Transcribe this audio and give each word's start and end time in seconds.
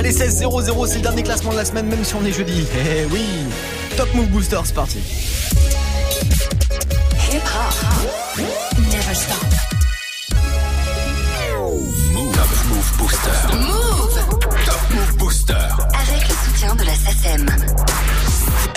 Allez, 0.00 0.12
16-0-0, 0.12 0.86
c'est 0.86 0.94
le 0.94 1.02
dernier 1.02 1.22
classement 1.22 1.50
de 1.52 1.58
la 1.58 1.64
semaine, 1.66 1.84
même 1.84 2.02
si 2.02 2.14
on 2.14 2.24
est 2.24 2.32
jeudi. 2.32 2.66
Eh 2.74 3.04
oui, 3.12 3.22
Top 3.98 4.08
Move 4.14 4.28
Booster, 4.28 4.58
c'est 4.64 4.74
parti. 4.74 4.98
Hip 7.30 7.42
hop. 7.44 8.40
Never 8.78 9.14
stop. 9.14 9.36
Move. 12.14 12.32
Top 12.32 12.48
Move 12.70 12.96
Booster. 12.96 13.56
Move. 13.58 14.18
Top 14.64 14.80
Move 14.90 15.16
Booster. 15.18 15.52
Avec 15.52 16.26
le 16.26 16.34
soutien 16.46 16.74
de 16.76 16.84
la 16.84 16.94
SACEM. 16.94 17.46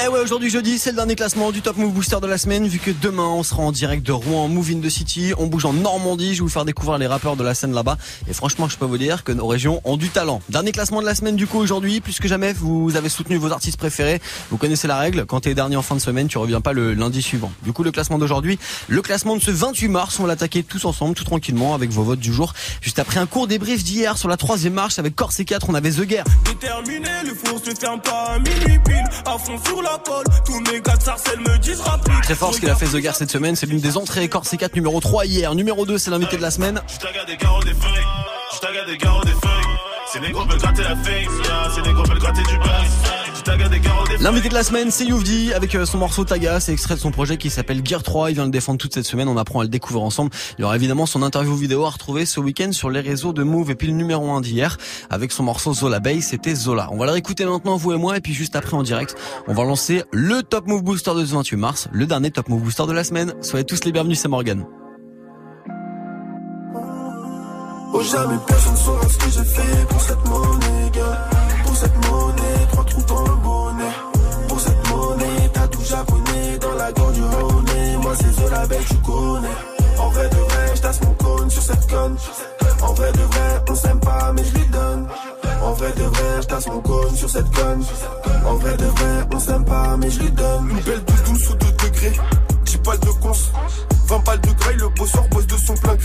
Eh 0.01 0.07
ouais, 0.07 0.19
aujourd'hui 0.19 0.49
jeudi, 0.49 0.79
c'est 0.79 0.89
le 0.89 0.95
dernier 0.95 1.15
classement 1.15 1.51
du 1.51 1.61
Top 1.61 1.77
Move 1.77 1.93
Booster 1.93 2.17
de 2.21 2.27
la 2.27 2.37
semaine, 2.37 2.67
vu 2.67 2.79
que 2.79 2.91
demain 2.91 3.27
on 3.27 3.43
sera 3.43 3.61
en 3.61 3.71
direct 3.71 4.05
de 4.05 4.11
Rouen, 4.11 4.47
Move 4.47 4.71
in 4.71 4.81
the 4.81 4.89
City, 4.89 5.33
on 5.37 5.47
bouge 5.47 5.65
en 5.65 5.73
Normandie, 5.73 6.33
je 6.33 6.39
vais 6.39 6.43
vous 6.43 6.49
faire 6.49 6.65
découvrir 6.65 6.97
les 6.97 7.07
rappeurs 7.07 7.35
de 7.35 7.43
la 7.43 7.53
scène 7.53 7.73
là-bas, 7.73 7.97
et 8.27 8.33
franchement 8.33 8.67
je 8.67 8.77
peux 8.77 8.85
vous 8.85 8.97
dire 8.97 9.23
que 9.23 9.31
nos 9.31 9.47
régions 9.47 9.81
ont 9.85 9.95
du 9.95 10.09
talent. 10.09 10.41
Dernier 10.49 10.71
classement 10.71 10.99
de 10.99 11.05
la 11.05 11.15
semaine 11.15 11.35
du 11.35 11.47
coup 11.47 11.59
aujourd'hui, 11.59 12.01
plus 12.01 12.19
que 12.19 12.27
jamais 12.27 12.53
vous 12.53 12.95
avez 12.95 13.07
soutenu 13.07 13.37
vos 13.37 13.51
artistes 13.51 13.77
préférés, 13.77 14.19
vous 14.49 14.57
connaissez 14.57 14.87
la 14.87 14.97
règle, 14.97 15.25
quand 15.25 15.41
t'es 15.41 15.53
dernier 15.53 15.75
en 15.75 15.83
fin 15.83 15.95
de 15.95 16.01
semaine, 16.01 16.27
tu 16.27 16.37
reviens 16.37 16.59
pas 16.59 16.73
le 16.73 16.93
lundi 16.93 17.21
suivant. 17.21 17.51
Du 17.63 17.71
coup 17.71 17.83
le 17.83 17.91
classement 17.91 18.17
d'aujourd'hui, 18.17 18.59
le 18.87 19.01
classement 19.01 19.35
de 19.35 19.41
ce 19.41 19.51
28 19.51 19.87
mars, 19.89 20.19
on 20.19 20.23
va 20.23 20.29
l'attaquer 20.29 20.63
tous 20.63 20.85
ensemble, 20.85 21.13
tout 21.15 21.23
tranquillement, 21.23 21.75
avec 21.75 21.91
vos 21.91 22.03
votes 22.03 22.19
du 22.19 22.33
jour, 22.33 22.53
juste 22.81 22.99
après 22.99 23.19
un 23.19 23.25
court 23.25 23.47
débrief 23.47 23.83
d'hier 23.83 24.17
sur 24.17 24.27
la 24.27 24.37
troisième 24.37 24.73
marche 24.73 24.99
avec 24.99 25.15
Corse 25.15 25.43
4, 25.45 25.69
on 25.69 25.75
avait 25.75 25.91
The 25.91 26.01
Guerre. 26.01 26.25
La 29.83 29.99
colle, 30.03 30.25
tous 30.45 30.59
mes 30.71 30.81
gars 30.81 30.95
de 30.95 31.03
sarcelles 31.03 31.39
me 31.39 31.57
disent 31.59 31.81
rapide. 31.81 32.13
Très 32.23 32.35
fort 32.35 32.53
ce 32.53 32.59
qu'il 32.59 32.69
a 32.69 32.75
fait 32.75 32.87
The 32.87 32.97
Guerre 32.97 33.15
cette 33.15 33.31
semaine, 33.31 33.55
c'est 33.55 33.65
l'une 33.65 33.79
des 33.79 33.97
entrées 33.97 34.27
Corse 34.29 34.55
4 34.57 34.75
numéro 34.75 34.99
3 34.99 35.25
hier, 35.25 35.53
numéro 35.55 35.85
2 35.85 35.97
c'est 35.97 36.11
l'invité 36.11 36.37
de 36.37 36.41
la 36.41 36.51
semaine. 36.51 36.81
Je 36.87 36.99
t'agarde 36.99 37.27
des 37.27 37.37
garrots 37.37 37.63
des 37.63 37.73
feuilles. 37.73 38.05
Je 38.53 38.59
t'agarde 38.59 38.87
des 38.87 38.97
garrots 38.97 39.23
des 39.23 39.31
feuilles. 39.31 39.73
C'est 40.11 40.19
les 40.19 40.31
gros 40.31 40.45
veulent 40.45 40.59
gratter 40.59 40.83
la 40.83 40.95
fame. 40.95 41.73
C'est 41.75 41.81
les 41.81 41.93
gros 41.93 42.03
veulent 42.03 42.19
gratter 42.19 42.43
du 42.43 42.57
buzz. 42.57 43.22
L'invité 44.19 44.49
de 44.49 44.53
la 44.53 44.63
semaine, 44.63 44.89
c'est 44.89 45.05
Youvdi 45.05 45.53
avec 45.53 45.75
euh, 45.75 45.85
son 45.85 45.97
morceau 45.97 46.23
Taga. 46.23 46.59
C'est 46.59 46.71
extrait 46.71 46.95
de 46.95 46.99
son 46.99 47.11
projet 47.11 47.37
qui 47.37 47.49
s'appelle 47.49 47.81
Gear 47.83 48.01
3. 48.01 48.31
Il 48.31 48.35
vient 48.35 48.45
le 48.45 48.51
défendre 48.51 48.77
toute 48.77 48.93
cette 48.93 49.05
semaine. 49.05 49.27
On 49.27 49.37
apprend 49.37 49.59
à 49.59 49.63
le 49.63 49.69
découvrir 49.69 50.03
ensemble. 50.03 50.31
Il 50.57 50.61
y 50.61 50.63
aura 50.63 50.75
évidemment 50.75 51.05
son 51.05 51.23
interview 51.23 51.55
vidéo 51.55 51.83
à 51.85 51.89
retrouver 51.89 52.25
ce 52.25 52.39
week-end 52.39 52.71
sur 52.71 52.89
les 52.89 53.01
réseaux 53.01 53.33
de 53.33 53.43
Move. 53.43 53.71
Et 53.71 53.75
puis 53.75 53.87
le 53.87 53.93
numéro 53.93 54.31
1 54.31 54.41
d'hier 54.41 54.77
avec 55.09 55.31
son 55.31 55.43
morceau 55.43 55.73
Zola 55.73 55.99
Bay, 55.99 56.21
c'était 56.21 56.55
Zola. 56.55 56.89
On 56.91 56.97
va 56.97 57.05
le 57.05 57.11
réécouter 57.11 57.45
maintenant, 57.45 57.75
vous 57.75 57.91
et 57.91 57.97
moi. 57.97 58.17
Et 58.17 58.21
puis 58.21 58.33
juste 58.33 58.55
après 58.55 58.77
en 58.77 58.83
direct, 58.83 59.15
on 59.47 59.53
va 59.53 59.63
lancer 59.63 60.03
le 60.11 60.41
Top 60.43 60.67
Move 60.67 60.83
Booster 60.83 61.13
de 61.15 61.25
ce 61.25 61.33
28 61.33 61.57
mars. 61.57 61.87
Le 61.91 62.05
dernier 62.05 62.31
Top 62.31 62.47
Move 62.49 62.61
Booster 62.61 62.85
de 62.87 62.93
la 62.93 63.03
semaine. 63.03 63.33
Soyez 63.41 63.65
tous 63.65 63.83
les 63.83 63.91
bienvenus, 63.91 64.19
c'est 64.19 64.29
Morgan. 64.29 64.65
Oh 67.95 68.01
jamais 68.01 68.37
personne 68.47 68.75
saura 68.75 69.07
ce 69.07 69.17
que 69.17 69.29
j'ai 69.29 69.43
fait 69.43 69.87
pour 69.87 70.01
cette 70.01 70.25
monnaie, 70.27 70.91
gars. 70.93 71.29
Pour 71.63 71.75
cette 71.75 71.95
monnaie, 72.09 72.67
trois 72.71 72.83
trous 72.85 73.03
dans 73.07 73.32
En 78.63 80.09
vrai 80.09 80.29
de 80.29 80.35
vrai, 80.35 80.75
j'tasse 80.75 81.01
mon 81.01 81.13
cône 81.15 81.49
sur 81.49 81.61
cette 81.61 81.85
conne. 81.89 82.15
En 82.81 82.93
vrai 82.93 83.11
de 83.11 83.19
vrai, 83.19 83.63
on 83.69 83.75
s'aime 83.75 83.99
pas, 83.99 84.31
mais 84.33 84.43
je 84.45 84.53
lui 84.53 84.65
donne. 84.67 85.07
En 85.61 85.73
vrai 85.73 85.91
de 85.91 86.03
vrai, 86.03 86.41
j'tasse 86.41 86.67
mon 86.67 86.79
cône 86.79 87.13
sur 87.13 87.29
cette 87.29 87.51
conne. 87.53 87.83
En 88.45 88.55
vrai 88.55 88.77
de 88.77 88.85
vrai, 88.85 89.27
on 89.33 89.39
s'aime 89.39 89.65
pas, 89.65 89.97
mais 89.97 90.09
je 90.09 90.19
lui 90.21 90.31
donne. 90.31 90.69
Une 90.69 90.79
belle 90.79 91.03
douce 91.25 91.49
ou 91.49 91.55
2 91.55 91.65
degrés. 91.71 92.13
10 92.63 92.77
balles 92.77 92.99
de 92.99 93.11
cons. 93.21 93.31
20 94.07 94.19
balles 94.23 94.41
de 94.41 94.51
graille, 94.53 94.77
le 94.77 94.89
bosseur 94.89 95.27
bosse 95.29 95.47
de 95.47 95.52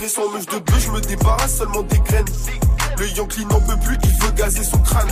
Sans 0.07 0.31
meuche 0.31 0.47
de 0.47 0.59
bœuf, 0.59 0.81
je 0.87 0.91
me 0.91 1.01
débarrasse 1.01 1.59
seulement 1.59 1.83
des 1.83 1.99
graines. 1.99 2.25
Le 2.99 3.09
Yankee 3.11 3.45
n'en 3.45 3.61
peut 3.61 3.77
plus, 3.85 3.99
il 4.03 4.25
veut 4.25 4.33
gazer 4.33 4.65
son 4.65 4.79
crâne. 4.79 5.09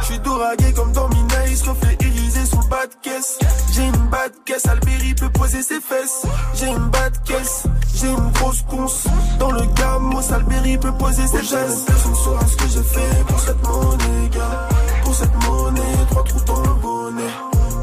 Je 0.00 0.06
suis 0.06 0.18
doragué 0.18 0.72
comme 0.72 0.90
dans 0.92 1.08
Minaïs, 1.08 1.62
reflet 1.62 1.96
irisé 2.00 2.44
sous 2.44 2.60
le 2.60 2.68
bas 2.68 2.86
de 2.86 2.94
caisse. 3.00 3.38
J'ai 3.72 3.86
une 3.86 4.08
bas 4.10 4.28
de 4.28 4.34
caisse, 4.44 4.66
Alberi 4.66 5.14
peut 5.14 5.28
poser 5.30 5.62
ses 5.62 5.80
fesses. 5.80 6.26
J'ai 6.54 6.66
une 6.66 6.88
bas 6.88 7.10
de 7.10 7.18
caisse, 7.18 7.62
j'ai 7.94 8.08
une 8.08 8.30
grosse 8.32 8.62
conce. 8.62 9.04
Dans 9.38 9.52
le 9.52 9.62
gamos, 9.76 10.32
Alberi 10.32 10.78
peut 10.78 10.92
poser 10.92 11.26
ses 11.28 11.44
gestes. 11.44 11.86
Personne 11.86 12.14
saura 12.16 12.46
ce 12.46 12.56
que 12.56 12.68
j'ai 12.68 12.82
fait 12.82 13.24
pour 13.28 13.38
cette 13.38 13.62
monnaie, 13.62 14.28
gars. 14.32 14.68
Pour 15.04 15.14
cette 15.14 15.44
monnaie, 15.44 16.06
trois 16.10 16.24
trous 16.24 16.44
dans 16.44 16.60
le 16.60 16.74
bonnet. 16.74 17.32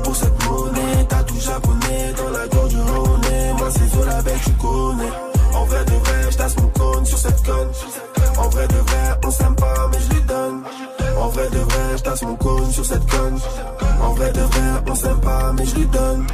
Pour 0.04 0.16
cette 0.16 0.46
monnaie, 0.46 1.06
t'as 1.08 1.24
tout 1.24 1.40
japonais 1.40 2.14
dans 2.18 2.30
la 2.30 2.48
gorge 2.48 2.70
du. 2.70 2.78
Moi 2.78 3.70
c'est 3.72 3.96
Zola 3.96 4.22
Bay, 4.22 4.36
tu 4.44 4.52
connais. 4.52 5.31
En 5.72 5.74
vrai 5.74 5.86
de 5.86 5.92
vrai, 5.92 6.32
j'tasse 6.32 6.58
mon 6.58 6.68
cône 6.68 7.06
sur 7.06 7.18
cette 7.18 7.46
conne. 7.46 7.70
En 8.38 8.50
vrai 8.50 8.68
de 8.68 8.76
vrai, 8.76 9.20
on 9.26 9.32
s'aime 9.32 9.56
pas, 9.56 9.88
mais 9.90 10.00
je 10.02 10.14
lui 10.14 10.22
donne. 10.24 10.64
En 11.18 11.30
vrai 11.30 11.50
de 11.50 11.60
vrai, 11.60 11.98
j'tasse 11.98 12.22
mon 12.24 12.36
cône 12.36 12.72
sur 12.74 12.86
cette 12.86 13.10
conne. 13.10 13.40
En 14.02 14.14
vrai 14.14 14.34
de 14.34 14.42
vrai, 14.42 14.84
on 14.90 14.96
s'aime 14.96 15.22
pas, 15.22 15.54
mais 15.54 15.66
je 15.66 15.76
lui 15.76 15.86
donne. 15.86 16.28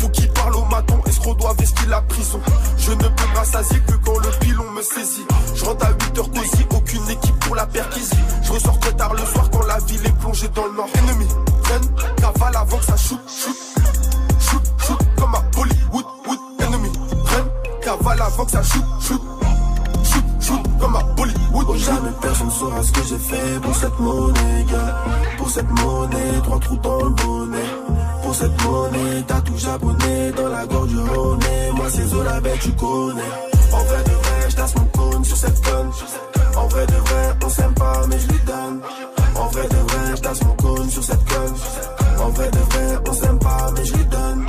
Pour 0.00 0.10
qui 0.12 0.26
parle 0.28 0.56
au 0.56 0.64
maton, 0.64 0.98
escroc 1.04 1.34
doit 1.34 1.52
vestir 1.52 1.86
la 1.90 2.00
prison. 2.00 2.40
Je 2.78 2.92
ne 2.92 2.96
peux 2.96 3.08
me 3.08 3.78
que 3.86 3.94
quand 4.06 4.18
le 4.18 4.30
pilon 4.40 4.70
me 4.70 4.80
saisit. 4.80 5.26
Je 5.54 5.64
rentre 5.66 5.84
à 5.84 5.90
8 5.90 6.18
heures 6.18 6.30
cosy, 6.30 6.66
aucune 6.74 7.10
équipe 7.10 7.38
pour 7.40 7.54
la 7.54 7.66
perquisition. 7.66 8.16
Je 8.42 8.52
ressors 8.52 8.78
très 8.80 8.92
tard 8.92 9.12
le 9.12 9.26
soir 9.26 9.50
quand 9.50 9.66
la 9.66 9.78
ville 9.80 10.06
est 10.06 10.18
plongée 10.18 10.48
dans 10.48 10.64
le 10.64 10.72
nord. 10.72 10.88
Ennemi, 10.94 11.28
freine, 11.62 11.90
cavale 12.16 12.56
avant 12.56 12.78
que 12.78 12.84
ça 12.86 12.96
shoot. 12.96 13.20
Shoot, 13.28 13.56
cavale 18.02 18.22
avant 18.22 18.44
que 18.44 18.50
ça 18.50 18.62
shoot, 18.62 18.84
shoot. 19.00 19.22
Shoot, 20.04 20.24
shoot, 20.40 20.60
comme 20.80 20.96
à 20.96 21.02
Bollywood. 21.16 21.66
Oh, 21.68 21.76
jamais 21.76 22.10
personne 22.20 22.50
saura 22.50 22.82
ce 22.82 22.92
que 22.92 23.02
j'ai 23.08 23.18
fait 23.18 23.60
pour 23.62 23.74
cette 23.74 23.98
monnaie, 23.98 24.64
gars. 24.70 24.96
Pour 25.38 25.50
cette 25.50 25.70
monnaie, 25.70 26.40
trois 26.42 26.58
trous 26.58 26.76
dans 26.76 27.02
le 27.02 27.10
bonnet. 27.10 27.70
Pour 28.22 28.34
cette 28.34 28.64
monnaie, 28.64 29.24
t'as 29.26 29.40
tout 29.40 29.56
japonais 29.56 30.32
dans 30.36 30.48
la 30.48 30.66
gorge 30.66 30.88
du 30.88 30.98
honey. 30.98 31.72
Moi 31.74 31.86
c'est 31.90 32.06
Zola 32.06 32.40
Bay, 32.40 32.54
tu 32.60 32.72
connais. 32.72 33.32
En 33.72 33.84
vrai 33.84 34.04
de 34.04 34.10
vrai, 34.10 34.50
j'tasse 34.50 34.74
mon 34.76 34.84
cône 34.86 35.24
sur 35.24 35.36
cette 35.36 35.64
conne. 35.64 35.90
En 36.56 36.66
vrai 36.68 36.86
de 36.86 36.92
vrai, 36.92 37.36
on 37.44 37.48
s'aime 37.48 37.74
pas, 37.74 38.06
mais 38.08 38.18
je 38.18 38.28
lui 38.28 38.40
donne. 38.46 38.80
En 39.36 39.46
vrai 39.46 39.68
de 39.68 39.76
vrai, 39.76 40.16
j'tasse 40.16 40.42
mon 40.44 40.54
cône 40.54 40.90
sur 40.90 41.02
cette 41.02 41.24
conne. 41.24 41.54
En 42.20 42.28
vrai 42.30 42.50
de 42.50 42.58
vrai, 42.58 42.98
on 43.08 43.12
s'aime 43.12 43.38
pas, 43.38 43.70
mais 43.74 43.84
je 43.84 43.94
lui 43.94 44.04
donne. 44.04 44.46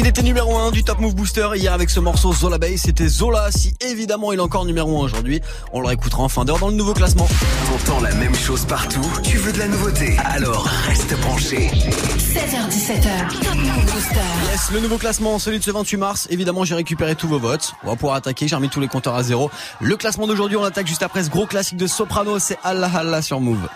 Il 0.00 0.06
était 0.06 0.22
numéro 0.22 0.56
1 0.56 0.70
du 0.70 0.84
Top 0.84 1.00
Move 1.00 1.16
Booster 1.16 1.48
hier 1.56 1.72
avec 1.72 1.90
ce 1.90 1.98
morceau 1.98 2.32
Zola 2.32 2.56
Bay. 2.56 2.76
C'était 2.76 3.08
Zola. 3.08 3.50
Si 3.50 3.74
évidemment 3.80 4.32
il 4.32 4.38
est 4.38 4.42
encore 4.42 4.64
numéro 4.64 4.96
1 4.96 5.00
aujourd'hui, 5.06 5.40
on 5.72 5.80
le 5.80 5.88
réécoutera 5.88 6.22
en 6.22 6.28
fin 6.28 6.44
d'heure 6.44 6.60
dans 6.60 6.68
le 6.68 6.74
nouveau 6.74 6.94
classement. 6.94 7.26
T'entends 7.66 8.00
la 8.00 8.14
même 8.14 8.34
chose 8.36 8.64
partout 8.64 9.04
Tu 9.24 9.38
veux 9.38 9.52
de 9.52 9.58
la 9.58 9.66
nouveauté? 9.66 10.16
Alors 10.24 10.68
reste 10.86 11.18
branché. 11.18 11.68
16h17h. 11.72 13.42
Top 13.42 13.54
Move 13.56 13.84
Booster. 13.86 14.20
Yes, 14.52 14.70
le 14.72 14.78
nouveau 14.78 14.98
classement, 14.98 15.40
celui 15.40 15.58
de 15.58 15.64
ce 15.64 15.72
28 15.72 15.96
mars. 15.96 16.28
Évidemment, 16.30 16.62
j'ai 16.62 16.76
récupéré 16.76 17.16
tous 17.16 17.26
vos 17.26 17.40
votes. 17.40 17.74
On 17.82 17.88
va 17.88 17.96
pouvoir 17.96 18.14
attaquer. 18.14 18.46
J'ai 18.46 18.54
remis 18.54 18.68
tous 18.68 18.80
les 18.80 18.86
compteurs 18.86 19.16
à 19.16 19.24
zéro. 19.24 19.50
Le 19.80 19.96
classement 19.96 20.28
d'aujourd'hui, 20.28 20.56
on 20.56 20.62
attaque 20.62 20.86
juste 20.86 21.02
après 21.02 21.24
ce 21.24 21.28
gros 21.28 21.46
classique 21.46 21.76
de 21.76 21.88
Soprano. 21.88 22.38
C'est 22.38 22.58
Allah 22.62 22.90
Allah 22.94 23.20
sur 23.20 23.40
Move. 23.40 23.68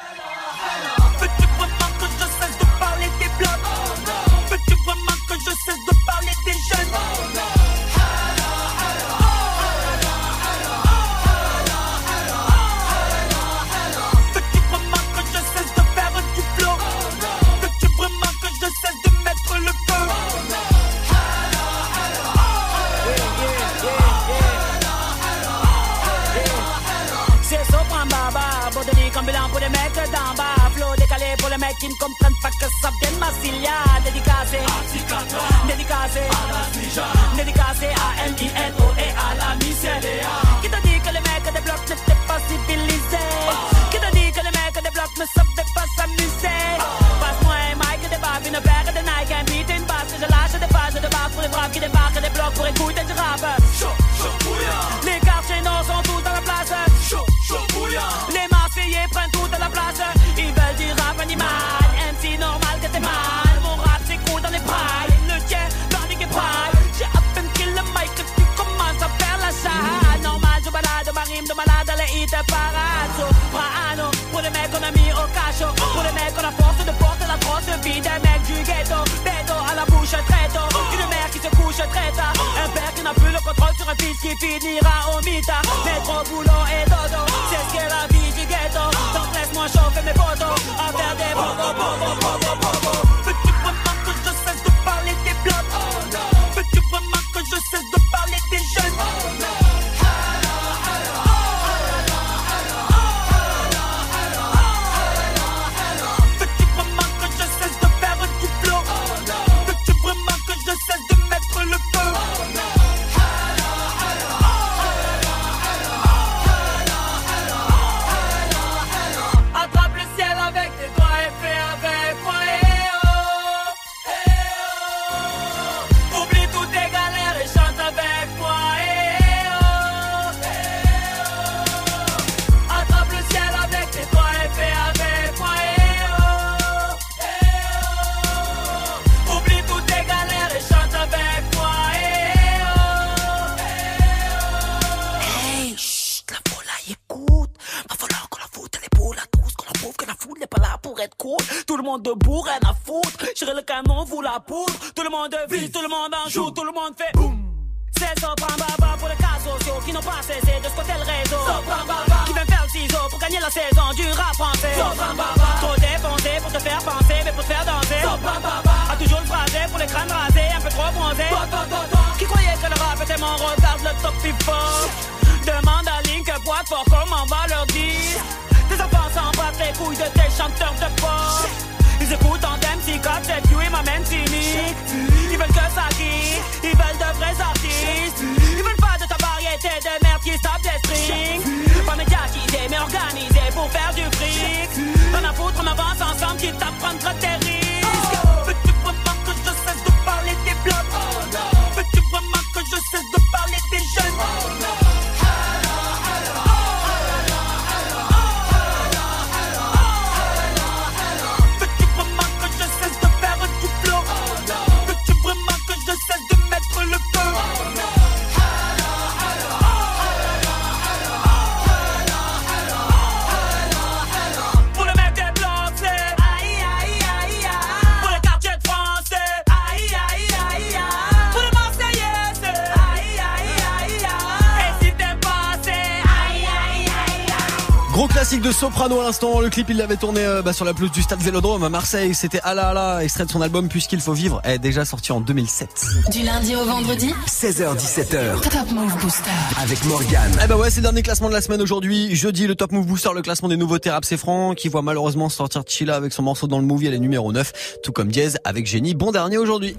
De 238.42 238.50
Soprano 238.52 239.00
à 239.00 239.04
l'instant. 239.04 239.40
Le 239.40 239.48
clip, 239.48 239.70
il 239.70 239.76
l'avait 239.76 239.96
tourné 239.96 240.20
euh, 240.24 240.42
bah, 240.42 240.52
sur 240.52 240.64
la 240.64 240.74
pelouse 240.74 240.90
du 240.90 241.02
stade 241.02 241.20
Vélodrome 241.20 241.62
à 241.62 241.68
Marseille. 241.68 242.14
C'était 242.14 242.40
Ala 242.42 242.68
Ala, 242.68 243.04
extrait 243.04 243.24
de 243.24 243.30
son 243.30 243.40
album 243.40 243.68
Puisqu'il 243.68 244.00
faut 244.00 244.12
vivre, 244.12 244.40
est 244.44 244.58
déjà 244.58 244.84
sorti 244.84 245.12
en 245.12 245.20
2007. 245.20 245.86
Du 246.10 246.22
lundi 246.22 246.56
au 246.56 246.64
vendredi, 246.64 247.14
16h17h 247.28 248.40
Top 248.40 248.70
Move 248.72 248.96
Booster. 249.00 249.30
avec 249.62 249.84
Morgane. 249.84 250.32
Eh 250.44 250.48
bah 250.48 250.56
ouais, 250.56 250.70
c'est 250.70 250.80
le 250.80 250.82
dernier 250.82 251.02
classement 251.02 251.28
de 251.28 251.34
la 251.34 251.40
semaine 251.40 251.62
aujourd'hui. 251.62 252.14
Jeudi, 252.16 252.46
le 252.46 252.54
Top 252.56 252.72
Move 252.72 252.86
Booster, 252.86 253.10
le 253.14 253.22
classement 253.22 253.48
des 253.48 253.56
nouveautés 253.56 253.90
rap, 253.90 254.04
c'est 254.04 254.16
franc, 254.16 254.54
qui 254.54 254.68
voit 254.68 254.82
malheureusement 254.82 255.28
sortir 255.28 255.62
Chilla 255.66 255.94
avec 255.94 256.12
son 256.12 256.22
morceau 256.22 256.48
dans 256.48 256.58
le 256.58 256.64
movie, 256.66 256.88
elle 256.88 256.94
est 256.94 256.98
numéro 256.98 257.32
9, 257.32 257.52
tout 257.84 257.92
comme 257.92 258.08
Diez 258.08 258.30
avec 258.44 258.66
Génie. 258.66 258.94
Bon 258.94 259.12
dernier 259.12 259.38
aujourd'hui. 259.38 259.76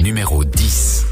Numéro 0.00 0.44
10. 0.44 1.05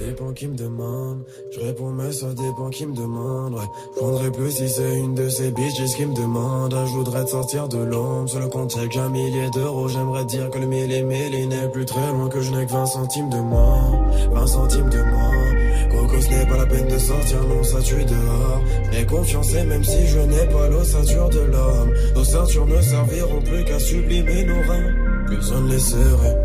Dépend 0.00 0.32
qui 0.32 0.48
me 0.48 0.56
demande. 0.56 1.24
Je 1.50 1.60
réponds, 1.60 1.90
mais 1.90 2.10
ça 2.10 2.28
dépend 2.32 2.70
qui 2.70 2.86
me 2.86 2.96
demande. 2.96 3.52
Ouais. 3.52 3.60
Je 3.94 4.00
prendrais 4.00 4.30
plus 4.30 4.50
si 4.50 4.66
c'est 4.66 4.98
une 4.98 5.14
de 5.14 5.28
ces 5.28 5.50
bitches 5.50 5.94
qui 5.94 6.06
me 6.06 6.14
demande. 6.14 6.74
Je 6.86 6.92
voudrais 6.92 7.24
te 7.24 7.30
sortir 7.30 7.68
de 7.68 7.78
l'ombre. 7.78 8.26
Sur 8.28 8.40
le 8.40 8.48
compte, 8.48 8.74
y'a 8.76 8.88
qu'un 8.88 9.10
millier 9.10 9.50
d'euros. 9.50 9.88
J'aimerais 9.88 10.24
dire 10.24 10.48
que 10.48 10.58
le 10.58 10.66
mille 10.66 10.90
et 10.90 11.02
mille 11.02 11.34
il 11.34 11.48
n'est 11.48 11.68
plus 11.68 11.84
très 11.84 12.12
loin. 12.12 12.30
Que 12.30 12.40
je 12.40 12.50
n'ai 12.50 12.64
que 12.64 12.72
20 12.72 12.86
centimes 12.86 13.28
de 13.28 13.40
moins. 13.40 14.00
20 14.32 14.46
centimes 14.46 14.88
de 14.88 15.02
moins. 15.02 15.90
Coco, 15.90 16.20
ce 16.20 16.30
n'est 16.30 16.46
pas 16.46 16.56
la 16.56 16.66
peine 16.66 16.88
de 16.88 16.98
sortir. 16.98 17.42
Non, 17.46 17.62
ça 17.62 17.80
tue 17.82 18.04
dehors. 18.04 18.62
J'ai 18.92 19.04
confiance 19.04 19.54
et 19.54 19.64
même 19.64 19.84
si 19.84 20.06
je 20.06 20.18
n'ai 20.20 20.46
pas 20.46 20.68
l'ossature 20.68 21.28
de 21.28 21.40
l'homme. 21.40 21.92
Nos 22.14 22.24
ceintures 22.24 22.66
ne 22.66 22.80
serviront 22.80 23.42
plus 23.42 23.64
qu'à 23.64 23.78
sublimer 23.78 24.44
nos 24.44 24.62
reins. 24.62 25.26
Plus 25.26 25.36
besoin 25.36 25.60
de 25.60 25.72
les 25.72 25.78
serrer. 25.78 26.36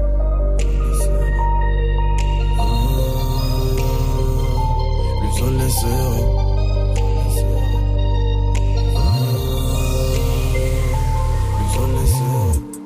Les 5.43 5.69
serrer. 5.69 6.45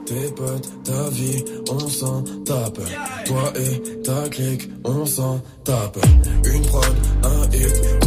Tes 0.05 0.31
potes, 0.31 0.83
ta 0.83 1.09
vie, 1.11 1.45
on 1.69 1.87
s'en 1.87 2.23
tape. 2.43 2.79
Toi 3.25 3.53
et 3.55 4.01
ta 4.01 4.27
clique, 4.29 4.67
on 4.83 5.05
s'en 5.05 5.39
tape. 5.63 5.99
Une 6.45 6.65
prod, 6.65 6.95
un 7.23 7.43
hit. 7.55 7.98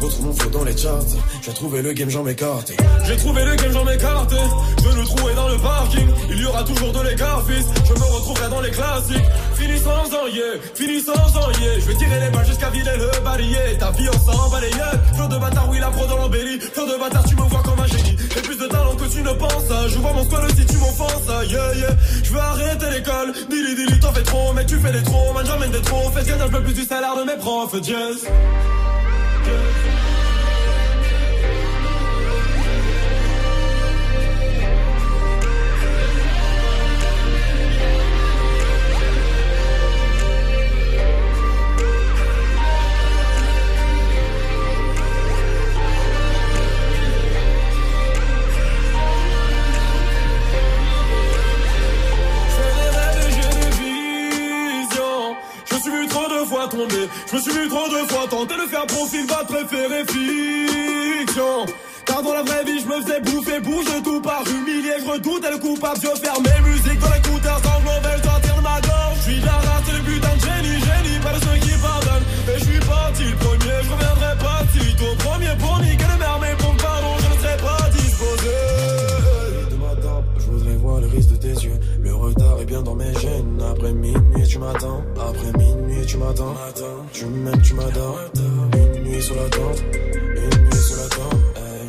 Retrouve 0.00 0.26
mon 0.26 0.32
flow 0.32 0.50
dans 0.50 0.64
les 0.64 0.76
charts. 0.76 1.02
J'ai 1.42 1.52
trouvé 1.52 1.82
le 1.82 1.92
game, 1.92 2.08
j'en 2.08 2.22
m'écarte. 2.22 2.72
J'ai 3.04 3.16
trouvé 3.16 3.44
le 3.44 3.56
game, 3.56 3.72
j'en 3.72 3.84
m'écarte. 3.84 4.32
Je 4.78 4.88
veux 4.88 4.96
le 4.96 5.04
trouver 5.04 5.34
dans 5.34 5.48
le 5.48 5.58
parking. 5.58 6.08
Il 6.30 6.40
y 6.40 6.46
aura 6.46 6.62
toujours 6.62 6.92
de 6.92 7.02
l'écart, 7.08 7.42
fils. 7.46 7.66
Je 7.84 7.92
me 7.94 8.04
retrouverai 8.04 8.48
dans 8.48 8.60
les 8.60 8.70
classiques. 8.70 9.24
Fini 9.54 9.76
sans 9.78 10.06
en 10.14 10.26
yeah, 10.28 10.44
fini 10.74 11.00
sans 11.00 11.12
en 11.14 11.50
yeah. 11.60 11.80
Je 11.80 11.86
vais 11.86 11.94
tirer 11.96 12.20
les 12.20 12.30
balles 12.30 12.46
jusqu'à 12.46 12.70
vider 12.70 12.96
le 12.96 13.24
balayé. 13.24 13.76
Ta 13.78 13.90
vie, 13.90 14.08
on 14.08 14.32
s'en 14.32 14.48
balayette. 14.50 15.00
Flow 15.16 15.26
de 15.28 15.36
bâtard, 15.38 15.68
oui, 15.68 15.78
la 15.80 15.90
pro 15.90 16.06
dans 16.06 16.16
l'embellie. 16.16 16.60
Flow 16.60 16.86
de 16.86 16.98
bâtard, 16.98 17.24
tu 17.24 17.34
me 17.34 17.42
vois 17.42 17.62
comme 17.64 17.80
un 17.80 17.86
génie. 17.86 18.16
J'ai 18.34 18.42
plus 18.42 18.56
de 18.58 18.66
talent 18.66 18.94
que 18.94 19.04
tu 19.12 19.20
ne 19.22 19.32
penses. 19.32 19.88
Je 19.88 19.98
vois 19.98 20.12
mon 20.12 20.24
squad 20.24 20.48
si 20.56 20.64
tu 20.64 20.76
m'offenses. 20.76 21.26
ah, 21.28 21.44
Yeah, 21.44 21.74
yeah. 21.74 21.96
Je 22.22 22.32
veux 22.32 22.38
arrêter 22.40 22.86
l'école. 22.90 23.32
Dili, 23.50 23.74
dili, 23.74 23.98
t'en 23.98 24.12
fais 24.12 24.22
trop. 24.22 24.52
Mec, 24.52 24.66
tu 24.68 24.76
fais 24.78 24.92
des 24.92 25.02
trop. 25.02 25.32
Man, 25.34 25.44
j'emmène 25.44 25.72
des 25.72 25.82
trop. 25.82 26.08
Fais 26.10 26.24
gagner 26.24 26.42
un 26.42 26.48
peu 26.48 26.62
plus 26.62 26.74
du 26.74 26.84
salaire 26.84 27.16
de 27.16 27.24
mes 27.24 27.36
profs. 27.36 27.74
Yes. 27.86 28.24
J'ai 29.48 30.17
Je 56.70 57.36
me 57.36 57.40
suis 57.40 57.52
vu 57.52 57.68
trop 57.68 57.88
de 57.88 58.08
fois 58.10 58.26
tenter 58.28 58.54
de 58.54 58.68
faire 58.68 58.86
profil, 58.86 59.26
va 59.26 59.44
préférer 59.44 60.04
fiction. 60.06 61.66
Car 62.04 62.22
dans 62.22 62.34
la 62.34 62.42
vraie 62.42 62.64
vie, 62.64 62.80
je 62.80 62.86
me 62.86 63.00
faisais 63.00 63.20
bouffer, 63.20 63.60
bouge 63.60 63.86
tout 64.04 64.20
par 64.20 64.42
humilié, 64.48 64.92
je 64.98 65.10
redoutais 65.10 65.50
le 65.50 65.58
coupable, 65.58 65.98
je 66.02 66.20
fermé, 66.20 66.50
musique 66.64 66.98
dans 66.98 67.10
l'écouteur, 67.10 67.60
sans 67.62 67.80
mauvais, 67.80 68.16
je 68.22 68.62
ma 68.62 68.80
gorge. 68.80 69.16
Je 69.16 69.22
suis 69.22 69.40
la 69.40 69.52
race, 69.52 69.82
c'est 69.86 69.92
le 69.92 70.02
putain 70.02 70.34
de 70.34 70.40
génie, 70.40 70.80
génie, 70.80 71.18
pas 71.20 71.32
de 71.32 71.47
bien 82.68 82.82
dans 82.82 82.94
mes 82.94 83.12
gènes. 83.14 83.60
Après 83.70 83.92
minuit, 83.92 84.46
tu 84.46 84.58
m'attends. 84.58 85.02
Après 85.16 85.52
minuit, 85.58 86.06
tu 86.06 86.16
m'attends. 86.18 86.54
Tu 87.12 87.24
m'aimes, 87.24 87.62
tu 87.62 87.74
m'adores. 87.74 88.20
Une 88.36 89.02
nuit 89.02 89.22
sur 89.22 89.34
la 89.36 89.48
tente. 89.48 89.82
Une 89.92 90.62
nuit 90.64 90.82
sur 90.86 90.96
la 90.96 91.08
tente. 91.08 91.40
Hey. 91.56 91.88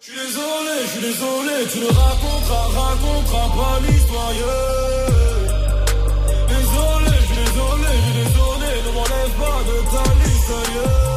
Je 0.00 0.10
suis 0.10 0.20
désolé, 0.20 0.74
je 0.82 0.90
suis 0.90 1.00
désolé, 1.00 1.54
tu 1.72 1.78
ne 1.80 1.86
raconteras, 1.86 2.66
raconteras 2.80 3.48
pas 3.56 3.76
l'histoire. 3.86 4.32
Désolé, 6.48 7.10
je 7.20 7.26
suis 7.26 7.36
désolé, 7.44 7.90
je 7.94 8.04
suis 8.04 8.16
désolé, 8.22 8.70
ne 8.86 8.90
m'enlève 8.94 9.34
pas 9.40 9.58
de 9.68 9.76
ta 9.92 10.04
liste. 10.24 11.07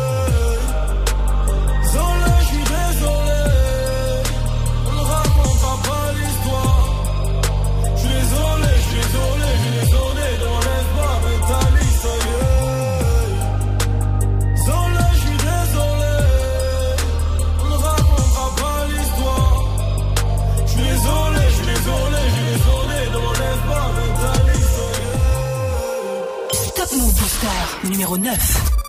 Numéro 27.84 28.18
9. 28.18 28.81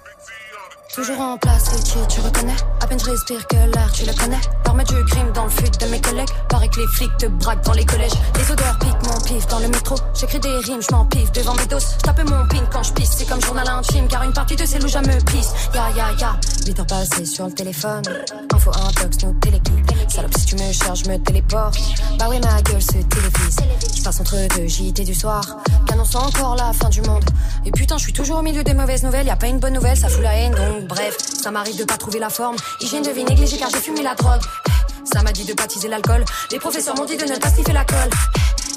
Toujours 0.95 1.21
en 1.21 1.39
place, 1.39 1.69
Richie, 1.69 2.07
tu 2.07 2.21
reconnais? 2.21 2.53
À 2.83 2.87
peine 2.87 3.01
je 3.01 3.11
respire 3.11 3.47
que 3.47 3.57
l'air, 3.57 3.91
tu 3.93 4.05
le 4.05 4.13
connais? 4.13 4.41
L'armée 4.67 4.85
du 4.85 5.03
crime 5.07 5.33
dans 5.33 5.45
le 5.45 5.51
fut 5.51 5.71
de 5.71 5.87
mes 5.87 6.01
collègues. 6.01 6.29
Paraît 6.51 6.69
que 6.69 6.81
les 6.81 6.87
flics 6.89 7.17
te 7.17 7.27
braquent 7.27 7.65
dans 7.65 7.73
les 7.73 7.87
collèges. 7.87 8.13
Les 8.37 8.53
odeurs 8.53 8.79
piquent 8.79 9.07
mon 9.07 9.21
pif 9.21 9.47
dans 9.47 9.59
le 9.61 9.69
métro. 9.69 9.95
J'écris 10.15 10.41
des 10.41 10.55
rimes, 10.59 10.83
je 10.83 10.95
m'en 10.95 11.07
pif 11.07 11.33
devant 11.33 11.55
mes 11.55 11.65
doses. 11.65 11.97
Je 11.97 12.03
tape 12.03 12.23
mon 12.29 12.47
pin 12.47 12.63
quand 12.71 12.83
je 12.83 12.93
pisse, 12.93 13.11
c'est 13.11 13.27
comme 13.27 13.41
journal 13.41 13.67
intime 13.69 14.07
Car 14.07 14.23
une 14.23 14.35
partie 14.35 14.55
de 14.55 14.67
ces 14.67 14.79
loups 14.81 14.89
me 14.99 15.25
pisse. 15.31 15.53
Ya 15.75 15.89
ya 15.97 16.13
ya, 16.19 16.37
8 16.67 16.81
heures 16.81 16.87
passées 16.87 17.25
sur 17.25 17.47
le 17.47 17.53
téléphone. 17.53 18.03
Info 18.53 18.71
intox, 18.71 19.25
nous 19.25 19.33
téléguide 19.41 19.91
Salope 20.09 20.37
si 20.37 20.45
tu 20.45 20.57
me 20.57 20.73
cherches, 20.73 21.05
je 21.05 21.11
me 21.11 21.17
téléporte. 21.19 21.79
Bah 22.19 22.29
ouais 22.29 22.41
ma 22.41 22.61
gueule 22.61 22.83
se 22.83 22.93
télévise. 22.93 23.57
Je 23.97 24.03
passe 24.03 24.21
entre 24.21 24.37
deux 24.57 24.67
JT 24.67 25.05
du 25.05 25.15
soir. 25.15 25.43
Qu'annonce 25.87 26.15
encore 26.15 26.57
la 26.57 26.73
fin 26.75 26.91
du 26.91 27.01
monde? 27.03 27.25
Et 27.65 27.71
putain 27.71 27.97
je 27.97 28.03
suis 28.03 28.13
toujours 28.13 28.41
au 28.41 28.43
milieu 28.43 28.63
des 28.63 28.75
mauvaises 28.75 29.03
nouvelles. 29.03 29.27
Y 29.27 29.31
a 29.31 29.37
pas 29.37 29.49
une 29.49 29.59
bonne 29.59 29.75
nouvelle, 29.75 29.97
ça 29.97 30.09
fout 30.09 30.23
la 30.23 30.35
haine 30.35 30.55
donc 30.55 30.82
bref 30.83 31.17
Ça 31.43 31.51
m'arrive 31.51 31.77
de 31.77 31.85
pas 31.85 31.97
trouver 31.97 32.19
la 32.19 32.31
forme. 32.31 32.57
Hygiène 32.81 33.03
de 33.03 33.11
vie 33.11 33.25
négligée 33.25 33.59
car 33.59 33.71
j'ai 33.71 33.81
fumé 33.81 34.03
la 34.03 34.15
drogue. 34.15 34.41
Ça 35.05 35.23
m'a 35.23 35.33
dit 35.33 35.45
de 35.45 35.55
baptiser 35.55 35.89
l'alcool. 35.89 36.25
Les 36.51 36.59
professeurs 36.59 36.97
m'ont 36.97 37.05
dit 37.05 37.17
de 37.17 37.25
ne 37.25 37.37
pas 37.37 37.51
sniffer 37.51 37.73
la 37.73 37.85
colle. 37.85 38.11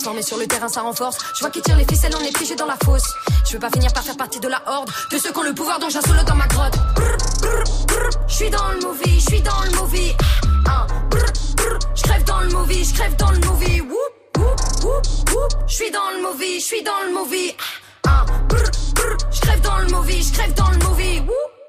Formé 0.04 0.22
sur 0.22 0.38
le 0.38 0.48
terrain 0.48 0.68
ça 0.68 0.82
renforce. 0.82 1.18
Je 1.36 1.40
vois 1.40 1.50
qui 1.50 1.62
tire 1.62 1.78
les 1.78 1.86
ficelles 1.86 2.14
on 2.20 2.24
est 2.24 2.36
piégé 2.36 2.56
dans 2.56 2.66
la 2.66 2.78
fosse. 2.84 3.14
Je 3.46 3.54
veux 3.54 3.60
pas 3.60 3.70
finir 3.70 3.92
par 3.94 4.04
faire 4.04 4.18
partie 4.18 4.40
de 4.40 4.48
la 4.48 4.62
horde 4.68 4.90
De 5.12 5.18
ceux 5.18 5.32
qui 5.32 5.38
ont 5.38 5.44
le 5.44 5.54
pouvoir 5.54 5.80
donc 5.80 5.92
j'assole 5.92 6.24
dans 6.26 6.36
ma 6.36 6.48
grotte. 6.48 6.76
Je 8.28 8.36
suis 8.36 8.50
dans 8.50 8.70
le 8.72 8.80
movie, 8.80 9.20
je 9.20 9.26
suis 9.26 9.42
dans 9.42 9.62
le 9.64 9.72
movie. 9.82 10.16
Je 11.96 12.04
crève 12.04 12.24
dans 12.24 12.40
le 12.42 12.50
movie, 12.50 12.84
je 12.84 12.94
crève 12.94 13.16
dans 13.16 13.32
le 13.32 13.40
movie. 13.40 13.82
Je 15.68 15.74
suis 15.74 15.92
dans 15.92 16.12
le 16.16 16.22
movie, 16.22 16.60
je 16.60 16.66
suis 16.66 16.84
dans 16.84 17.02
le 17.08 17.14
movie. 17.14 17.56
Je 19.32 19.42
crève 19.42 19.62
dans 19.62 19.78
le 19.80 19.88
movie, 19.88 20.22
je 20.24 20.34
crève 20.34 20.54
dans 20.54 20.70
le 20.70 20.78
movie 20.78 21.22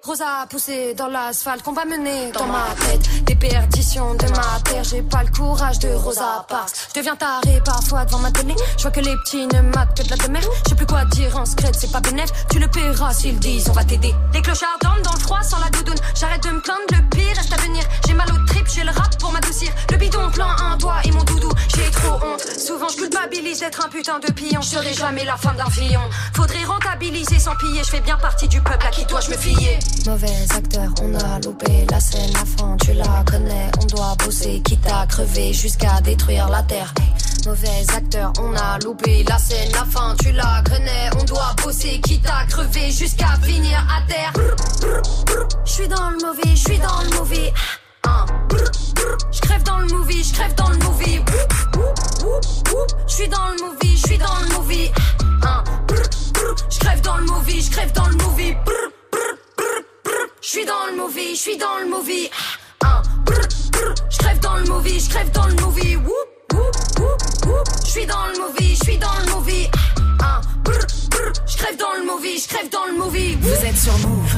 Rosa 0.07 0.47
poussé 0.49 0.95
dans 0.95 1.09
l'asphalte 1.09 1.65
qu'on 1.65 1.73
va 1.73 1.85
mener 1.85 2.31
dans 2.31 2.47
ma 2.47 2.67
tête. 2.87 3.25
Des 3.25 3.35
perditions 3.35 4.15
de 4.15 4.29
ma 4.29 4.61
terre 4.65 4.85
J'ai 4.85 5.03
pas 5.03 5.25
le 5.25 5.31
courage 5.31 5.81
de 5.81 5.89
Rosa 5.89 6.47
Parks. 6.49 6.71
Je 6.95 7.01
deviens 7.01 7.17
taré 7.17 7.61
parfois 7.65 8.05
devant 8.05 8.21
ma 8.21 8.31
télé. 8.31 8.55
Je 8.77 8.83
vois 8.83 8.93
que 8.93 9.01
les 9.01 9.17
petits 9.25 9.49
ne 9.49 9.63
matent 9.63 9.99
que 9.99 10.05
de 10.05 10.11
la 10.11 10.17
demeure. 10.17 10.49
Je 10.65 10.69
sais 10.69 10.75
plus 10.77 10.87
quoi 10.87 11.05
dire 11.07 11.37
en 11.37 11.45
secret 11.45 11.73
c'est 11.77 11.91
pas 11.91 12.01
bénéf 12.01 12.31
Tu 12.49 12.61
le 12.61 12.69
paieras 12.69 13.15
s'ils 13.15 13.41
disent 13.41 13.69
on 13.69 13.73
va 13.73 13.83
t'aider. 13.83 14.15
Les 14.33 14.43
clochards 14.43 14.79
dorment 14.81 15.03
dans 15.03 15.13
le 15.13 15.19
froid 15.19 15.43
sans 15.43 15.59
la 15.59 15.71
doudoune. 15.71 15.99
J'arrête 16.15 16.45
de 16.45 16.51
me 16.51 16.61
plaindre 16.61 16.83
le 16.93 17.09
pire 17.09 17.37
reste 17.37 17.53
à 17.53 17.57
venir. 17.57 17.83
J'ai 18.07 18.15
mal 18.15 18.29
au 18.31 18.47
trip 18.47 18.65
j'ai 18.73 18.85
le 18.85 18.93
rap 18.93 19.19
pour 19.19 19.33
m'adoucir. 19.33 19.73
Le 19.91 19.97
bidon 19.97 20.31
plein 20.31 20.55
un 20.71 20.77
doigt 20.77 21.01
et 21.05 21.11
mon 21.11 21.25
doudou 21.25 21.51
J'ai 21.75 21.91
trop 21.91 22.15
honte. 22.25 22.47
Souvent 22.61 22.89
je 22.89 22.97
culpabilise 22.97 23.59
d'être 23.59 23.85
un 23.85 23.89
putain 23.89 24.21
de 24.21 24.31
pion. 24.33 24.61
Je 24.61 24.69
serai 24.69 24.95
jamais 24.95 25.25
la 25.25 25.37
femme 25.37 25.57
d'un 25.57 25.71
fillon. 25.71 26.03
Faudrait 26.33 26.65
rentabiliser 26.65 27.41
sans 27.41 27.57
piller. 27.57 27.83
Je 27.83 27.91
fais 27.91 28.01
bien 28.01 28.19
partie 28.19 28.47
du 28.47 28.61
peuple 28.61 28.87
à 28.87 28.91
qui 28.91 29.05
dois-je 29.07 29.31
me 29.31 29.37
fier? 29.37 29.81
Mauvais 30.05 30.47
acteur, 30.55 30.93
on 31.03 31.15
a 31.15 31.41
loupé 31.41 31.87
la 31.91 31.99
scène 32.01 32.35
à 32.37 32.45
fond, 32.45 32.77
tu 32.77 32.93
la 32.93 33.25
connais, 33.25 33.71
on 33.81 33.87
doit 33.87 34.15
bosser, 34.25 34.61
quitte 34.65 34.87
à 34.87 35.07
crever 35.07 35.53
jusqu'à 35.53 36.01
détruire 36.01 36.49
la 36.49 36.63
terre. 36.63 36.93
Mauvais 37.47 37.85
acteur, 37.95 38.33
on 38.41 38.55
a 38.55 38.79
loupé 38.79 39.25
la 39.25 39.39
scène, 39.39 39.71
la 39.73 39.85
fin, 39.85 40.15
tu 40.21 40.33
la 40.33 40.63
connais, 40.69 41.11
on 41.21 41.25
doit 41.25 41.55
bosser, 41.63 42.01
quitte 42.01 42.27
à 42.29 42.47
crever 42.47 42.91
jusqu'à 42.91 43.37
finir 43.43 43.87
à 43.89 44.03
terre. 44.07 44.33
Je 45.65 45.71
suis 45.71 45.89
dans 45.89 46.11
le 46.11 46.19
mauvais, 46.19 46.55
je 46.55 46.57
suis 46.57 46.79
dans 46.79 47.03
le 47.03 47.17
mauvais. 47.17 47.53
Je 49.33 49.41
crève 49.41 49.63
dans 49.65 49.79
le 49.79 49.87
movie, 49.89 50.23
je 50.23 50.33
crève 50.33 50.55
dans 50.55 50.71
le 50.71 50.79
movie. 50.79 51.21
Je 53.07 53.13
suis 53.15 53.29
dans 53.29 53.49
le 53.49 53.65
movie, 53.65 53.97
je 53.97 54.07
suis 54.07 54.19
dans 54.19 54.39
le 54.43 54.57
movie. 54.57 54.91
Je 61.37 61.43
suis 61.43 61.57
dans 61.59 61.79
le 61.81 61.87
movie. 61.91 62.31
Je 64.11 64.19
crève 64.19 64.41
dans 64.41 64.57
le 64.57 64.65
movie, 64.65 64.99
je 64.99 65.11
crève 65.11 65.31
dans 65.33 65.47
le 65.47 65.55
movie. 65.55 65.99
Je 67.85 67.91
suis 67.91 68.07
dans 68.07 68.27
le 68.33 68.39
movie, 68.39 68.75
je 68.75 68.85
suis 68.85 68.99
dans 68.99 69.19
le 69.21 69.33
movie. 69.35 69.69
Je 71.47 71.57
crève 71.59 71.77
dans 71.77 71.93
le 71.99 72.07
movie, 72.07 72.39
je 72.39 72.49
crève 72.49 72.71
dans 72.71 72.87
le 72.87 72.95
movie. 72.95 73.37
Vous 73.43 73.67
êtes 73.67 73.77
sur 73.77 73.93
Move. 73.99 74.35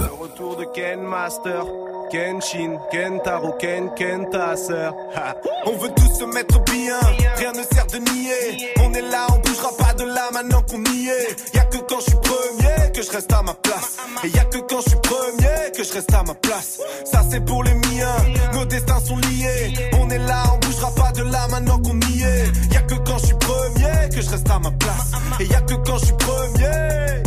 Le 0.00 0.12
retour 0.20 0.56
de 0.56 0.64
Ken 0.74 1.00
Master. 1.00 1.64
Kenshin, 2.10 2.78
Kentaro, 2.92 3.52
Ken, 3.52 3.90
Kenta, 3.96 4.56
sœur. 4.56 4.94
Ha. 5.14 5.34
On 5.64 5.76
veut 5.78 5.90
tous 5.96 6.18
se 6.18 6.24
mettre 6.24 6.60
bien, 6.64 6.98
rien 7.36 7.52
ne 7.52 7.62
sert 7.62 7.86
de 7.86 7.98
nier. 7.98 8.68
On 8.80 8.92
est 8.92 9.00
là, 9.00 9.28
on 9.32 9.38
bougera 9.38 9.70
pas 9.78 9.94
de 9.94 10.04
là 10.04 10.28
maintenant 10.30 10.60
qu'on 10.62 10.82
y 10.92 11.08
est. 11.08 11.54
Y'a 11.54 11.64
que 11.64 11.78
quand 11.78 12.00
je 12.00 12.10
suis 12.10 12.16
premier 12.16 12.61
que 12.92 13.02
je 13.02 13.10
reste 13.10 13.32
à 13.32 13.42
ma 13.42 13.54
place. 13.54 13.96
Et 14.24 14.28
y'a 14.28 14.44
que 14.44 14.58
quand 14.58 14.80
je 14.82 14.90
suis 14.90 14.98
premier 14.98 15.72
que 15.76 15.82
je 15.82 15.92
reste 15.92 16.12
à 16.12 16.22
ma 16.22 16.34
place. 16.34 16.78
Ça 17.04 17.22
c'est 17.30 17.44
pour 17.44 17.64
les 17.64 17.74
miens, 17.74 18.16
nos 18.52 18.64
destins 18.64 19.00
sont 19.00 19.16
liés. 19.16 19.72
On 19.98 20.08
est 20.10 20.18
là, 20.18 20.42
on 20.54 20.58
bougera 20.58 20.94
pas 20.94 21.12
de 21.12 21.22
là 21.22 21.48
maintenant 21.48 21.78
qu'on 21.78 21.98
y 22.10 22.22
est. 22.22 22.52
Y'a 22.72 22.82
que 22.82 22.94
quand 22.94 23.18
je 23.18 23.26
suis 23.26 23.36
premier 23.36 24.08
que 24.14 24.20
je 24.20 24.30
reste 24.30 24.50
à 24.50 24.58
ma 24.58 24.70
place. 24.72 25.12
Et 25.40 25.46
y'a 25.46 25.60
que 25.62 25.74
quand 25.74 25.98
je 25.98 26.06
suis 26.06 26.14
premier. 26.14 27.22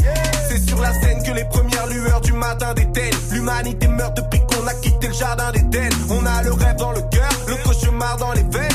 C'est 0.49 0.69
sur 0.69 0.79
la 0.79 0.93
scène 1.01 1.23
que 1.23 1.31
les 1.31 1.45
premières 1.45 1.87
lueurs 1.87 2.21
du 2.21 2.33
matin 2.33 2.73
déteignent. 2.73 3.13
L'humanité 3.31 3.87
meurt 3.87 4.15
depuis 4.15 4.39
qu'on 4.41 4.67
a 4.67 4.73
quitté 4.75 5.07
le 5.07 5.13
jardin 5.13 5.51
d'Éden. 5.51 5.89
On 6.09 6.25
a 6.25 6.43
le 6.43 6.53
rêve 6.53 6.75
dans 6.77 6.91
le 6.91 7.01
cœur, 7.11 7.29
le 7.47 7.55
cauchemar 7.63 8.17
dans 8.17 8.31
les 8.33 8.43
veines. 8.43 8.74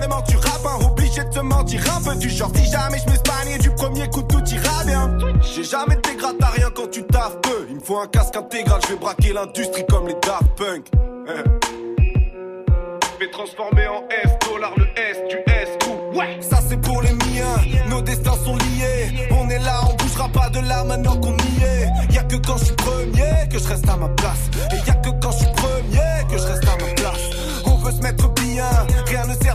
Tellement 0.00 0.22
tu 0.22 0.36
rappes, 0.36 0.64
hein, 0.64 0.78
obligé 0.90 1.24
de 1.24 1.30
te 1.30 1.40
mentir 1.40 1.82
un 1.96 2.00
peu 2.02 2.14
du 2.16 2.28
genre. 2.28 2.50
Si 2.54 2.70
jamais 2.70 2.98
je 3.04 3.10
m'espagne 3.10 3.58
du 3.58 3.70
premier 3.70 4.08
coup 4.08 4.22
tout 4.22 4.44
ira 4.44 4.84
bien. 4.84 5.18
J'ai 5.42 5.64
jamais 5.64 5.94
été 5.94 6.14
gratte 6.14 6.40
à 6.40 6.50
rien 6.50 6.68
quand 6.74 6.88
tu 6.90 7.02
taffes 7.04 7.38
peu. 7.42 7.66
Il 7.68 7.76
me 7.76 7.80
faut 7.80 7.98
un 7.98 8.06
casque 8.06 8.36
intégral, 8.36 8.80
je 8.84 8.92
vais 8.92 9.00
braquer 9.00 9.32
l'industrie 9.32 9.84
comme 9.88 10.06
les 10.06 10.14
Daft 10.14 10.46
Punk. 10.56 10.86
Eh. 11.26 12.04
Je 13.14 13.24
vais 13.24 13.30
transformer 13.32 13.88
en 13.88 14.04
S, 14.22 14.30
dollar 14.48 14.72
le 14.76 14.84
S, 14.84 15.18
du 15.28 15.36
S, 15.52 15.68
tout. 15.80 16.16
Ouais. 16.16 16.38
Ça 16.40 16.60
c'est 16.68 16.80
pour 16.80 17.02
les 17.02 17.12
miens, 17.12 17.88
nos 17.88 18.00
destins 18.00 18.38
sont 18.44 18.54
liés. 18.54 19.26
On 19.32 19.48
est 19.50 19.58
là, 19.58 19.80
on 19.90 19.94
bougera 19.94 20.28
pas 20.28 20.48
de 20.50 20.60
là 20.60 20.84
maintenant 20.84 21.16
qu'on 21.16 21.36
y 21.36 21.64
est. 21.64 22.14
Y'a 22.14 22.22
que 22.22 22.36
quand 22.36 22.56
je 22.58 22.66
suis 22.66 22.76
premier 22.76 23.48
que 23.50 23.58
je 23.58 23.66
reste 23.66 23.88
à 23.88 23.96
ma 23.96 24.08
place. 24.10 24.48
Et 24.70 24.86
y'a 24.86 24.94
que 24.94 25.10
quand 25.20 25.32
je 25.32 25.38
suis 25.38 25.52
premier 25.56 26.24
que 26.30 26.38
je 26.38 26.46
reste 26.46 26.68
à 26.68 26.76
ma 26.76 26.94
place. 26.94 27.30
On 27.66 27.74
veut 27.78 27.92
se 27.92 28.00
mettre 28.00 28.32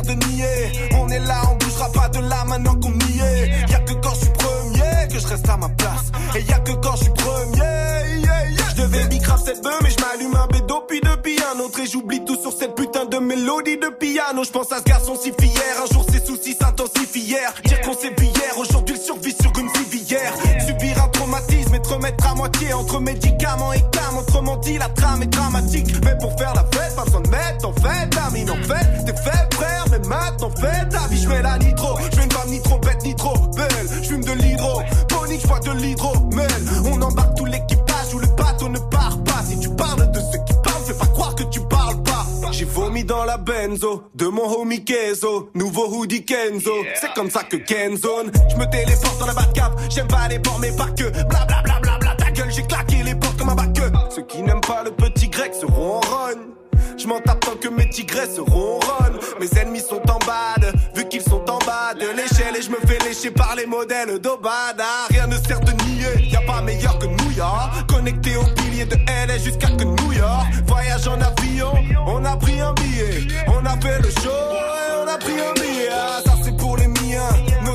de 0.04 0.14
nier. 0.14 0.90
On 0.98 1.08
est 1.10 1.20
là, 1.20 1.42
on 1.52 1.56
bougera 1.56 1.92
pas 1.92 2.10
de 2.10 2.20
là 2.20 2.44
maintenant 2.46 2.76
qu'on 2.76 2.94
y 2.94 3.20
est. 3.20 3.72
Y'a 3.72 3.80
que 3.80 3.94
quand 3.94 4.14
je 4.14 4.20
suis 4.20 4.34
premier 4.38 5.08
que 5.12 5.20
je 5.20 5.28
reste 5.28 5.50
à 5.50 5.58
ma 5.58 5.70
place. 5.70 6.12
Et 6.36 6.42
y'a 6.42 6.60
que 6.60 6.72
quand 6.74 6.96
je 6.96 7.04
suis 7.04 7.14
premier, 7.14 8.24
je 8.70 8.82
devais 8.82 9.06
bicrave 9.06 9.42
cette 9.46 9.62
bœuf, 9.64 9.80
mais 9.82 9.90
je 9.90 10.04
m'allume 10.04 10.36
un 10.36 10.48
bédo 10.48 10.84
puis 10.88 11.02
depuis 11.02 11.38
un 11.54 11.60
autre. 11.60 11.80
Et 11.80 11.88
j'oublie 11.88 12.24
tout 12.26 12.40
sur 12.40 12.52
cette 12.52 12.76
putain 12.76 13.06
de 13.06 13.18
mélodie 13.18 13.78
de 13.78 13.90
piano. 13.90 14.44
Je 14.44 14.52
pense 14.52 14.72
à 14.72 14.80
ce 14.80 14.84
garçon 14.84 15.16
si 15.16 15.32
fier, 15.40 15.76
un 15.84 15.94
jour 15.94 16.06
ses 16.12 16.24
soucis 16.26 16.56
s'intensifièrent. 16.60 17.54
Dire 17.66 17.82
qu'on 17.82 17.94
s'est 17.94 18.14
hier, 18.20 18.58
aujourd'hui 18.58 18.96
il 18.98 19.02
survit 19.02 19.36
sur 19.40 19.52
une 19.60 19.70
civière. 19.70 20.34
Subir 20.66 21.04
un 21.04 21.08
traumatisme 21.10 21.76
et 21.76 21.82
te 21.82 21.90
remettre 21.90 22.28
à 22.28 22.36
moitié 22.36 22.74
entre 22.74 23.00
médicaments 23.00 23.74
et 23.74 23.82
cam. 23.92 24.18
Autrement 24.18 24.58
dit, 24.58 24.78
la 24.78 24.90
trame 24.90 25.24
est 25.24 25.28
dramatique. 25.28 25.94
Mais 26.04 26.18
pour 26.18 26.36
faire 26.38 26.54
la 26.56 26.66
fête, 26.72 26.96
pas 26.96 27.06
besoin 27.06 27.22
de 27.22 27.30
mettre 27.30 27.68
en 27.68 27.74
fait, 27.74 28.10
Amine 28.28 28.50
en 28.50 28.56
fait, 28.56 29.06
t'es 29.06 29.16
fait 29.16 29.50
prêt 29.52 29.83
maintenant 30.14 30.50
fait 30.52 30.90
ta 30.90 31.08
vie. 31.08 31.22
Je 31.22 31.28
mets 31.28 31.42
la 31.42 31.58
nitro, 31.58 31.98
je 32.12 32.22
une 32.22 32.32
femme 32.32 32.50
ni 32.50 32.62
trop 32.62 32.80
bête 32.80 33.04
ni 33.04 33.16
trop 33.16 33.38
belle. 33.56 33.88
Je 34.02 34.08
fume 34.08 34.24
de 34.24 34.32
l'hydro, 34.32 34.82
bonique, 35.10 35.42
je 35.42 35.72
de 35.72 35.78
l'hydromel. 35.78 36.52
On 36.86 37.02
embarque 37.02 37.36
tout 37.36 37.46
l'équipage 37.46 38.14
où 38.14 38.20
le 38.20 38.28
bateau 38.28 38.70
ne 38.70 38.80
part 38.80 39.18
pas. 39.24 39.44
Si 39.48 39.60
tu 39.60 39.70
parles 39.70 40.12
de 40.12 40.20
ceux 40.20 40.44
qui 40.46 40.54
parlent, 40.64 40.84
fais 40.86 40.94
pas 40.94 41.08
croire 41.08 41.36
que 41.36 41.44
tu 41.44 41.60
parles 41.62 42.02
pas. 42.04 42.26
J'ai 42.52 42.66
vomi 42.66 43.04
dans 43.04 43.26
la 43.26 43.38
benzo 43.38 44.04
de 44.14 44.28
mon 44.28 44.48
homie 44.60 44.84
Kenzo, 44.84 45.50
nouveau 45.56 45.88
hoodie 45.88 46.24
Kenzo. 46.24 46.72
C'est 46.96 47.14
comme 47.14 47.30
ça 47.30 47.44
que 47.44 47.58
Kenzone. 47.58 48.32
Je 48.50 48.56
me 48.58 48.66
téléporte 48.70 49.20
dans 49.20 49.26
la 49.26 49.34
Batcap, 49.34 49.74
j'aime 49.90 50.08
pas 50.08 50.28
les 50.28 50.40
ports 50.40 50.60
mais 50.60 50.72
pas 50.72 50.90
que. 50.92 51.10
Bla 51.28 51.46
bla 51.46 51.62
bla 51.64 51.80
bla 51.82 51.98
bla 52.00 52.16
ta 52.16 52.32
gueule, 52.32 52.52
j'ai 52.52 52.64
claqué 52.64 53.02
les 53.04 53.16
portes 53.16 53.38
comme 53.38 53.50
un 53.50 53.56
bac. 53.56 53.70
Ceux 54.16 54.22
qui 54.24 54.44
n'aiment 54.44 54.62
pas 54.62 54.84
le 54.84 54.92
petit 54.92 55.28
grec 55.28 55.54
seront 55.60 55.98
en 55.98 56.00
run. 56.00 56.54
Je 56.98 57.08
m'en 57.08 57.20
tape 57.20 57.40
tant 57.40 57.56
que 57.56 57.70
mes 57.70 57.90
tigresses 57.90 58.40
ronronnent. 58.40 59.03
Mes 59.40 59.50
ennemis 59.60 59.82
sont 59.82 60.02
en 60.10 60.20
bad, 60.20 60.74
vu 60.96 61.08
qu'ils 61.08 61.22
sont 61.22 61.44
en 61.50 61.58
bas 61.60 61.94
de 61.94 62.08
l'échelle. 62.16 62.56
Et 62.58 62.62
je 62.62 62.70
me 62.70 62.78
fais 62.86 63.00
lécher 63.08 63.32
par 63.32 63.56
les 63.56 63.66
modèles 63.66 64.20
d'Obada. 64.20 65.08
Rien 65.10 65.28
ne 65.28 65.38
sert 65.38 65.60
de 65.62 65.72
nier, 65.86 66.30
y 66.32 66.36
a 66.36 66.42
pas 66.42 66.62
meilleur 66.62 66.98
que 67.00 67.08
New 67.08 67.32
York. 67.32 67.88
Connecté 67.88 68.36
au 68.38 68.44
pilier 68.56 68.86
de 68.86 68.96
LA 69.08 69.38
jusqu'à 69.38 69.68
que 69.68 69.84
New 69.84 70.12
York. 70.12 70.48
Voyage 70.68 71.08
en 71.08 71.20
avion, 71.20 71.74
on 72.06 72.24
a 72.26 72.36
pris 72.38 72.60
un 72.60 72.74
billet. 72.74 73.28
On 73.48 73.66
a 73.66 73.80
fait 73.82 74.00
le 74.00 74.10
show 74.22 74.30
et 74.30 75.04
on 75.04 75.08
a 75.08 75.18
pris 75.18 75.40
un 75.40 75.54
billet. 75.54 75.90
Ah, 75.92 76.22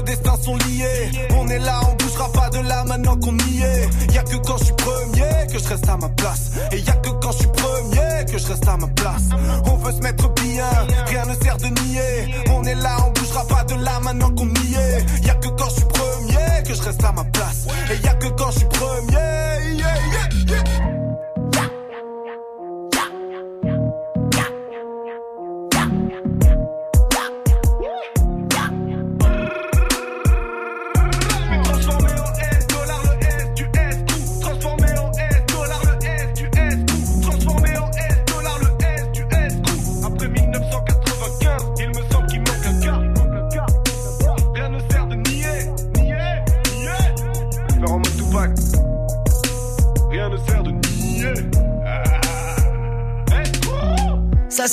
destins 0.08 0.36
sont 0.42 0.56
liés. 0.56 1.10
On 1.36 1.46
est 1.48 1.58
là, 1.58 1.80
on 1.88 1.94
bougera 1.94 2.32
pas 2.32 2.48
de 2.50 2.60
là 2.66 2.84
maintenant 2.84 3.16
qu'on 3.16 3.36
y 3.36 3.62
est. 3.62 4.14
Y 4.14 4.18
a 4.18 4.22
que 4.22 4.36
quand 4.36 4.56
je 4.58 4.64
suis 4.64 4.74
premier 4.74 5.46
que 5.52 5.58
je 5.58 5.68
reste 5.68 5.88
à 5.88 5.96
ma 5.96 6.08
place. 6.08 6.50
Et 6.72 6.78
y 6.80 6.88
a 6.88 6.94
que 6.94 7.10
quand 7.10 7.32
je 7.32 7.38
suis 7.38 7.48
premier 7.48 8.24
que 8.30 8.38
je 8.38 8.46
reste 8.46 8.66
à 8.66 8.76
ma 8.76 8.88
place. 8.88 9.28
On 9.66 9.76
veut 9.76 9.92
se 9.92 10.00
mettre 10.00 10.28
bien, 10.40 10.70
rien 11.06 11.24
ne 11.26 11.34
sert 11.34 11.58
de 11.58 11.66
nier. 11.82 12.34
On 12.50 12.64
est 12.64 12.74
là, 12.74 12.96
on 13.06 13.10
bougera 13.10 13.46
pas 13.46 13.64
de 13.64 13.74
là 13.74 14.00
maintenant 14.02 14.30
qu'on 14.30 14.48
y 14.48 14.74
est. 14.74 15.26
Y 15.26 15.30
a 15.30 15.34
que 15.34 15.48
quand 15.48 15.68
je 15.68 15.76
suis 15.76 15.84
premier 15.84 16.62
que 16.66 16.74
je 16.74 16.82
reste 16.82 17.04
à 17.04 17.12
ma 17.12 17.24
place. 17.24 17.66
Et 17.90 18.04
y 18.04 18.08
a 18.08 18.14
que 18.14 18.28
quand 18.28 18.50
je 18.52 18.58
suis 18.58 18.68
premier. 18.68 19.12
yeah, 19.12 19.94
yeah, 20.12 20.28
yeah. 20.48 20.87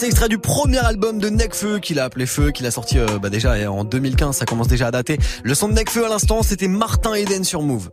C'est 0.05 0.09
extrait 0.09 0.29
du 0.29 0.37
premier 0.37 0.77
album 0.77 1.17
de 1.17 1.29
Necfeu 1.29 1.79
qu'il 1.79 1.99
a 1.99 2.03
appelé 2.03 2.27
Feu, 2.27 2.51
qu'il 2.51 2.67
a 2.67 2.71
sorti 2.71 2.99
euh, 2.99 3.17
bah, 3.19 3.31
déjà 3.31 3.71
en 3.71 3.83
2015. 3.83 4.37
Ça 4.37 4.45
commence 4.45 4.67
déjà 4.67 4.87
à 4.87 4.91
dater. 4.91 5.17
Le 5.43 5.55
son 5.55 5.67
de 5.67 5.73
Necfeu 5.73 6.05
à 6.05 6.09
l'instant, 6.09 6.43
c'était 6.43 6.67
Martin 6.67 7.15
Eden 7.15 7.43
sur 7.43 7.63
Move. 7.63 7.89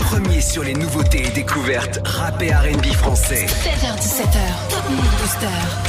Premier 0.00 0.40
sur 0.40 0.64
les 0.64 0.72
nouveautés 0.72 1.26
et 1.26 1.30
découvertes 1.30 2.00
rap 2.02 2.40
et 2.40 2.50
R&B 2.50 2.86
français. 2.94 3.44
16h17h, 3.44 4.70
Top 4.70 4.90
Move 4.90 5.20
Booster. 5.20 5.46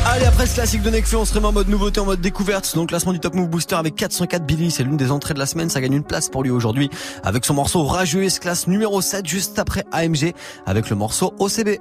Allez, 0.07 0.25
après 0.25 0.45
ce 0.45 0.55
classique 0.55 0.81
de 0.81 0.89
Necfeu, 0.89 1.15
on 1.15 1.23
se 1.25 1.33
remet 1.33 1.47
en 1.47 1.53
mode 1.53 1.69
nouveauté, 1.69 2.01
en 2.01 2.05
mode 2.05 2.19
découverte. 2.19 2.75
Donc, 2.75 2.89
classement 2.89 3.13
du 3.13 3.21
Top 3.21 3.33
Move 3.33 3.47
Booster 3.47 3.75
avec 3.75 3.95
404 3.95 4.45
Billy. 4.45 4.71
C'est 4.71 4.83
l'une 4.83 4.97
des 4.97 5.11
entrées 5.11 5.33
de 5.33 5.39
la 5.39 5.45
semaine. 5.45 5.69
Ça 5.69 5.79
gagne 5.79 5.93
une 5.93 6.03
place 6.03 6.27
pour 6.27 6.43
lui 6.43 6.51
aujourd'hui. 6.51 6.89
Avec 7.23 7.45
son 7.45 7.53
morceau 7.53 7.85
Rageux, 7.85 8.27
se 8.27 8.41
classe 8.41 8.67
numéro 8.67 8.99
7 9.01 9.25
juste 9.25 9.57
après 9.57 9.85
AMG 9.93 10.33
avec 10.65 10.89
le 10.89 10.97
morceau 10.97 11.33
OCB. 11.39 11.77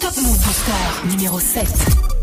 Top 0.00 0.16
Move 0.16 0.38
Booster 0.38 1.08
numéro 1.08 1.38
7. 1.38 2.17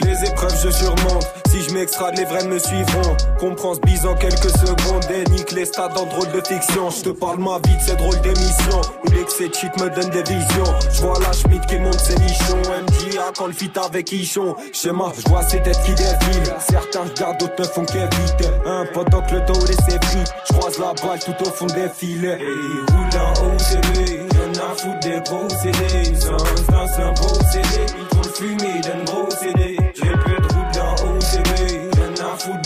Les 0.00 0.28
épreuves 0.28 0.54
je 0.62 0.70
surmonte. 0.70 1.26
Si 1.50 1.62
je 1.62 1.74
m'extrade 1.74 2.16
les 2.18 2.24
vrais 2.24 2.44
me 2.44 2.58
suivront. 2.58 3.16
Comprends 3.38 3.74
ce 3.74 3.80
bise 3.80 4.04
en 4.06 4.14
quelques 4.14 4.50
secondes. 4.50 5.04
Et 5.10 5.28
nique 5.30 5.52
les 5.52 5.64
stades 5.64 5.96
en 5.96 6.06
drôle 6.06 6.30
de 6.32 6.40
fiction. 6.46 6.90
Je 6.90 7.02
te 7.02 7.08
parle 7.10 7.38
ma 7.38 7.58
vie 7.64 7.76
de 7.76 7.82
ces 7.82 7.96
drôles 7.96 8.20
d'émissions 8.20 8.80
Où 9.04 9.10
l'excès 9.10 9.48
de 9.48 9.54
shit 9.54 9.74
me 9.80 9.88
donne 9.90 10.10
des 10.10 10.22
visions. 10.22 10.74
Je 10.90 11.02
vois 11.02 11.18
la 11.20 11.32
Schmidt 11.32 11.66
qui 11.66 11.78
monte 11.78 12.00
ses 12.00 12.14
nichons. 12.16 12.58
MJA 12.58 13.32
quand 13.36 13.46
le 13.46 13.52
fit 13.52 13.70
avec 13.82 14.12
Ichon. 14.12 14.54
Schéma, 14.72 15.12
je 15.16 15.28
vois 15.28 15.42
ces 15.42 15.62
têtes 15.62 15.80
qui 15.84 15.94
défilent. 15.94 16.54
Certains 16.58 17.02
regardent, 17.02 17.38
d'autres 17.38 17.60
ne 17.60 17.64
font 17.64 17.84
qu'éviter. 17.84 18.50
Un 18.66 18.86
pendant 18.92 19.22
que 19.22 19.34
le 19.34 19.40
dos 19.42 19.66
laissé 19.66 19.98
pris 19.98 20.24
Je 20.48 20.52
croise 20.54 20.78
la 20.78 20.92
balle 20.94 21.20
tout 21.20 21.46
au 21.46 21.50
fond 21.50 21.66
des 21.66 21.88
filets. 21.88 22.38
Et 22.40 22.92
roule 22.92 23.20
en 23.20 23.32
OCB 23.46 24.32
Y'en 24.34 24.52
a 24.64 24.74
foutre 24.76 25.00
des 25.00 25.20
gros 25.20 25.48
CD 25.48 26.04
C'est 26.14 26.28
un, 26.28 26.86
c'est 26.86 27.20
beau 27.20 27.34
CD 27.50 27.86
Ils 27.98 28.06
trop 28.08 28.22
le 28.22 28.30
fumer 28.30 28.80
d'un 28.80 29.04
gros 29.04 29.21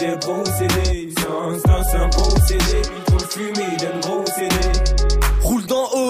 un 0.08 0.16
beau 0.18 0.44
CD 0.44 1.02
Ils 1.02 1.14
trop 3.04 3.18
le 3.18 3.26
fumer 3.26 3.76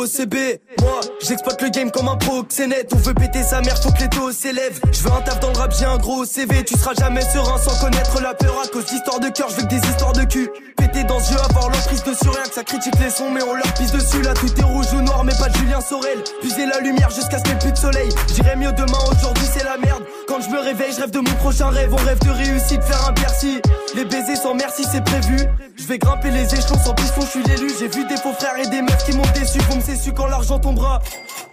OCB, 0.07 0.61
moi 0.83 1.01
j'exploite 1.21 1.61
le 1.63 1.69
game 1.69 1.91
comme 1.91 2.07
un 2.07 2.15
proxénète. 2.15 2.93
On 2.95 2.99
veut 2.99 3.15
péter 3.15 3.43
sa 3.43 3.61
mère, 3.61 3.77
faut 3.83 3.91
que 3.91 4.01
les 4.01 4.09
taux 4.09 4.31
s'élèvent 4.31 4.81
Je 4.93 5.03
veux 5.03 5.11
un 5.11 5.21
taf 5.21 5.41
dans 5.41 5.51
le 5.51 5.59
rap, 5.59 5.75
j'ai 5.77 5.85
un 5.85 5.97
gros 5.97 6.25
CV 6.25 6.63
Tu 6.65 6.79
seras 6.79 6.95
jamais 6.95 7.23
serein 7.23 7.59
sans 7.59 7.77
connaître 7.81 8.21
la 8.23 8.33
peur. 8.35 8.63
À 8.63 8.69
cause 8.69 8.87
d'histoires 8.87 9.19
de 9.19 9.29
cœur, 9.31 9.49
je 9.51 9.57
veux 9.57 9.63
que 9.63 9.69
des 9.69 9.89
histoires 9.89 10.13
de 10.13 10.23
cul. 10.23 10.49
Péter 10.77 11.03
dans 11.05 11.19
ce 11.19 11.33
jeu, 11.33 11.39
avoir 11.41 11.71
l'emprise 11.71 12.05
dessus 12.05 12.29
Rien 12.29 12.45
que 12.45 12.55
ça 12.55 12.63
critique 12.63 12.95
les 13.01 13.11
sons 13.11 13.31
mais 13.33 13.43
on 13.43 13.55
leur 13.55 13.73
pisse 13.75 13.91
dessus. 13.91 14.23
Là 14.23 14.35
tout 14.35 14.53
est 14.57 14.63
rouge 14.65 14.87
ou 14.93 15.03
noir 15.03 15.25
mais 15.25 15.35
pas 15.41 15.49
de 15.49 15.57
Julien 15.57 15.81
Sorel. 15.81 16.23
Puiser 16.41 16.67
la 16.67 16.79
lumière 16.81 17.11
jusqu'à 17.11 17.39
ce 17.39 17.43
qu'il 17.43 17.55
n'y 17.55 17.59
ait 17.59 17.63
plus 17.63 17.73
de 17.73 17.79
soleil. 17.79 18.09
J'irai 18.33 18.55
mieux 18.55 18.73
demain, 18.73 18.99
aujourd'hui 19.11 19.47
c'est 19.53 19.65
la 19.65 19.77
merde. 19.77 20.05
Quand 20.29 20.41
je 20.41 20.51
me 20.51 20.61
réveille, 20.61 20.93
je 20.95 21.01
rêve 21.01 21.11
de 21.11 21.19
mon 21.19 21.35
prochain 21.41 21.69
rêve. 21.69 21.93
On 21.93 22.05
rêve 22.05 22.21
de 22.21 22.31
réussite, 22.31 22.83
faire 22.85 23.09
un 23.09 23.13
Bercy. 23.13 23.61
Les 23.97 24.05
baisers 24.05 24.37
sans 24.37 24.55
merci 24.55 24.85
c'est 24.91 25.03
prévu. 25.05 25.37
Je 25.77 25.85
vais 25.85 25.99
grimper 25.99 26.31
les 26.31 26.45
échelons 26.55 26.79
sans 26.79 26.95
piston, 26.95 27.23
je 27.23 27.27
suis 27.27 27.43
l'élu. 27.43 27.71
J'ai 27.79 27.89
vu 27.89 28.07
des 28.07 28.17
faux 28.17 28.33
frères 28.33 28.57
et 28.57 28.69
des 28.69 28.83
meufs 28.83 29.05
qui 29.05 29.17
m'ont 29.17 29.23
déçu. 29.35 29.59
Vont 29.69 29.77
me 29.77 29.96
quand 30.15 30.27
l'argent 30.27 30.59
tombera 30.59 31.01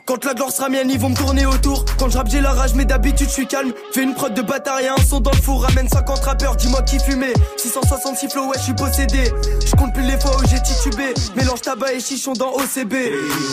quand 0.05 0.25
la 0.25 0.33
gloire 0.33 0.51
sera 0.51 0.67
mienne, 0.67 0.89
ils 0.89 0.99
vont 0.99 1.09
me 1.09 1.15
tourner 1.15 1.45
autour. 1.45 1.85
Quand 1.97 2.09
je 2.09 2.17
rappe, 2.17 2.27
j'ai 2.29 2.41
la 2.41 2.51
rage, 2.51 2.73
mais 2.75 2.83
d'habitude, 2.83 3.29
je 3.29 3.33
suis 3.33 3.47
calme. 3.47 3.71
Fais 3.93 4.03
une 4.03 4.13
prod 4.13 4.33
de 4.33 4.41
bâtard 4.41 4.81
et 4.81 4.89
un 4.89 4.97
son 4.97 5.21
dans 5.21 5.31
le 5.31 5.37
four. 5.37 5.63
Ramène 5.63 5.87
50 5.87 6.19
rappeurs, 6.19 6.57
dis-moi 6.57 6.81
qui 6.81 6.99
fumait. 6.99 7.33
666 7.55 8.27
flow, 8.27 8.47
ouais, 8.47 8.57
je 8.57 8.63
suis 8.63 8.73
possédé. 8.73 9.31
Je 9.65 9.71
compte 9.77 9.93
plus 9.93 10.03
les 10.03 10.19
fois 10.19 10.31
où 10.35 10.45
j'ai 10.45 10.61
titubé. 10.61 11.13
Mélange 11.37 11.61
tabac 11.61 11.93
et 11.93 12.01
chichon 12.01 12.33
dans 12.33 12.51
OCB. 12.51 12.93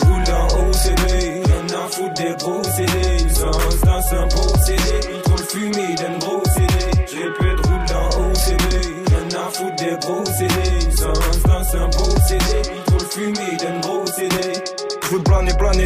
roule 0.03 0.23
dans 0.25 0.47
OCB, 0.59 1.47
y'en 1.47 1.85
a 1.85 1.87
foutre 1.89 2.13
des 2.15 2.35
gros 2.37 2.63
CD. 2.63 3.23
Dans 3.39 4.01
c'est 4.01 4.17
un 4.17 4.29
CD, 4.65 4.83
ils 5.09 5.21
trop 5.21 5.37
le 5.37 5.43
fumer 5.43 5.95
d'un 5.95 6.17
gros 6.19 6.43
CD. 6.53 6.91
J'ai 7.09 7.29
plus 7.39 7.55
de 7.55 7.61
roule 7.61 7.85
dans 7.87 8.09
OCB, 8.27 8.73
y'en 9.09 9.39
a 9.39 9.49
foutre 9.51 9.75
des 9.77 9.97
gros 10.05 10.25
CD. 10.25 10.60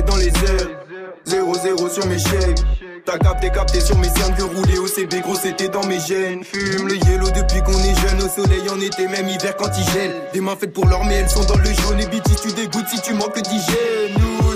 Dans 0.05 0.15
les 0.17 0.27
airs. 0.27 0.69
0-0 1.27 1.89
sur 1.89 2.05
mes 2.07 2.19
shapes. 2.19 2.59
T'as 3.05 3.17
capté, 3.17 3.49
capté 3.51 3.79
sur 3.81 3.97
mes 3.97 4.09
cernes 4.09 4.35
que 4.35 4.43
rouler 4.43 4.77
au 4.79 4.87
CB, 4.87 5.21
gros 5.21 5.35
c'était 5.35 5.67
dans 5.67 5.85
mes 5.85 5.99
gènes. 5.99 6.43
Fume 6.43 6.87
le 6.87 6.95
yellow 6.95 7.29
depuis 7.29 7.61
qu'on 7.61 7.77
est 7.77 7.95
jeune, 8.01 8.21
au 8.21 8.29
soleil 8.29 8.67
en 8.69 8.79
été, 8.79 9.07
même 9.07 9.27
hiver 9.27 9.55
quand 9.57 9.69
il 9.77 9.93
gèle. 9.93 10.11
Des 10.33 10.41
mains 10.41 10.55
faites 10.55 10.73
pour 10.73 10.87
l'or, 10.87 11.03
mais 11.05 11.15
elles 11.15 11.29
sont 11.29 11.45
dans 11.45 11.57
le 11.57 11.65
jaune. 11.65 11.99
Et 11.99 12.07
BT, 12.07 12.35
tu 12.41 12.51
dégoûtes 12.53 12.87
si 12.89 13.01
tu 13.01 13.13
manques 13.13 13.39
d'hygiène. 13.41 14.17
Nous 14.17 14.54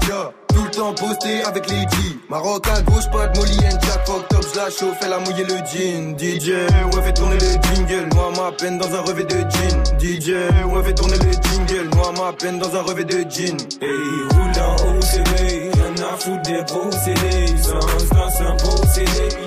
Tout 0.00 0.64
le 0.64 0.70
temps 0.70 0.94
posté 0.94 1.42
avec 1.44 1.68
les 1.70 1.80
G. 1.80 2.18
Maroc 2.28 2.66
à 2.68 2.80
gauche, 2.82 3.08
pas 3.10 3.26
de 3.26 3.38
Molly 3.38 3.58
and 3.66 3.78
Jack. 3.82 4.06
Fuck 4.06 4.28
top, 4.28 4.44
je 4.52 4.58
la 4.58 4.70
chauffe, 4.70 4.98
elle 5.02 5.12
a 5.12 5.18
mouillé 5.18 5.44
le 5.44 5.56
jean. 5.66 6.16
DJ, 6.18 6.50
ouais, 6.50 7.02
fait 7.02 7.12
tourner 7.12 7.36
le 7.36 7.74
jingle. 7.74 8.08
Moi, 8.14 8.32
ma 8.36 8.52
peine 8.52 8.78
dans 8.78 8.94
un 8.94 9.00
revêt 9.02 9.24
de 9.24 9.38
jean. 9.38 9.82
DJ, 9.98 10.30
ouais, 10.66 10.82
fait 10.84 10.94
tourner 10.94 11.18
le 11.18 11.32
jingle. 11.32 11.94
Moi, 11.96 12.12
ma 12.18 12.32
peine 12.32 12.58
dans 12.58 12.74
un 12.74 12.82
revêt 12.82 13.04
de 13.04 13.18
jean. 13.30 13.56
Hey, 13.80 13.90
roule 14.30 14.62
en 14.62 14.74
OCB. 14.96 15.76
Y'en 15.76 16.04
a 16.04 16.16
foutre 16.16 16.42
des 16.42 16.62
gros 16.64 16.90
CD. 16.90 17.46
Sans 17.62 17.78
dans 17.78 18.30
c'est 18.30 18.44
un 18.44 18.52
beau 18.52 18.76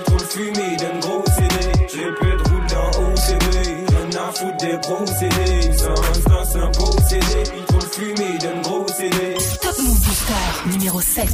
trop 0.06 0.18
le 0.18 0.26
fumer 0.26 0.76
d'un 0.78 1.00
gros 1.00 1.24
CD. 1.26 1.88
J'ai 1.92 2.06
de 2.06 2.50
roule 2.50 2.68
dans 2.70 2.90
OCB. 3.02 3.92
Y'en 3.92 4.20
a 4.20 4.32
foutre 4.32 4.58
des 4.58 4.78
gros 4.82 5.06
CD. 5.06 5.72
Sans 5.78 5.94
dans 5.94 6.46
c'est 6.46 6.60
un 6.60 6.72
beau 6.72 6.92
le 7.74 7.88
fumer 7.88 8.38
d'un 8.40 8.61
numéro 10.66 11.02
7. 11.02 11.28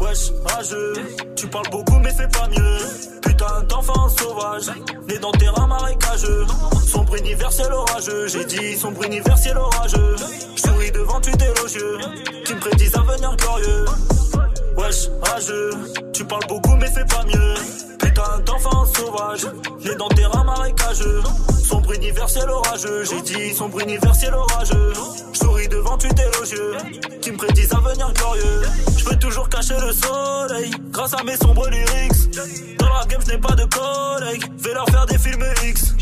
Wesh, 0.00 0.32
rageux, 0.44 0.94
tu 1.36 1.46
parles 1.46 1.68
beaucoup 1.70 1.98
mais 1.98 2.10
c'est 2.16 2.30
pas 2.30 2.48
mieux. 2.48 2.78
Putain 3.22 3.62
d'enfant 3.68 4.08
sauvage, 4.08 4.70
né 5.08 5.18
dans 5.18 5.32
terrain 5.32 5.66
marécageux. 5.66 6.46
Sombre 6.86 7.16
universel 7.16 7.72
orageux, 7.72 8.26
j'ai 8.28 8.44
dit 8.44 8.76
sombre 8.76 9.04
universel 9.04 9.56
orageux. 9.56 10.16
Je 10.56 10.60
souris 10.60 10.90
devant 10.90 11.20
tu 11.20 11.30
élogieux, 11.30 11.98
qui 12.44 12.54
me 12.54 12.60
prédisent 12.60 12.96
un 12.96 13.00
avenir 13.00 13.36
glorieux. 13.36 13.84
Wesh, 14.80 15.08
rageux, 15.22 15.70
tu 16.12 16.24
parles 16.24 16.46
beaucoup 16.48 16.74
mais 16.76 16.90
fais 16.90 17.04
pas 17.04 17.22
mieux. 17.26 17.54
Putain 17.98 18.40
d'enfant 18.46 18.86
sauvage, 18.86 19.46
né 19.84 19.94
dans 19.96 20.08
terrain 20.08 20.42
marécageux. 20.42 21.22
Sombre 21.62 21.92
universel 21.92 22.48
orageux, 22.48 23.04
j'ai 23.04 23.20
dit 23.20 23.54
sombre 23.54 23.80
universel 23.80 24.34
orageux. 24.34 24.92
Je 25.32 25.38
souris 25.38 25.68
devant 25.68 25.98
tu 25.98 26.08
élogieux, 26.08 26.76
qui 27.20 27.30
me 27.30 27.36
prédisent 27.36 27.74
un 27.74 27.78
avenir 27.78 28.12
glorieux. 28.14 28.62
Je 28.96 29.04
peux 29.04 29.16
toujours 29.16 29.48
cacher 29.50 29.74
le 29.80 29.92
soleil, 29.92 30.70
grâce 30.90 31.12
à 31.12 31.22
mes 31.24 31.36
sombres 31.36 31.68
lyrics. 31.68 32.30
Dans 32.78 32.88
la 32.88 33.04
game, 33.06 33.20
je 33.26 33.36
pas 33.36 33.54
de 33.54 33.64
collègues, 33.64 34.44
vais 34.58 34.72
leur 34.72 34.88
faire 34.88 35.06
des 35.06 35.18
films 35.18 35.44
X. 35.62 35.94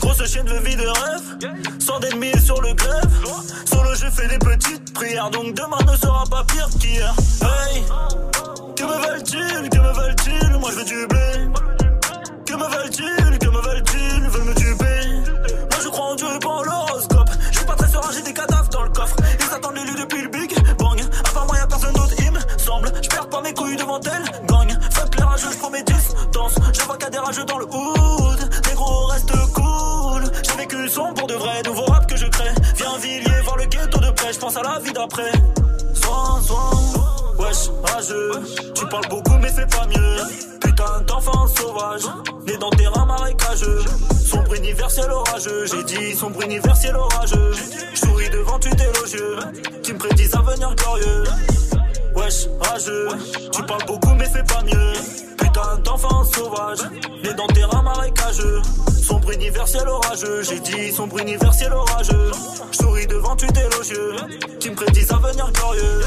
Grosse 0.00 0.24
chienne 0.26 0.46
de 0.46 0.58
vie 0.58 0.76
de 0.76 0.86
rêve, 0.86 1.54
sans 1.78 2.00
d'ennemis 2.00 2.38
sur 2.44 2.60
le 2.60 2.74
grève. 2.74 3.10
Solo, 3.64 3.94
je 3.94 4.06
fais 4.10 4.26
des 4.26 4.38
petites 4.38 4.92
prières, 4.92 5.30
donc 5.30 5.54
demain 5.54 5.78
ne 5.90 5.96
sera 5.96 6.24
pas 6.28 6.44
pire 6.44 6.68
qu'hier. 6.80 7.14
Hey, 7.42 7.84
que 8.76 8.84
me 8.84 9.06
veulent-ils, 9.06 9.68
que 9.68 9.78
me 9.78 9.92
veulent-ils 9.92 10.58
Moi 10.58 10.70
je 10.70 10.76
veux 10.76 10.84
du 10.84 11.06
blé. 11.06 11.20
Que 12.46 12.54
me 12.54 12.64
veulent-ils, 12.64 13.38
que 13.38 13.46
me 13.46 13.60
veulent-ils 13.60 14.28
Veulent 14.28 14.44
me 14.44 14.54
tuer. 14.54 14.74
Moi 15.70 15.80
je 15.82 15.88
crois 15.88 16.06
en 16.06 16.14
Dieu 16.14 16.26
et 16.34 16.38
pas 16.38 16.48
en 16.48 16.62
l'horoscope. 16.62 17.30
Je 17.50 17.56
suis 17.58 17.66
pas 17.66 17.74
très 17.76 17.88
serein, 17.88 18.10
j'ai 18.14 18.22
des 18.22 18.34
cadavres 18.34 18.68
dans 18.68 18.82
le 18.82 18.90
coffre. 18.90 19.16
Ils 19.40 19.54
attendent 19.54 19.76
l'élu 19.76 19.94
depuis 19.98 20.22
le 20.22 20.28
Big 20.28 20.54
Bang. 20.78 21.00
À 21.00 21.32
part 21.32 21.46
moi, 21.46 21.56
y'a 21.58 21.66
personne 21.66 21.92
d'autre, 21.94 22.14
il 22.18 22.30
me 22.30 22.40
semble. 22.58 22.92
Je 23.02 23.08
perds 23.08 23.28
pas 23.28 23.40
mes 23.40 23.54
couilles 23.54 23.76
devant 23.76 24.00
elle, 24.00 24.46
gang. 24.46 24.68
Fuck 24.92 25.16
les 25.16 25.22
rageux, 25.22 25.48
je 25.52 25.58
prends 25.58 25.70
mes 25.70 25.82
distances. 25.82 26.54
Je 26.72 26.80
vois 26.82 26.98
a 27.04 27.10
des 27.10 27.18
rageux 27.18 27.44
dans 27.44 27.58
le 27.58 27.64
hood. 27.66 28.50
Négro, 28.68 29.06
reste 29.06 29.32
cool. 29.54 30.22
J'ai 30.42 30.56
vécu 30.56 30.88
sombre 30.88 31.14
pour 31.14 31.26
de 31.28 31.34
vrai, 31.34 31.62
nouveau 31.64 31.84
rap 31.84 32.06
que 32.06 32.16
je 32.16 32.26
crée. 32.26 32.52
Viens 32.76 32.98
Villiers, 32.98 33.40
voir 33.44 33.56
le 33.56 33.66
ghetto 33.66 33.98
de 33.98 34.10
près. 34.10 34.32
Je 34.32 34.38
pense 34.38 34.56
à 34.56 34.62
la 34.62 34.78
vie 34.78 34.92
d'après. 34.92 35.32
Soin, 35.94 36.40
soin. 36.42 37.13
Wesh, 37.44 37.68
rageux, 37.82 38.30
tu 38.74 38.86
parles 38.86 39.08
beaucoup 39.10 39.36
mais 39.40 39.50
fais 39.50 39.66
pas 39.66 39.86
mieux. 39.86 40.16
Putain 40.60 41.00
d'enfant 41.06 41.46
sauvage, 41.48 42.02
né 42.46 42.56
dans 42.56 42.70
terrain 42.70 43.04
marécageux. 43.04 43.80
Sombre 44.24 44.54
universel 44.54 45.10
orageux, 45.10 45.66
j'ai 45.66 45.82
dit 45.84 46.14
sombre 46.14 46.42
universel 46.42 46.96
orageux. 46.96 47.52
Je 47.92 47.98
souris 47.98 48.30
devant 48.30 48.58
tu 48.58 48.68
élogieux, 48.68 49.36
qui 49.82 49.92
me 49.92 49.98
prédisent 49.98 50.34
avenir 50.34 50.74
glorieux. 50.74 51.24
Wesh, 52.16 52.46
rageux, 52.60 53.08
tu 53.52 53.62
parles 53.64 53.84
beaucoup 53.86 54.14
mais 54.14 54.26
fais 54.26 54.44
pas 54.44 54.62
mieux. 54.62 54.92
Putain 55.36 55.78
d'enfant 55.84 56.24
sauvage, 56.24 56.80
né 57.22 57.34
dans 57.34 57.46
terrain 57.48 57.82
marécageux. 57.82 58.62
Sombre 59.02 59.32
universel 59.32 59.86
orageux, 59.86 60.42
j'ai 60.42 60.60
dit 60.60 60.92
sombre 60.92 61.18
universel 61.18 61.74
orageux. 61.74 62.30
Je 62.72 62.76
souris 62.78 63.06
devant 63.06 63.36
tu 63.36 63.46
élogieux, 63.46 64.16
qui 64.60 64.70
me 64.70 64.76
prédisent 64.76 65.12
avenir 65.12 65.52
glorieux. 65.52 66.00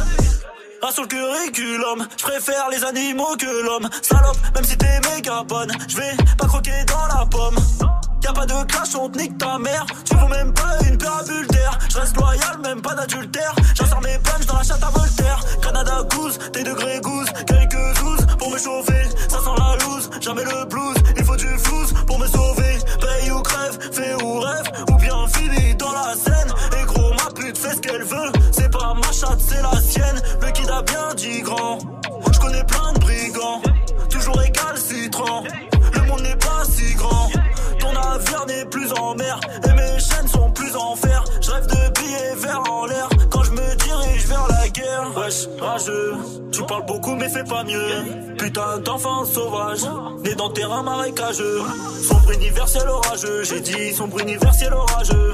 Un 0.84 0.92
sur 0.92 1.04
le 1.04 1.08
curriculum, 1.08 2.08
je 2.18 2.24
préfère 2.24 2.70
les 2.70 2.84
animaux 2.84 3.36
que 3.40 3.64
l'homme. 3.66 3.90
Salope, 4.02 4.38
même 4.54 4.64
si 4.64 4.78
t'es 4.78 5.00
méga 5.10 5.44
bonne, 5.44 5.72
je 5.88 5.98
vais 5.98 6.16
pas 6.38 6.46
croquer 6.46 6.86
dans 6.86 7.18
la 7.18 7.26
pomme. 7.26 7.56
Y'a 8.24 8.32
pas 8.32 8.46
de 8.46 8.64
clash, 8.66 8.96
on 8.96 9.10
te 9.10 9.18
nique 9.18 9.38
ta 9.38 9.58
mère. 9.58 9.86
Tu 10.06 10.16
vaux 10.16 10.28
même 10.28 10.54
pas 10.54 10.78
une 10.88 10.98
parabule 10.98 11.48
d'air. 11.48 11.80
Je 11.90 11.98
reste 11.98 12.16
loyal, 12.18 12.60
même 12.64 12.82
pas 12.82 12.94
d'adultère. 12.94 13.56
J'insère 13.74 14.02
mes 14.02 14.20
punch 14.20 14.46
dans 14.46 14.58
la 14.58 14.64
chatte 14.64 14.84
à 14.84 14.90
Voltaire. 14.90 15.40
Canada 15.62 16.04
goose, 16.12 16.38
tes 16.54 16.64
degrés 16.64 17.00
goose. 17.02 17.28
Quelques 17.48 18.00
douze 18.00 18.28
pour 18.38 18.52
me 18.52 18.58
chauffer. 18.58 19.04
Ça 19.30 19.40
sent 19.40 19.58
la 19.58 19.86
loose, 19.86 20.10
jamais 20.22 20.44
le 20.44 20.66
blues. 20.66 20.98
Il 21.18 21.24
faut 21.24 21.38
du 21.38 21.58
flouze 21.58 21.94
pour 22.06 22.20
me 22.20 22.28
sauver. 22.28 22.78
Paye 23.02 23.32
ou 23.32 23.42
crève, 23.42 23.80
fais 23.92 24.14
ou 24.24 24.40
rêve. 24.40 24.72
Ou 24.92 24.96
bien 24.98 25.28
fini 25.28 25.76
dans 25.76 25.92
la 25.92 26.14
scène. 26.16 26.54
Fait 27.68 27.76
ce 27.76 27.82
qu'elle 27.82 28.04
veut. 28.04 28.32
C'est 28.52 28.72
pas 28.72 28.94
ma 28.94 29.12
chatte, 29.12 29.40
c'est 29.40 29.62
la 29.62 29.80
sienne. 29.82 30.22
Le 30.42 30.52
kid 30.52 30.70
a 30.70 30.82
bien 30.82 31.14
dit 31.16 31.42
grand. 31.42 31.78
Je 32.32 32.40
connais 32.40 32.64
plein 32.64 32.94
de 32.94 33.00
brigands. 33.00 33.62
Toujours 34.10 34.42
égal 34.42 34.78
citron. 34.78 35.44
Le 35.94 36.02
monde 36.08 36.22
n'est 36.22 36.36
pas 36.36 36.64
si 36.70 36.94
grand. 36.96 37.30
Ton 37.80 37.94
navire 37.94 38.46
n'est 38.48 38.66
plus 38.66 38.92
en 38.94 39.16
mer 39.16 39.40
et 39.64 39.74
mes 39.74 40.00
chaînes 40.00 40.28
sont 40.28 40.52
plus 40.52 40.76
en 40.76 40.96
fer. 40.96 41.24
Je 41.42 41.52
rêve 41.52 41.68
de 41.68 42.00
billets 42.00 42.36
verts 42.36 42.64
en 42.72 42.86
l'air 42.86 43.10
quand 43.30 43.44
je 43.44 43.52
me 43.52 43.76
dirige 43.76 44.26
vers 44.28 44.48
la 44.48 44.70
guerre. 44.70 45.12
Wesh, 45.16 45.48
rageux, 45.60 46.16
tu 46.52 46.64
parles 46.64 46.86
beaucoup 46.86 47.16
mais 47.16 47.30
fais 47.30 47.44
pas 47.44 47.64
mieux. 47.64 48.36
Putain 48.38 48.80
d'enfant 48.80 49.26
sauvage, 49.26 49.86
né 50.24 50.36
dans 50.36 50.50
terrain 50.50 50.84
marécageux. 50.84 51.62
Sombre 52.08 52.32
universel 52.32 52.88
orageux, 52.88 53.44
j'ai 53.44 53.62
dit 53.62 53.94
sombre 53.94 54.20
universel 54.20 54.74
orageux. 54.74 55.32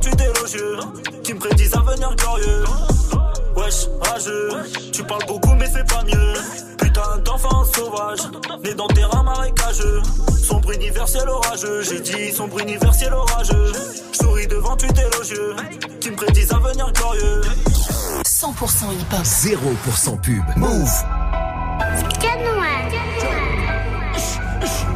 Tu 0.00 0.08
élogieux, 0.08 0.78
qui 1.22 1.34
me 1.34 1.38
prédisent 1.38 1.74
avenir 1.74 2.14
glorieux. 2.16 2.64
Wesh, 3.54 3.86
rageux, 4.00 4.48
tu 4.92 5.04
parles 5.04 5.26
beaucoup 5.26 5.54
mais 5.54 5.68
fais 5.68 5.84
pas 5.84 6.02
mieux. 6.04 6.34
Putain 6.78 7.18
d'enfant 7.24 7.64
sauvage, 7.64 8.20
né 8.64 8.72
dans 8.74 8.88
terrain 8.88 9.22
marécageux. 9.22 10.00
Sombre 10.42 10.72
universel 10.72 11.28
orageux, 11.28 11.82
j'ai 11.82 12.00
dit 12.00 12.32
sombre 12.32 12.60
universel 12.60 13.12
orageux. 13.12 13.72
Je 14.12 14.16
souris 14.16 14.46
devant 14.46 14.76
tu 14.76 14.86
élogieux, 14.86 15.54
qui 16.00 16.10
me 16.10 16.16
prédisent 16.16 16.52
avenir 16.52 16.90
glorieux. 16.92 17.42
100% 18.24 18.92
hip-hop. 18.92 19.22
0% 19.22 20.20
pub. 20.22 20.42
Move. 20.56 21.19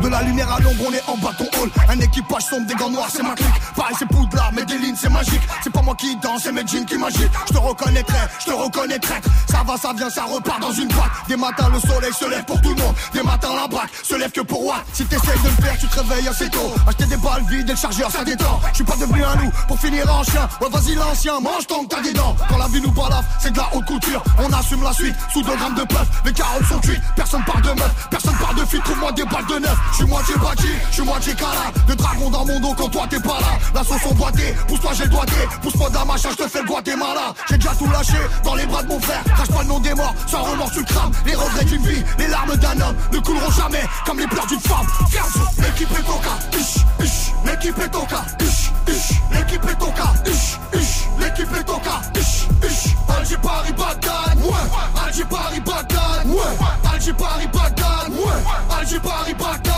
De 0.05 0.11
la 0.11 0.21
lumière 0.21 0.53
à 0.53 0.61
l'ombre, 0.61 0.85
on 0.87 0.93
est 0.93 1.03
en 1.09 1.17
bâton 1.17 1.47
hall. 1.59 1.71
Un 1.89 1.99
équipage 1.99 2.43
sombre, 2.43 2.67
des 2.67 2.75
gants 2.75 2.91
noirs, 2.91 3.09
c'est 3.11 3.23
ma 3.23 3.35
clique. 3.35 3.49
Pareil, 3.75 3.97
c'est 3.99 4.07
poudlard, 4.07 4.51
mais 4.53 4.63
des 4.67 4.77
lignes, 4.77 4.95
c'est 5.01 5.09
magique. 5.09 5.41
C'est 5.63 5.73
pas 5.73 5.81
moi 5.81 5.95
qui 5.95 6.15
danse, 6.17 6.43
c'est 6.43 6.53
mes 6.53 6.67
jeans 6.67 6.85
qui 6.85 6.99
m'agitent. 6.99 7.31
Je 7.49 7.55
te 7.55 7.59
reconnaîtrai, 7.59 8.19
je 8.39 8.45
te 8.45 8.51
reconnais 8.51 8.99
traître. 8.99 9.31
Ça 9.49 9.63
va, 9.67 9.79
ça 9.79 9.95
vient, 9.97 10.11
ça 10.11 10.25
repart 10.25 10.61
dans 10.61 10.73
une 10.73 10.89
boîte. 10.89 11.09
Des 11.27 11.37
matins, 11.37 11.71
le 11.73 11.81
soleil 11.81 12.13
se 12.13 12.27
lève 12.27 12.45
pour 12.45 12.61
tout 12.61 12.75
le 12.75 12.83
monde. 12.83 12.95
Des 13.15 13.23
matins, 13.23 13.55
la 13.57 13.67
braque 13.67 13.89
se 14.03 14.15
lève 14.15 14.31
que 14.31 14.43
pour 14.43 14.63
moi. 14.63 14.77
Si 14.93 15.07
t'essayes 15.07 15.39
de 15.43 15.49
le 15.49 15.65
faire, 15.65 15.79
tu 15.79 15.89
te 15.89 15.99
réveilles 15.99 16.29
assez 16.29 16.51
tôt. 16.51 16.75
Acheter 16.87 17.07
des 17.07 17.17
balles 17.17 17.43
vides 17.49 17.71
et 17.71 17.73
le 17.73 17.79
chargeur, 17.79 18.11
ça 18.11 18.25
détend. 18.25 18.61
Je 18.73 18.75
suis 18.75 18.85
pas 18.85 18.97
devenu 18.97 19.25
un 19.25 19.37
loup 19.37 19.51
pour 19.69 19.81
finir 19.81 20.05
en 20.15 20.23
chien. 20.23 20.47
Ouais, 20.61 20.69
vas-y, 20.71 20.97
l'ancien, 20.97 21.41
mange 21.41 21.67
ton 21.67 21.85
que 21.85 21.95
t'as 21.95 22.03
des 22.03 22.13
dents. 22.13 22.37
Quand 22.51 22.59
la 22.59 22.69
vie 22.69 22.83
nous 22.83 22.93
balafre, 22.93 23.25
c'est 23.41 23.53
de 23.53 23.57
la 23.57 23.75
haute 23.75 23.87
couture. 23.87 24.23
On 24.39 24.53
assume 24.53 24.83
la 24.83 24.93
suite 24.93 25.17
sous 25.33 25.41
2 25.41 25.57
grammes 25.57 25.77
de 25.77 25.85
puff. 25.85 26.07
Les 26.27 26.33
carottes 26.35 26.67
sont 26.67 26.79
cuites, 26.81 27.01
personne 27.17 27.43
parle 27.47 27.63
de 27.63 27.71
meuf, 27.71 28.09
personne 28.11 28.37
parle 28.37 28.57
de 28.57 28.67
fille. 28.67 28.83
Trouve-moi 28.85 29.11
des 29.13 29.25
balles 29.25 29.47
de 29.47 29.61
neuf. 29.61 29.79
Je 29.95 29.99
suis 29.99 30.07
moitié 30.07 30.35
bâti, 30.35 30.69
je 30.91 30.95
suis 30.95 31.05
moitié 31.05 31.35
cala. 31.35 31.71
De 31.87 31.95
dragon 31.95 32.29
dans 32.29 32.45
mon 32.45 32.59
dos 32.59 32.75
quand 32.77 32.89
toi 32.89 33.07
t'es 33.09 33.21
pas 33.21 33.39
là. 33.39 33.59
La 33.73 33.85
sauce 33.85 34.05
emboîtée, 34.11 34.53
pousse-toi, 34.67 34.91
j'ai 34.95 35.05
le 35.05 35.11
doigté. 35.11 35.37
Pousse-moi 35.63 35.89
d'un 35.91 36.05
machin, 36.05 36.31
je 36.33 36.43
te 36.43 36.49
fais 36.49 36.63
le 36.63 36.67
Guatemala. 36.67 37.33
J'ai 37.49 37.59
déjà 37.59 37.77
tout 37.77 37.89
lâché 37.89 38.19
dans 38.43 38.57
les 38.57 38.67
bras 38.67 38.83
de 38.83 38.89
mon 38.89 38.99
frère. 38.99 39.23
Crache 39.23 39.53
pas 39.53 39.63
le 39.63 39.69
nom 39.69 39.79
des 39.79 39.95
morts, 39.95 40.13
sans 40.27 40.43
remords 40.43 40.73
tu 40.73 40.83
crames. 40.83 41.13
Les 41.25 41.37
regrets 41.37 41.65
d'une 41.65 41.87
vie, 41.87 42.03
les 42.19 42.27
larmes 42.27 42.57
d'un 42.57 42.81
homme 42.81 42.97
ne 43.13 43.19
couleront 43.21 43.53
jamais 43.53 43.85
comme 44.05 44.19
les 44.19 44.27
pleurs 44.27 44.47
d'une 44.49 44.59
femme. 44.59 44.85
Ferme, 45.11 45.31
l'équipe 45.59 45.93
est 45.93 46.11
au 46.11 46.19
cas. 46.19 46.59
Ish, 46.59 47.07
ish, 47.07 47.33
l'équipe 47.45 47.79
est 47.79 47.95
au 47.95 48.03
cas. 48.03 48.25
Ish, 48.41 48.71
ish, 48.93 49.21
l'équipe 49.31 49.65
est 49.65 49.83
au 49.85 49.93
cas. 49.93 50.13
Ish, 50.27 50.59
ish, 50.75 51.05
l'équipe 51.21 51.57
est 51.57 51.71
au 51.71 51.79
cas. 51.79 52.03
Ish, 52.19 52.49
ish, 52.69 52.97
Alger 53.17 53.37
Paris 53.41 53.73
Bagdad. 53.73 54.39
Ouais, 54.43 55.07
Alger 55.07 55.25
Paris 55.31 55.61
Bagdad. 55.61 56.27
Ouais, 56.27 56.93
Alger 56.93 57.13
Paris 57.13 57.49
Bagdad. 57.53 58.11
Ouais, 58.11 58.77
Alger 58.77 58.99
Paris 58.99 59.35
Bagdad. 59.35 59.74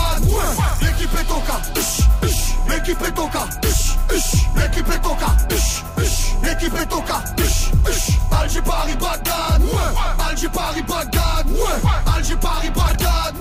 Au 1.37 1.41
cas. 1.41 1.61
L'équipe 2.67 3.01
est 3.03 3.19
au 3.19 3.27
cas. 3.27 3.45
L'équipe 4.55 4.87
est 4.89 5.05
l'équipe 6.43 6.73
est 6.73 6.93
Alger 8.31 8.61
Paris 8.61 8.95
Bagdad. 8.99 9.61
Ouais, 9.61 10.27
Alger 10.27 10.47
Paris 10.47 10.81
Bagdad. 10.81 11.45
Alger 12.15 12.35
Paris 12.37 12.69
Bagdad. 12.75 13.35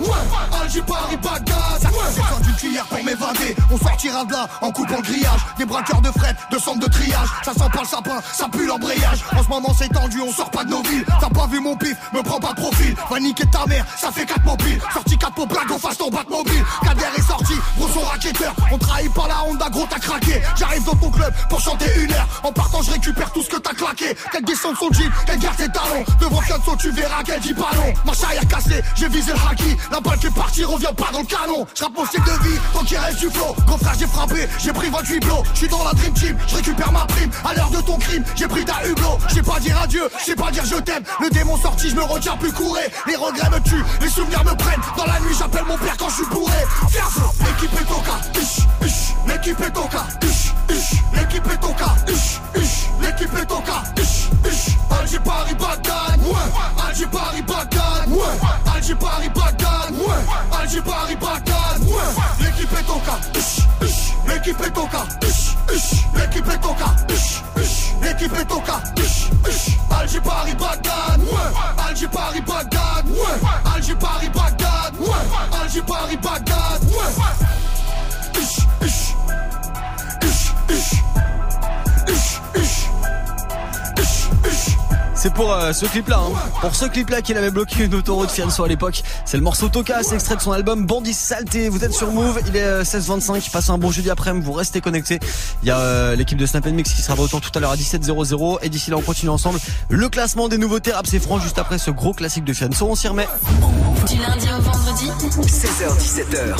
Alger 0.60 0.82
Paris 0.82 1.16
Bagdad. 1.16 1.80
Ça 1.80 2.40
d'une 2.42 2.54
cuillère 2.54 2.84
pour 2.84 3.02
m'évader. 3.02 3.56
On 3.70 3.78
sortira 3.78 4.24
de 4.24 4.32
là 4.32 4.48
en 4.60 4.70
coupant 4.70 4.96
le 4.96 5.02
grillage. 5.02 5.40
Des 5.58 5.64
braqueurs 5.64 6.00
de 6.00 6.10
fret, 6.10 6.34
de 6.50 6.58
centre 6.58 6.80
de 6.80 6.86
triage. 6.86 7.28
Ça 7.44 7.52
sent 7.52 7.70
pas 7.72 7.82
le 7.82 7.88
sapin, 7.88 8.18
ça 8.32 8.48
pue 8.48 8.66
l'embrayage. 8.66 9.24
En 9.36 9.42
ce 9.42 9.48
moment 9.48 9.74
c'est 9.76 9.88
tendu, 9.88 10.20
on 10.20 10.32
sort 10.32 10.50
pas 10.50 10.64
de 10.64 10.70
nos 10.70 10.82
villes. 10.82 11.04
T'as 11.20 11.28
pas 11.28 11.46
vu 11.46 11.60
mon 11.60 11.76
pif, 11.76 11.96
me 12.12 12.22
prends 12.22 12.40
pas 12.40 12.54
profil. 12.54 12.94
Va 13.10 13.20
niquer 13.20 13.46
ta 13.46 13.66
mère, 13.66 13.84
ça 13.98 14.10
fait 14.10 14.26
4 14.26 14.44
mobiles. 14.44 14.80
Sorti 14.92 15.18
4 15.18 15.34
pour 15.34 15.46
blague, 15.46 15.70
on 15.70 15.78
fasse 15.78 15.98
ton 15.98 16.10
batte 16.10 16.28
mobile. 16.30 16.64
Kader 16.82 17.02
est 17.16 17.22
sorti, 17.22 17.54
gros 17.78 17.88
son 17.88 18.00
racketteur. 18.00 18.54
On 18.70 18.78
trahit 18.78 19.12
par 19.12 19.28
la 19.28 19.44
Honda, 19.44 19.68
gros 19.70 19.86
t'as 19.88 19.98
craqué. 19.98 20.40
J'arrive 20.56 20.84
dans 20.84 20.94
ton 20.94 21.10
club 21.10 21.34
pour 21.48 21.60
chanter 21.60 21.86
une 21.96 22.12
heure. 22.12 22.28
En 22.42 22.52
partant, 22.52 22.82
je 22.82 22.92
récupère 22.92 23.30
tout 23.32 23.42
ce 23.42 23.48
que 23.48 23.56
t'as 23.56 23.74
claqué. 23.74 24.16
Qu'elle 24.32 24.44
descende 24.44 24.76
son 24.76 24.92
jean, 24.92 25.10
qu'elle 25.26 25.38
garde 25.38 25.56
ses 25.58 25.68
talons. 25.68 26.04
Devant 26.20 26.40
Fianso, 26.40 26.76
tu 26.78 26.90
verras 26.90 27.22
qu'elle 27.22 27.40
dit 27.40 27.54
pas 27.54 27.70
non. 27.74 27.92
Ma 28.04 28.12
a 28.12 28.44
cassé, 28.44 28.82
j'ai 28.94 29.08
visé 29.08 29.32
le 29.32 29.50
haki. 29.50 29.76
La 29.90 30.00
balle 30.00 30.18
qui 30.18 30.26
est 30.26 30.30
partie 30.30 30.64
revient 30.64 30.94
pas 30.96 31.10
dans 31.12 31.20
le 31.20 31.26
canon. 31.26 31.66
Je 31.74 31.84
mon 31.94 32.04
style 32.06 32.22
de 32.24 32.48
vie, 32.48 32.58
tant 32.72 32.84
qu'il 32.84 32.98
reste 32.98 33.18
du 33.18 33.30
flow. 33.30 33.55
Gros 33.66 33.78
frère, 33.78 33.94
j'ai 33.98 34.06
frappé, 34.06 34.48
j'ai 34.58 34.72
pris 34.72 34.88
28 34.90 35.20
blows. 35.20 35.42
Je 35.52 35.58
suis 35.58 35.68
dans 35.68 35.84
la 35.84 35.92
dream 35.92 36.12
team, 36.14 36.36
je 36.46 36.56
récupère 36.56 36.92
ma 36.92 37.04
prime. 37.06 37.30
À 37.44 37.54
l'heure 37.54 37.70
de 37.70 37.80
ton 37.80 37.96
crime, 37.98 38.24
j'ai 38.34 38.48
pris 38.48 38.64
ta 38.64 38.84
hublot. 38.86 39.18
Je 39.28 39.34
sais 39.34 39.42
pas 39.42 39.58
dire 39.60 39.78
adieu, 39.80 40.08
je 40.18 40.24
sais 40.24 40.36
pas 40.36 40.50
dire 40.50 40.64
je 40.64 40.76
t'aime. 40.76 41.02
Le 41.20 41.30
démon 41.30 41.56
sorti, 41.56 41.90
je 41.90 41.96
me 41.96 42.02
retiens 42.02 42.36
plus 42.36 42.52
courir. 42.52 42.84
Les 43.06 43.16
regrets 43.16 43.50
me 43.50 43.60
tuent, 43.60 43.84
les 44.00 44.08
souvenirs 44.08 44.44
me 44.44 44.54
prennent. 44.56 44.80
Dans 44.96 45.06
la 45.06 45.20
nuit, 45.20 45.34
j'appelle 45.38 45.64
mon 45.66 45.78
père 45.78 45.96
quand 45.98 46.08
je 46.08 46.14
suis 46.14 46.26
bourré. 46.26 46.52
Fianso, 46.90 47.32
l'équipe 47.40 47.80
est 47.80 47.84
toca. 47.84 48.20
L'équipe 49.26 49.60
est 49.60 49.70
toca. 49.70 50.06
L'équipe 51.14 51.46
est 51.52 51.60
toca. 51.60 51.94
L'équipe 53.00 53.38
est 53.40 53.46
toca. 53.46 53.82
Alger 55.00 55.18
Paris 55.24 55.54
Bagdad. 55.54 56.20
Ouais. 56.24 56.88
Alger 56.88 57.06
Paris 57.06 57.42
Bagdad. 57.42 58.08
Ouais. 58.08 58.74
Alger 58.74 58.94
Paris 58.94 59.28
Bagdad. 59.34 59.92
Ouais. 59.92 60.58
Alger 60.60 60.82
Paris 60.82 61.16
Bagdad. 61.16 61.65
L'équipe 62.40 62.72
est 62.72 62.82
toca. 62.84 63.18
L'équipe 64.26 64.60
est 64.60 64.70
toca. 64.70 65.04
L'équipe 66.14 66.48
est 66.48 66.58
toca. 66.60 66.96
L'équipe 68.02 68.32
est 68.38 68.44
toca. 68.44 68.82
Alger 69.90 70.20
Paris 70.20 70.54
Bagdad. 70.54 71.20
Ouais. 71.20 71.86
Alger 71.88 72.08
Paris 72.08 72.40
Bagdad. 72.40 73.08
Ouais. 73.08 73.74
Alger 73.74 73.94
Paris 73.94 74.28
Bagdad. 74.34 74.94
Ouais. 75.00 75.60
Alger 75.62 75.82
Paris 75.82 76.16
Bagdad. 76.16 77.55
C'est 85.26 85.34
pour 85.34 85.52
euh, 85.52 85.72
ce 85.72 85.86
clip-là, 85.86 86.20
hein. 86.20 86.50
pour 86.60 86.76
ce 86.76 86.84
clip-là 86.84 87.20
qu'il 87.20 87.36
avait 87.36 87.50
bloqué 87.50 87.82
une 87.82 87.96
autoroute 87.96 88.30
Fianso 88.30 88.62
à 88.62 88.68
l'époque. 88.68 89.02
C'est 89.24 89.36
le 89.36 89.42
morceau 89.42 89.68
Toka, 89.68 90.04
c'est 90.04 90.14
extrait 90.14 90.36
de 90.36 90.40
son 90.40 90.52
album 90.52 90.86
Bandit 90.86 91.12
Saleté. 91.12 91.68
Vous 91.68 91.84
êtes 91.84 91.92
sur 91.94 92.12
Move, 92.12 92.40
il 92.46 92.56
est 92.56 92.82
16h25, 92.82 93.50
passez 93.50 93.72
un 93.72 93.78
bon 93.78 93.90
jeudi 93.90 94.08
après-midi, 94.08 94.46
vous 94.46 94.52
restez 94.52 94.80
connectés. 94.80 95.18
Il 95.64 95.68
y 95.68 95.72
a 95.72 95.80
euh, 95.80 96.14
l'équipe 96.14 96.38
de 96.38 96.46
Snap 96.46 96.64
Mix 96.66 96.92
qui 96.92 97.02
sera 97.02 97.16
de 97.16 97.22
retour 97.22 97.40
tout 97.40 97.50
à 97.56 97.58
l'heure 97.58 97.72
à 97.72 97.76
17h00 97.76 98.58
et 98.62 98.68
d'ici 98.68 98.92
là 98.92 98.98
on 98.98 99.02
continue 99.02 99.30
ensemble 99.30 99.58
le 99.88 100.08
classement 100.08 100.46
des 100.46 100.58
nouveautés 100.58 100.92
rap 100.92 101.08
c'est 101.08 101.18
franc 101.18 101.40
juste 101.40 101.58
après 101.58 101.78
ce 101.78 101.90
gros 101.90 102.12
classique 102.12 102.44
de 102.44 102.52
Fianso, 102.52 102.86
on 102.88 102.94
s'y 102.94 103.08
remet. 103.08 103.26
Du 104.06 104.18
lundi 104.18 104.46
au 104.56 104.62
vendredi 104.62 105.10
16h17h 105.40 106.54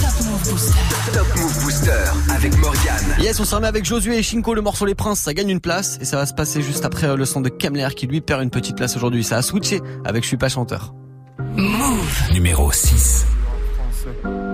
Top 1.13 1.27
Move 1.37 1.63
Booster 1.63 1.93
avec 2.35 2.59
Morgane 2.59 3.15
Yes, 3.21 3.39
on 3.39 3.45
s'y 3.45 3.55
remet 3.55 3.69
avec 3.69 3.85
Josué 3.85 4.19
et 4.19 4.23
Shinko, 4.25 4.55
le 4.55 4.63
morceau 4.63 4.87
Les 4.87 4.97
Princes, 4.97 5.21
ça 5.21 5.35
gagne 5.35 5.51
une 5.51 5.61
place 5.61 5.99
et 6.01 6.05
ça 6.05 6.17
va 6.17 6.27
se 6.27 6.35
passer 6.35 6.63
juste 6.63 6.85
après 6.85 7.07
euh, 7.07 7.17
le 7.17 7.25
son 7.25 7.41
de 7.41 7.49
Kemler 7.49 7.91
qui 7.95 8.09
lui 8.09 8.21
perd 8.21 8.43
une 8.43 8.51
petite 8.57 8.77
place 8.77 8.97
aujourd'hui. 8.97 9.23
Ça 9.23 9.37
a 9.37 9.43
switché 9.43 9.83
avec 10.07 10.23
Je 10.23 10.29
suis 10.29 10.37
pas 10.39 10.49
chanteur. 10.49 10.95
Move 11.57 12.33
Numéro 12.33 12.73
6 12.73 13.27
Tu 14.03 14.46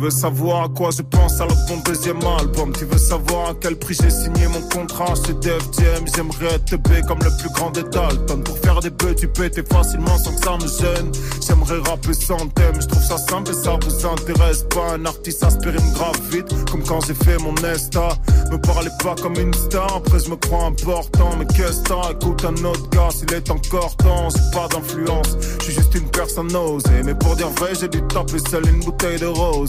veux 0.00 0.10
savoir 0.10 0.64
à 0.64 0.68
quoi 0.68 0.90
je 0.90 1.02
pense 1.02 1.40
alors 1.40 1.56
mon 1.68 1.76
deuxième 1.82 2.20
album. 2.38 2.72
Tu 2.72 2.86
veux 2.86 2.98
savoir 2.98 3.50
à 3.50 3.54
quel 3.60 3.76
prix 3.76 3.94
j'ai 4.00 4.08
signé 4.08 4.46
mon 4.48 4.62
contrat 4.68 5.12
chez 5.26 5.34
Def 5.34 5.62
Jam. 5.78 6.04
J'aimerais 6.14 6.54
être 6.54 6.76
B 6.76 7.06
comme 7.06 7.18
le 7.18 7.30
plus 7.38 7.50
grand 7.50 7.70
des 7.70 7.82
Dalton. 7.82 8.42
Pour 8.42 8.58
faire 8.58 8.80
des 8.80 8.90
bœufs 8.90 9.14
tu 9.14 9.28
pétais 9.28 9.62
facilement 9.62 10.16
sans 10.16 10.34
que 10.34 10.42
ça 10.42 10.56
me 10.56 10.66
gêne. 10.66 11.12
J'aimerais 11.46 11.78
rapper 11.88 12.14
sans 12.14 12.46
thème, 12.48 12.80
je 12.80 12.86
trouve 12.86 13.02
ça 13.02 13.18
simple 13.18 13.50
et 13.50 13.54
ça 13.54 13.78
vous 13.82 14.06
intéresse 14.06 14.64
pas. 14.74 14.94
Un 14.94 15.04
artiste 15.04 15.44
aspirine 15.44 15.92
grave 15.92 16.18
vite 16.32 16.48
comme 16.70 16.82
quand 16.82 17.00
j'ai 17.06 17.14
fait 17.14 17.36
mon 17.38 17.52
Nesta 17.54 18.08
Me 18.50 18.56
parlez 18.56 18.90
pas 19.02 19.14
comme 19.20 19.36
une 19.36 19.52
star, 19.54 19.96
après 19.96 20.18
je 20.18 20.30
me 20.30 20.36
crois 20.36 20.64
important. 20.64 21.30
Mais 21.38 21.46
qu'est-ce 21.46 21.82
que 21.82 22.12
écoute 22.12 22.44
un 22.44 22.64
autre 22.64 22.88
gars 22.90 23.10
s'il 23.10 23.32
est 23.34 23.50
encore 23.50 23.96
temps 23.96 24.28
J'ai 24.30 24.58
pas 24.58 24.66
d'influence, 24.68 25.36
je 25.58 25.64
suis 25.64 25.74
juste 25.74 25.94
une 25.94 26.08
personne 26.10 26.54
osée 26.56 27.02
Mais 27.04 27.14
pour 27.14 27.36
dire 27.36 27.50
vrai 27.50 27.72
j'ai 27.78 27.88
dû 27.88 28.00
taper 28.08 28.38
seul 28.50 28.66
une 28.66 28.80
bouteille 28.80 29.18
de 29.18 29.26
rose 29.26 29.68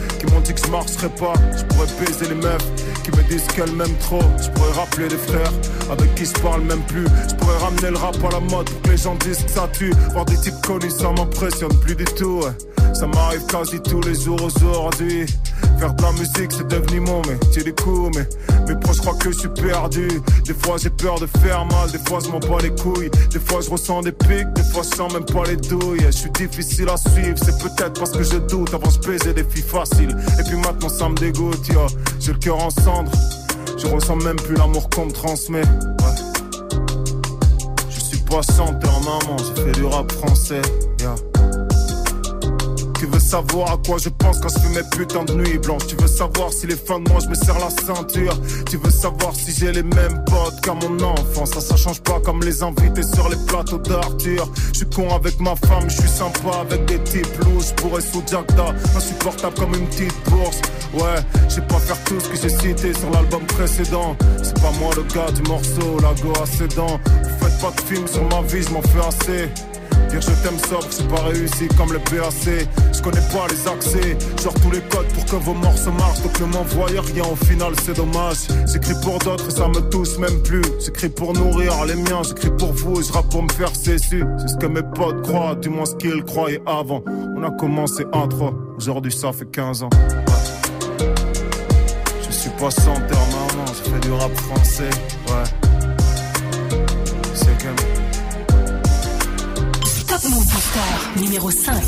qui 0.19 0.25
m'ont 0.27 0.39
dit 0.41 0.53
que 0.53 0.61
je 0.65 0.71
marcherais 0.71 1.09
pas. 1.09 1.33
Je 1.57 1.63
pourrais 1.65 1.87
baiser 1.99 2.27
les 2.29 2.35
meufs 2.35 2.67
qui 3.03 3.11
me 3.11 3.23
disent 3.23 3.47
qu'elles 3.55 3.71
m'aiment 3.71 3.97
trop. 3.99 4.21
Je 4.41 4.49
pourrais 4.49 4.71
rappeler 4.73 5.09
les 5.09 5.17
frères 5.17 5.51
avec 5.91 6.13
qui 6.15 6.25
je 6.25 6.33
parle 6.41 6.61
même 6.61 6.81
plus. 6.83 7.05
Je 7.29 7.35
pourrais 7.35 7.57
ramener 7.57 7.91
le 7.91 7.97
rap 7.97 8.15
à 8.23 8.31
la 8.31 8.39
mode 8.39 8.69
pour 8.69 8.81
que 8.81 8.89
les 8.89 8.97
gens 8.97 9.15
disent 9.15 9.45
ça 9.47 9.67
tue. 9.73 9.93
Voir 10.11 10.25
des 10.25 10.37
types 10.37 10.61
connus, 10.65 10.91
ça 10.91 11.11
m'impressionne 11.11 11.73
plus 11.79 11.95
du 11.95 12.05
tout. 12.05 12.41
Ça 12.93 13.07
m'arrive 13.07 13.45
quasi 13.47 13.79
tous 13.81 14.01
les 14.01 14.15
jours 14.15 14.41
aujourd'hui. 14.43 15.25
Faire 15.79 15.93
de 15.93 16.03
la 16.03 16.11
musique, 16.11 16.51
c'est 16.51 16.67
devenu 16.67 16.99
mon 16.99 17.21
métier 17.23 17.63
du 17.63 17.73
coup. 17.73 18.11
Mais 18.15 18.27
mes 18.67 18.79
proches 18.79 18.99
croient 18.99 19.15
que 19.15 19.31
je 19.31 19.39
suis 19.39 19.49
perdu. 19.49 20.07
Des 20.45 20.53
fois, 20.53 20.77
j'ai 20.77 20.89
peur 20.89 21.19
de 21.19 21.27
faire 21.39 21.65
mal. 21.65 21.89
Des 21.91 21.97
fois, 21.97 22.19
je 22.23 22.29
m'en 22.29 22.39
bats 22.39 22.61
les 22.61 22.69
couilles. 22.69 23.09
Des 23.31 23.39
fois, 23.39 23.61
je 23.61 23.69
ressens 23.69 24.01
des 24.01 24.11
pics. 24.11 24.53
Des 24.53 24.63
fois, 24.71 24.83
je 24.83 24.95
sens 24.95 25.13
même 25.13 25.25
pas 25.25 25.43
les 25.45 25.55
douilles. 25.55 26.01
Je 26.05 26.11
suis 26.11 26.31
difficile 26.31 26.89
à 26.89 26.97
suivre. 26.97 27.37
C'est 27.43 27.57
peut-être 27.57 27.97
parce 27.99 28.11
que 28.11 28.23
je 28.23 28.37
doute. 28.37 28.73
Avant, 28.73 28.89
je 28.89 28.99
baisais 28.99 29.33
des 29.33 29.43
filles 29.43 29.63
Et 29.99 30.43
puis 30.43 30.57
maintenant, 30.57 30.89
ça 30.89 31.09
me 31.09 31.15
dégoûte. 31.15 31.67
yo. 31.67 31.87
J'ai 32.19 32.33
le 32.33 32.39
cœur 32.39 32.63
en 32.63 32.69
cendres. 32.69 33.11
Je 33.77 33.87
ressens 33.87 34.17
même 34.17 34.35
plus 34.35 34.55
l'amour 34.55 34.89
qu'on 34.89 35.05
me 35.05 35.11
transmet. 35.11 35.61
Ouais. 35.61 36.77
Je 37.89 37.99
suis 37.99 38.19
pas 38.19 38.41
chanteur, 38.41 38.99
maman. 39.01 39.37
J'ai 39.37 39.63
fait 39.63 39.71
du 39.71 39.85
rap 39.85 40.11
français. 40.11 40.61
Savoir 43.31 43.71
à 43.71 43.77
quoi 43.77 43.97
je 43.97 44.09
pense 44.09 44.41
quand 44.41 44.49
je 44.49 44.59
fais 44.59 44.75
mes 44.75 44.89
putains 44.89 45.23
de 45.23 45.33
nuits 45.35 45.57
blanches. 45.57 45.87
Tu 45.87 45.95
veux 45.95 46.07
savoir 46.07 46.51
si 46.51 46.67
les 46.67 46.75
fins 46.75 46.99
de 46.99 47.09
mois 47.09 47.21
je 47.21 47.29
me 47.29 47.33
serre 47.35 47.59
la 47.59 47.69
ceinture. 47.69 48.37
Tu 48.69 48.75
veux 48.75 48.91
savoir 48.91 49.33
si 49.33 49.53
j'ai 49.57 49.71
les 49.71 49.83
mêmes 49.83 50.21
potes 50.25 50.59
qu'à 50.61 50.73
mon 50.73 50.99
enfance. 51.01 51.51
Ça 51.51 51.61
ça 51.61 51.77
change 51.77 52.01
pas 52.01 52.19
comme 52.25 52.43
les 52.43 52.61
invités 52.61 53.03
sur 53.03 53.29
les 53.29 53.37
plateaux 53.47 53.77
d'Arthur. 53.77 54.51
Je 54.73 54.79
suis 54.79 54.89
con 54.89 55.15
avec 55.15 55.39
ma 55.39 55.55
femme, 55.55 55.89
je 55.89 56.01
suis 56.01 56.09
sympa 56.09 56.57
avec 56.59 56.83
des 56.87 57.01
types 57.05 57.37
louches. 57.45 57.71
Pourrais 57.77 58.01
sous 58.01 58.21
Jagda, 58.29 58.75
insupportable 58.97 59.55
comme 59.57 59.75
une 59.75 59.87
petite 59.87 60.29
bourse. 60.29 60.59
Ouais, 60.93 61.21
je 61.47 61.53
sais 61.55 61.61
pas 61.61 61.79
faire 61.79 62.03
tout 62.03 62.19
ce 62.19 62.27
que 62.27 62.35
j'ai 62.35 62.49
cité 62.49 62.93
sur 62.93 63.11
l'album 63.11 63.45
précédent. 63.45 64.17
C'est 64.43 64.59
pas 64.59 64.71
moi 64.77 64.91
le 64.97 65.03
gars 65.03 65.31
du 65.31 65.41
morceau, 65.43 65.99
la 66.01 66.13
go 66.21 66.33
à 66.43 66.45
ses 66.45 66.67
faites 66.67 67.61
pas 67.61 67.71
de 67.71 67.81
film 67.87 68.05
sur 68.09 68.25
ma 68.25 68.41
vie, 68.41 68.61
je 68.61 68.73
m'en 68.73 68.81
fais 68.81 69.07
assez 69.07 69.49
Je 70.13 70.43
t'aime 70.43 70.59
sobre, 70.59 70.87
c'est 70.89 71.07
pas 71.07 71.23
réussi 71.23 71.67
comme 71.77 71.93
le 71.93 71.99
PAC. 71.99 72.67
Je 72.93 73.01
connais 73.01 73.21
pas 73.31 73.47
les 73.49 73.67
accès, 73.67 74.17
genre 74.43 74.53
tous 74.61 74.71
les 74.71 74.81
codes 74.81 75.07
pour 75.13 75.25
que 75.25 75.35
vos 75.37 75.53
morceaux 75.53 75.91
marchent. 75.91 76.21
Donc 76.21 76.39
ne 76.39 76.45
m'envoyez 76.45 76.99
rien, 76.99 77.23
au 77.23 77.35
final 77.45 77.73
c'est 77.83 77.95
dommage. 77.95 78.47
J'écris 78.71 78.95
pour 79.01 79.19
d'autres 79.19 79.47
et 79.47 79.51
ça 79.51 79.67
me 79.67 79.79
touche 79.89 80.17
même 80.17 80.41
plus. 80.43 80.63
J'écris 80.83 81.09
pour 81.09 81.33
nourrir 81.33 81.73
les 81.85 81.95
miens, 81.95 82.21
j'écris 82.23 82.51
pour 82.57 82.73
vous 82.73 82.99
et 82.99 83.03
je 83.03 83.11
rappe 83.11 83.29
pour 83.29 83.43
me 83.43 83.51
faire 83.51 83.73
cessu. 83.75 84.23
C'est 84.39 84.47
ce 84.49 84.57
que 84.57 84.67
mes 84.67 84.83
potes 84.83 85.21
croient, 85.23 85.55
du 85.55 85.69
moins 85.69 85.85
ce 85.85 85.95
qu'ils 85.95 86.23
croyaient 86.23 86.61
avant. 86.65 87.03
On 87.37 87.43
a 87.43 87.51
commencé 87.51 88.03
à 88.11 88.27
trois, 88.27 88.53
aujourd'hui 88.77 89.11
ça 89.11 89.31
fait 89.31 89.49
15 89.49 89.83
ans. 89.83 89.89
Je 92.27 92.31
suis 92.31 92.49
pas 92.51 92.69
chanteur, 92.69 93.19
maman, 93.31 93.65
je 93.67 93.89
fais 93.89 93.99
du 93.99 94.11
rap 94.11 94.35
français, 94.35 94.89
ouais. 95.27 95.60
Move 100.23 100.45
Booster 100.45 101.19
numéro 101.19 101.49
5. 101.49 101.81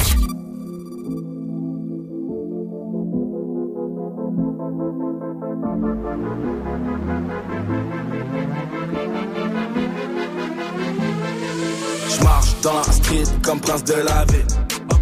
Je 12.09 12.23
marche 12.23 12.55
dans 12.63 12.73
la 12.73 12.83
street 12.83 13.23
comme 13.43 13.59
prince 13.59 13.83
de 13.83 13.93
la 13.93 14.25
ville. 14.25 14.47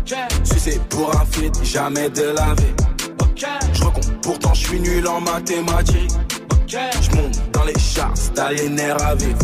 Je 0.06 0.50
suis 0.52 0.60
fait 0.60 0.82
pour 0.90 1.16
un 1.16 1.26
feat, 1.32 1.58
jamais 1.64 2.10
de 2.10 2.34
la 2.36 2.54
vie. 2.56 2.76
Je 3.74 3.84
recompte, 3.84 4.12
pourtant 4.22 4.54
je 4.54 4.68
suis 4.68 4.80
nul 4.82 5.08
en 5.08 5.22
mathématiques. 5.22 6.12
Je 6.68 7.16
monte 7.16 7.52
dans 7.54 7.64
les 7.64 7.80
chars, 7.80 8.14
t'as 8.36 8.52
les 8.52 8.68
nerfs 8.68 9.02
à 9.02 9.16
vivre. 9.16 9.40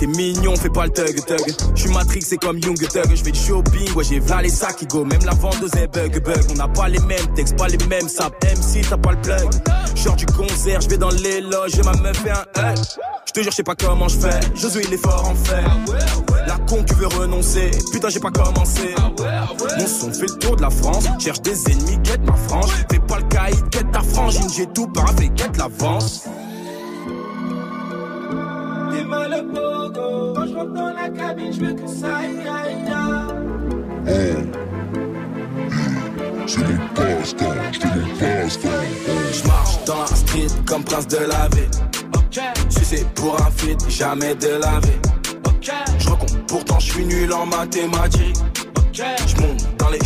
T'es 0.00 0.06
mignon, 0.06 0.56
fais 0.56 0.70
pas 0.70 0.86
le 0.86 0.92
thug 0.92 1.14
thug. 1.26 1.54
J'suis 1.74 1.90
Matrix, 1.90 2.22
c'est 2.22 2.38
comme 2.38 2.58
Young 2.58 2.74
Thug. 2.78 3.14
J'fais 3.14 3.32
du 3.32 3.38
shopping, 3.38 3.92
ouais, 3.92 4.02
j'ai 4.02 4.18
v'là 4.18 4.40
les 4.40 4.48
sacs 4.48 4.76
qui 4.76 4.86
go. 4.86 5.04
Même 5.04 5.22
la 5.26 5.34
vendeuse 5.34 5.74
est 5.74 5.88
bug 5.88 6.24
bug. 6.24 6.42
On 6.50 6.54
n'a 6.54 6.68
pas 6.68 6.88
les 6.88 7.00
mêmes 7.00 7.34
textes, 7.34 7.54
pas 7.58 7.68
les 7.68 7.76
mêmes 7.86 8.08
saps. 8.08 8.34
MC, 8.42 8.80
t'as 8.88 8.96
pas 8.96 9.10
le 9.10 9.20
plug. 9.20 9.50
Genre 9.94 10.16
du 10.16 10.24
concert, 10.24 10.80
j'vais 10.80 10.96
dans 10.96 11.10
les 11.10 11.42
loges 11.42 11.78
et 11.78 11.82
ma 11.82 11.92
meuf 11.92 12.16
fait 12.16 12.30
un 12.30 12.70
hug. 12.70 12.78
J'te 13.26 13.42
jure, 13.42 13.52
j'sais 13.52 13.62
pas 13.62 13.74
comment 13.74 14.08
j'fais. 14.08 14.40
Josué, 14.54 14.84
il 14.88 14.94
est 14.94 14.96
fort 14.96 15.28
en 15.28 15.34
fait. 15.34 15.64
La 16.46 16.56
con 16.66 16.82
qui 16.82 16.94
veut 16.94 17.08
renoncer. 17.08 17.70
Putain, 17.92 18.08
j'ai 18.08 18.20
pas 18.20 18.30
commencé. 18.30 18.94
Mon 18.96 19.86
son 19.86 20.14
fait 20.14 20.30
le 20.32 20.38
tour 20.38 20.56
de 20.56 20.62
la 20.62 20.70
France. 20.70 21.04
Cherche 21.18 21.42
des 21.42 21.70
ennemis, 21.70 22.00
quête 22.02 22.22
ma 22.24 22.36
frange. 22.48 22.70
Fais 22.90 23.00
pas 23.00 23.18
le 23.18 23.28
caïd, 23.28 23.68
quête 23.68 23.92
ta 23.92 24.00
frangine. 24.00 24.48
J'ai 24.56 24.66
tout 24.68 24.86
paraffé, 24.86 25.30
quête 25.36 25.58
l'avance. 25.58 26.24
T'es 28.90 29.04
mal 29.04 29.30
le 29.30 29.42
pogo. 29.52 30.34
Quand 30.34 30.46
je 30.46 30.54
rentre 30.54 30.72
dans 30.72 30.92
la 30.92 31.08
cabine, 31.08 31.52
je 31.52 31.60
veux 31.60 31.74
que 31.74 31.86
ça 31.86 32.16
aille, 32.16 32.38
aille, 32.48 32.92
aille. 32.92 33.30
C'est 36.46 36.58
mon 36.58 36.78
passe-temps, 36.94 37.54
c'est 37.72 38.18
passe-temps. 38.18 38.68
J'marche 39.32 39.84
dans 39.84 40.00
la 40.00 40.06
street 40.06 40.46
comme 40.66 40.84
prince 40.84 41.06
de 41.08 41.18
la 41.18 41.48
ville. 41.54 41.70
Si 42.68 42.84
c'est 42.84 43.08
pour 43.14 43.40
un 43.40 43.50
feat, 43.52 43.88
jamais 43.88 44.34
de 44.34 44.48
la 44.48 44.80
vie. 44.80 45.00
J'recompte, 45.98 46.36
pourtant 46.48 46.78
j'suis 46.80 47.04
nul 47.04 47.32
en 47.32 47.46
mathématiques. 47.46 48.36
J'monte 48.92 49.78
dans 49.78 49.90
les 49.90 50.00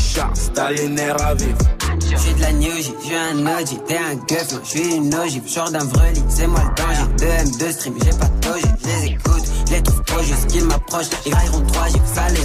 les 0.77 0.89
nerfs 0.89 1.23
à 1.23 1.35
vivre. 1.35 1.74
J'suis 2.17 2.35
de 2.35 2.41
la 2.41 2.53
New 2.53 2.77
J, 2.77 2.95
j'suis 3.03 3.17
un 3.17 3.47
OG, 3.47 3.87
t'es 3.87 3.97
un 3.97 4.15
gueuf, 4.15 4.53
non, 4.53 4.61
j'suis 4.65 4.95
une 4.95 5.15
ogive, 5.15 5.43
j'sors 5.47 5.71
d'un 5.71 5.85
vreli, 5.85 6.23
c'est 6.29 6.47
moi 6.47 6.61
le 6.61 6.83
danger. 6.83 7.07
2 7.19 7.27
M2 7.27 7.73
stream, 7.73 7.95
j'ai 8.05 8.11
pas 8.11 8.27
de 8.27 8.49
logique, 8.49 8.67
j'les 8.83 9.13
écoute, 9.13 9.45
j'les 9.69 9.83
trouve 9.83 10.03
trop 10.05 10.23
juste 10.23 10.47
qu'ils 10.47 10.65
m'approchent, 10.65 11.11
ils 11.27 11.35
railleront 11.35 11.61
3 11.61 11.89
G, 11.89 11.95
ça 12.15 12.29
les. 12.29 12.41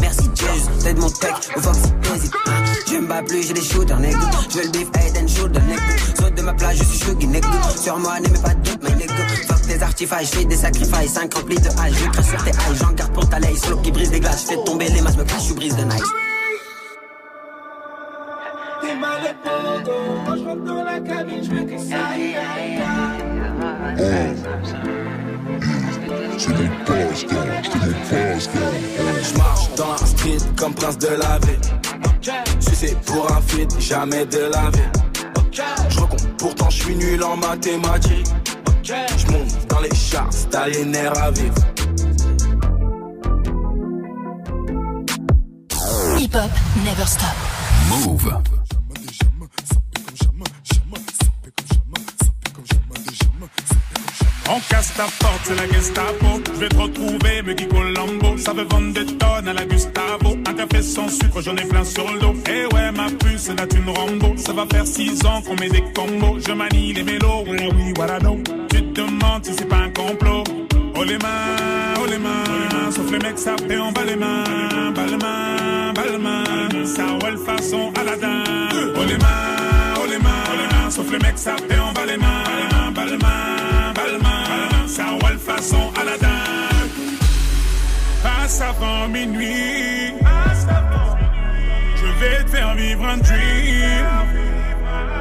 Merci 0.00 0.28
Dieu, 0.34 0.46
juste 0.54 0.94
de 0.94 1.00
mon 1.00 1.10
tech, 1.10 1.34
au 1.56 1.60
Fox 1.60 1.78
hésite. 2.14 2.34
Hein. 2.46 2.64
Je 2.86 2.96
me 2.96 3.06
bats 3.06 3.22
plus, 3.22 3.46
j'ai 3.46 3.54
des 3.54 3.62
shooters, 3.62 3.98
nigga. 4.00 4.18
J'veux 4.50 4.64
le 4.64 4.68
beef, 4.70 4.88
head 4.96 5.16
and 5.16 5.28
shoulder, 5.28 5.60
nigga. 5.60 5.82
Saute 6.20 6.34
de 6.34 6.42
ma 6.42 6.52
plage, 6.52 6.76
je 6.78 6.84
suis 6.84 6.98
shuggy, 6.98 7.26
nigga. 7.26 7.48
Sur 7.82 7.98
moi, 7.98 8.20
n'aimez 8.20 8.38
pas 8.38 8.54
de 8.54 8.68
doute, 8.68 8.82
my 8.82 8.94
nigga. 8.96 9.14
Fuck 9.48 9.62
tes 9.62 9.82
artifices, 9.82 10.30
j'fais 10.32 10.44
des 10.44 10.56
sacrifices, 10.56 11.12
5 11.14 11.34
remplis 11.34 11.60
de 11.60 11.68
hache, 11.68 11.92
je 11.92 12.10
crache 12.10 12.26
sur 12.26 12.44
tes 12.44 12.50
haches, 12.50 12.78
j'en 12.80 12.92
garde 12.92 13.12
pour 13.12 13.28
ta 13.28 13.38
laye, 13.38 13.56
solo 13.56 13.76
qui 13.78 13.92
brise 13.92 14.10
des 14.10 14.20
glaces, 14.20 14.44
j'fais 14.46 14.62
tomber 14.64 14.88
les 14.88 15.00
masses, 15.00 15.16
me 15.16 15.24
cache, 15.24 15.48
je 15.48 15.54
brise 15.54 15.76
de 15.76 15.84
night. 15.84 16.02
Mal. 19.04 19.36
Quand 20.26 20.36
je 20.36 20.44
rentre 20.44 20.64
dans 20.64 20.82
la 20.82 21.00
cabine, 21.00 21.44
je 21.44 21.50
veux 21.50 21.64
que 21.64 21.78
ça 21.78 21.96
aille. 22.12 22.36
C'est 26.38 26.48
c'est 26.48 26.58
mon 26.58 26.68
passe-temps. 26.84 28.64
J'marche 29.34 29.74
dans 29.76 29.92
la 29.92 30.06
street 30.06 30.38
comme 30.56 30.74
prince 30.74 30.98
de 30.98 31.08
la 31.08 31.38
ville. 31.38 31.60
Si 32.60 32.74
c'est 32.74 33.00
pour 33.02 33.30
un 33.30 33.40
feat, 33.42 33.70
jamais 33.80 34.24
de 34.26 34.50
la 34.52 34.70
vie. 34.70 34.90
J'recompte, 35.90 36.28
pourtant 36.38 36.70
j'suis 36.70 36.96
nul 36.96 37.22
en 37.22 37.36
mathématiques. 37.36 38.26
J'monte 38.82 39.66
dans 39.68 39.80
les 39.80 39.90
les 40.72 40.84
nerfs 40.84 41.22
à 41.22 41.30
vivre. 41.30 41.54
Hip 46.18 46.34
hop, 46.34 46.50
never 46.84 47.06
stop. 47.06 47.34
Move. 47.90 48.63
On 54.50 54.60
casse 54.68 54.92
ta 54.94 55.04
porte, 55.20 55.40
c'est 55.44 55.54
la 55.56 55.66
Gestapo. 55.72 56.42
Je 56.54 56.60
vais 56.60 56.68
te 56.68 56.76
retrouver, 56.76 57.42
me 57.42 57.54
Guy 57.54 57.66
Colombo. 57.66 58.36
Ça 58.36 58.52
veut 58.52 58.66
vendre 58.70 58.92
des 58.92 59.06
tonnes 59.06 59.48
à 59.48 59.52
la 59.52 59.64
Gustavo. 59.64 60.36
Un 60.46 60.54
café 60.54 60.82
sans 60.82 61.08
sucre, 61.08 61.40
j'en 61.40 61.56
ai 61.56 61.64
plein 61.64 61.84
sur 61.84 62.10
le 62.12 62.20
dos. 62.20 62.34
Eh 62.48 62.74
ouais, 62.74 62.92
ma 62.92 63.06
puce, 63.06 63.50
c'est 63.56 63.74
une 63.74 63.88
Rambo. 63.88 64.34
Ça 64.36 64.52
va 64.52 64.66
faire 64.70 64.86
six 64.86 65.24
ans 65.24 65.40
qu'on 65.42 65.56
met 65.56 65.70
des 65.70 65.84
combos. 65.94 66.38
Je 66.46 66.52
manie 66.52 66.92
les 66.92 67.02
mélos, 67.02 67.44
oui, 67.46 67.92
voilà 67.96 68.18
donc. 68.18 68.44
Tu 68.70 68.82
te 68.82 69.00
demandes 69.00 69.44
si 69.44 69.52
c'est 69.56 69.68
pas 69.68 69.78
un 69.78 69.90
complot. 69.90 70.44
Oh 70.96 71.02
les 71.02 71.18
mains, 71.18 71.94
oh 72.00 72.06
les 72.08 72.18
mains, 72.18 72.90
sauf 72.94 73.10
les 73.10 73.18
mecs 73.18 73.38
sapés 73.38 73.78
en 73.78 73.90
bas 73.90 74.04
les 74.04 74.14
mains, 74.14 74.44
bas 74.94 75.06
les 75.06 75.16
mains, 75.16 75.92
bas 75.92 76.02
les 76.08 76.18
mains, 76.18 76.86
ça 76.86 77.02
roule 77.20 77.36
façon 77.36 77.92
Aladdin. 78.00 78.44
Oh 78.96 79.04
les 79.04 79.18
mains, 79.18 79.94
oh 80.00 80.06
les 80.08 80.18
mains, 80.18 80.90
sauf 80.90 81.10
les 81.10 81.18
mecs 81.18 81.36
sapés 81.36 81.80
en 81.80 81.92
bas 81.92 82.06
les 82.06 82.16
mains, 82.16 82.44
Avant 88.60 89.08
minuit, 89.08 90.14
je 91.96 92.06
vais 92.20 92.44
te 92.44 92.50
faire 92.50 92.74
vivre 92.74 93.04
un 93.04 93.16
dream. 93.16 94.06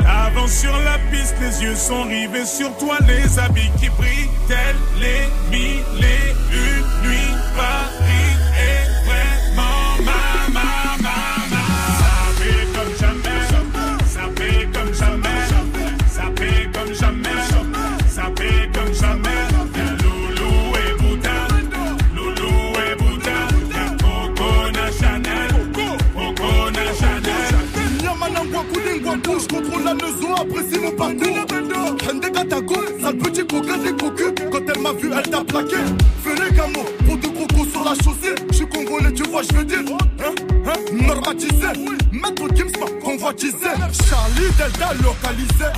Avance 0.08 0.52
sur 0.52 0.72
la 0.72 1.00
piste, 1.12 1.36
les 1.42 1.64
yeux 1.64 1.76
sont 1.76 2.04
rivés 2.04 2.46
sur 2.46 2.76
toi, 2.78 2.98
les 3.08 3.40
habits 3.40 3.72
qui 3.80 3.90
brillent, 3.90 4.30
tels 4.48 4.76
les 5.00 5.58
mille 5.58 5.84
Vu, 35.00 35.12
elle 35.16 35.30
t'a 35.30 35.44
plaqué. 35.44 35.78
Fais 36.24 36.36
les 36.36 36.56
gamos, 36.56 36.86
pour 37.06 37.18
de 37.18 37.28
crocos 37.28 37.72
sur 37.72 37.84
la 37.84 37.96
chaussée. 37.96 38.36
Je 38.52 38.56
suis 38.56 38.68
congolais, 38.68 39.12
tu 39.14 39.24
vois, 39.24 39.42
je 39.44 39.58
veux 39.58 39.66
dire. 39.66 39.80
Hein, 39.80 40.32
hein, 40.66 40.74
normatisé. 41.08 41.68
Maître 42.12 42.48
Gims 42.56 42.72
convoitisé. 43.04 43.58
Charlie 44.08 44.52
Delta 44.58 44.94
localisé. 44.94 45.70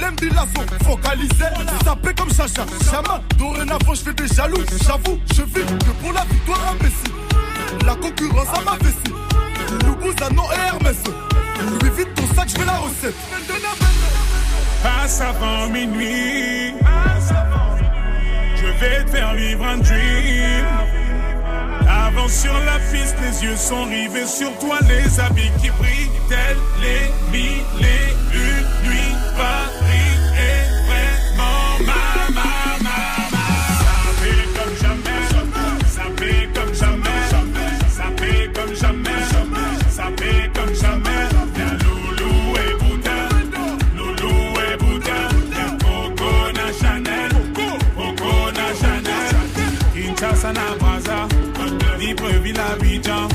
L'embila 0.00 0.44
sont 0.54 0.84
focalisés. 0.84 1.52
Sapé 1.84 2.14
comme 2.14 2.30
Chacha, 2.30 2.66
Chama. 2.90 3.20
Dorénavant, 3.38 3.94
je 3.94 4.00
fais 4.00 4.14
des 4.14 4.26
jaloux. 4.26 4.64
J'avoue, 4.84 5.18
je 5.34 5.42
vis 5.42 5.64
que 5.64 5.90
pour 6.02 6.12
la 6.12 6.24
victoire 6.24 6.72
imbécile. 6.72 7.86
La 7.86 7.94
concurrence 7.94 8.48
à 8.58 8.62
ma 8.64 8.76
vessie. 8.78 9.84
Loubouza, 9.86 10.30
non 10.30 10.44
et 10.52 10.66
Hermès. 10.68 10.96
Lui 11.82 11.90
vite 11.96 12.14
ton 12.14 12.34
sac, 12.34 12.48
je 12.48 12.58
fais 12.58 12.64
la 12.64 12.78
recette. 12.78 13.14
Passe 14.82 15.20
avant 15.20 15.68
minuit. 15.68 16.74
Je 18.64 18.70
vais 18.80 19.04
te 19.04 19.10
faire 19.10 19.34
vivre 19.34 19.64
un 19.66 19.76
dream. 19.76 20.64
Avance 21.86 22.32
sur 22.32 22.52
la 22.52 22.78
piste, 22.90 23.14
les 23.20 23.44
yeux 23.44 23.56
sont 23.56 23.84
rivés 23.84 24.26
sur 24.26 24.56
toi, 24.58 24.78
les 24.88 25.20
habits 25.20 25.50
qui 25.60 25.68
brillent, 25.70 26.10
tels 26.28 26.56
les 26.80 27.10
mille 27.30 27.62
et 27.80 28.34
une 28.34 28.63
Libreville 52.44 53.00
à 53.10 53.33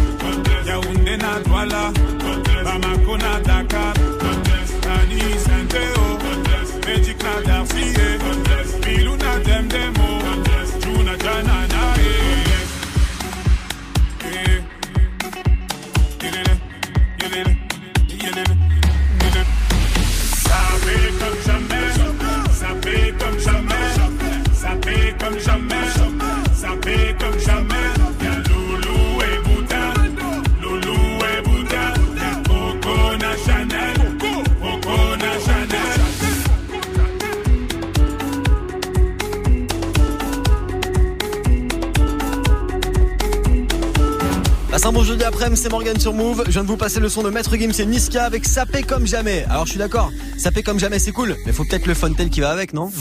c'est 45.56 45.70
Morgan 45.70 45.98
sur 46.00 46.14
Move. 46.14 46.44
Je 46.48 46.52
viens 46.52 46.64
de 46.64 46.68
vous 46.68 46.76
passer 46.76 47.00
le 47.00 47.08
son 47.08 47.24
de 47.24 47.30
Maître 47.30 47.56
Gims 47.56 47.72
et 47.80 47.86
Niska 47.86 48.26
avec 48.26 48.46
Sapé 48.46 48.84
comme 48.84 49.08
jamais. 49.08 49.46
Alors 49.50 49.66
je 49.66 49.72
suis 49.72 49.80
d'accord, 49.80 50.12
Sapé 50.38 50.64
comme 50.64 50.80
jamais 50.80 51.00
c'est 51.00 51.14
cool, 51.14 51.38
mais 51.46 51.54
faut 51.54 51.64
peut-être 51.64 51.86
le 51.86 51.94
Fontaine 51.94 52.30
qui 52.30 52.42
va 52.42 52.52
avec, 52.52 52.74
non 52.74 52.92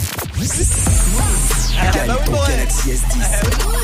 Gagne 1.93 2.15
ton 2.25 2.33
Galaxy 2.33 2.91
S10. 2.91 3.78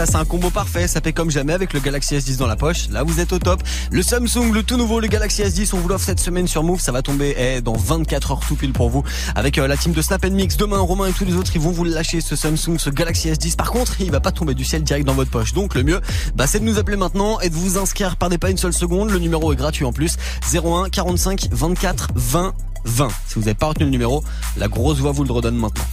Ça 0.00 0.06
c'est 0.06 0.16
un 0.16 0.24
combo 0.24 0.48
parfait, 0.48 0.88
ça 0.88 1.02
fait 1.02 1.12
comme 1.12 1.30
jamais 1.30 1.52
avec 1.52 1.74
le 1.74 1.80
Galaxy 1.80 2.16
S10 2.16 2.38
dans 2.38 2.46
la 2.46 2.56
poche. 2.56 2.88
Là 2.88 3.02
vous 3.02 3.20
êtes 3.20 3.34
au 3.34 3.38
top. 3.38 3.62
Le 3.90 4.02
Samsung, 4.02 4.50
le 4.50 4.62
tout 4.62 4.78
nouveau, 4.78 4.98
le 4.98 5.08
Galaxy 5.08 5.42
S10, 5.42 5.74
on 5.74 5.76
vous 5.76 5.88
l'offre 5.88 6.06
cette 6.06 6.20
semaine 6.20 6.48
sur 6.48 6.62
Move, 6.62 6.80
ça 6.80 6.90
va 6.90 7.02
tomber 7.02 7.34
eh, 7.36 7.60
dans 7.60 7.74
24 7.74 8.30
heures 8.30 8.40
tout 8.40 8.56
pile 8.56 8.72
pour 8.72 8.88
vous. 8.88 9.04
Avec 9.34 9.58
euh, 9.58 9.66
la 9.66 9.76
team 9.76 9.92
de 9.92 10.00
Snap 10.00 10.24
Mix, 10.24 10.56
demain 10.56 10.78
Romain 10.78 11.08
et 11.08 11.12
tous 11.12 11.26
les 11.26 11.34
autres, 11.34 11.50
ils 11.54 11.60
vont 11.60 11.70
vous 11.70 11.84
lâcher 11.84 12.22
ce 12.22 12.34
Samsung, 12.34 12.78
ce 12.78 12.88
Galaxy 12.88 13.28
S10. 13.28 13.56
Par 13.56 13.70
contre, 13.70 14.00
il 14.00 14.10
va 14.10 14.20
pas 14.20 14.32
tomber 14.32 14.54
du 14.54 14.64
ciel 14.64 14.82
direct 14.84 15.06
dans 15.06 15.12
votre 15.12 15.30
poche. 15.30 15.52
Donc 15.52 15.74
le 15.74 15.82
mieux, 15.82 16.00
bah, 16.34 16.46
c'est 16.46 16.60
de 16.60 16.64
nous 16.64 16.78
appeler 16.78 16.96
maintenant 16.96 17.38
et 17.40 17.50
de 17.50 17.54
vous 17.54 17.76
inscrire. 17.76 18.16
Perdez 18.16 18.38
pas 18.38 18.48
une 18.48 18.56
seule 18.56 18.72
seconde, 18.72 19.10
le 19.10 19.18
numéro 19.18 19.52
est 19.52 19.56
gratuit 19.56 19.84
en 19.84 19.92
plus. 19.92 20.16
01 20.50 20.88
45 20.88 21.48
24 21.52 22.08
20 22.14 22.54
20. 22.86 23.08
Si 23.28 23.34
vous 23.34 23.40
n'avez 23.42 23.54
pas 23.54 23.66
retenu 23.66 23.84
le 23.84 23.90
numéro, 23.90 24.24
la 24.56 24.68
grosse 24.68 24.96
voix 24.96 25.12
vous 25.12 25.24
le 25.24 25.32
redonne 25.32 25.56
maintenant. 25.56 25.84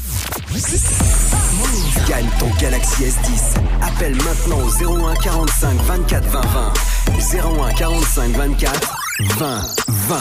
Gagne 2.05 2.27
ton 2.39 2.49
Galaxy 2.59 3.03
S10. 3.03 3.55
Appelle 3.81 4.15
maintenant 4.15 4.59
au 4.59 5.05
01 5.09 5.15
45 5.15 5.77
24 5.81 6.25
20 6.25 6.41
20. 6.41 6.73
01 7.69 7.73
45 7.73 8.31
24 8.31 8.97
20 9.37 9.61
20. 9.87 10.17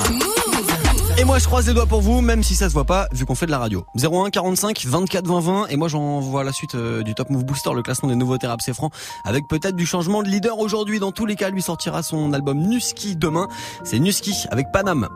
Et 1.18 1.24
moi 1.24 1.38
je 1.38 1.46
croise 1.46 1.66
les 1.66 1.74
doigts 1.74 1.86
pour 1.86 2.00
vous, 2.00 2.20
même 2.20 2.42
si 2.42 2.54
ça 2.54 2.68
se 2.68 2.74
voit 2.74 2.84
pas, 2.84 3.08
vu 3.12 3.24
qu'on 3.24 3.34
fait 3.34 3.46
de 3.46 3.50
la 3.50 3.58
radio. 3.58 3.84
01 4.00 4.30
45 4.30 4.84
24 4.86 5.26
20 5.26 5.40
20 5.40 5.66
et 5.68 5.76
moi 5.76 5.88
j'envoie 5.88 6.44
la 6.44 6.52
suite 6.52 6.74
euh, 6.74 7.02
du 7.02 7.14
Top 7.14 7.30
Move 7.30 7.44
Booster, 7.44 7.70
le 7.74 7.82
classement 7.82 8.08
des 8.08 8.16
nouveaux 8.16 8.36
rap 8.42 8.60
c'est 8.62 8.74
franc, 8.74 8.90
avec 9.24 9.48
peut-être 9.48 9.76
du 9.76 9.86
changement 9.86 10.22
de 10.22 10.28
leader 10.28 10.58
aujourd'hui. 10.58 10.98
Dans 10.98 11.12
tous 11.12 11.26
les 11.26 11.36
cas, 11.36 11.50
lui 11.50 11.62
sortira 11.62 12.02
son 12.02 12.32
album 12.32 12.58
Nuski 12.58 13.16
demain. 13.16 13.48
C'est 13.84 13.98
Nuski 13.98 14.46
avec 14.50 14.72
Panam. 14.72 15.08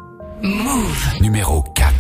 Move. 0.43 1.21
Numéro 1.21 1.63
4. 1.75 2.00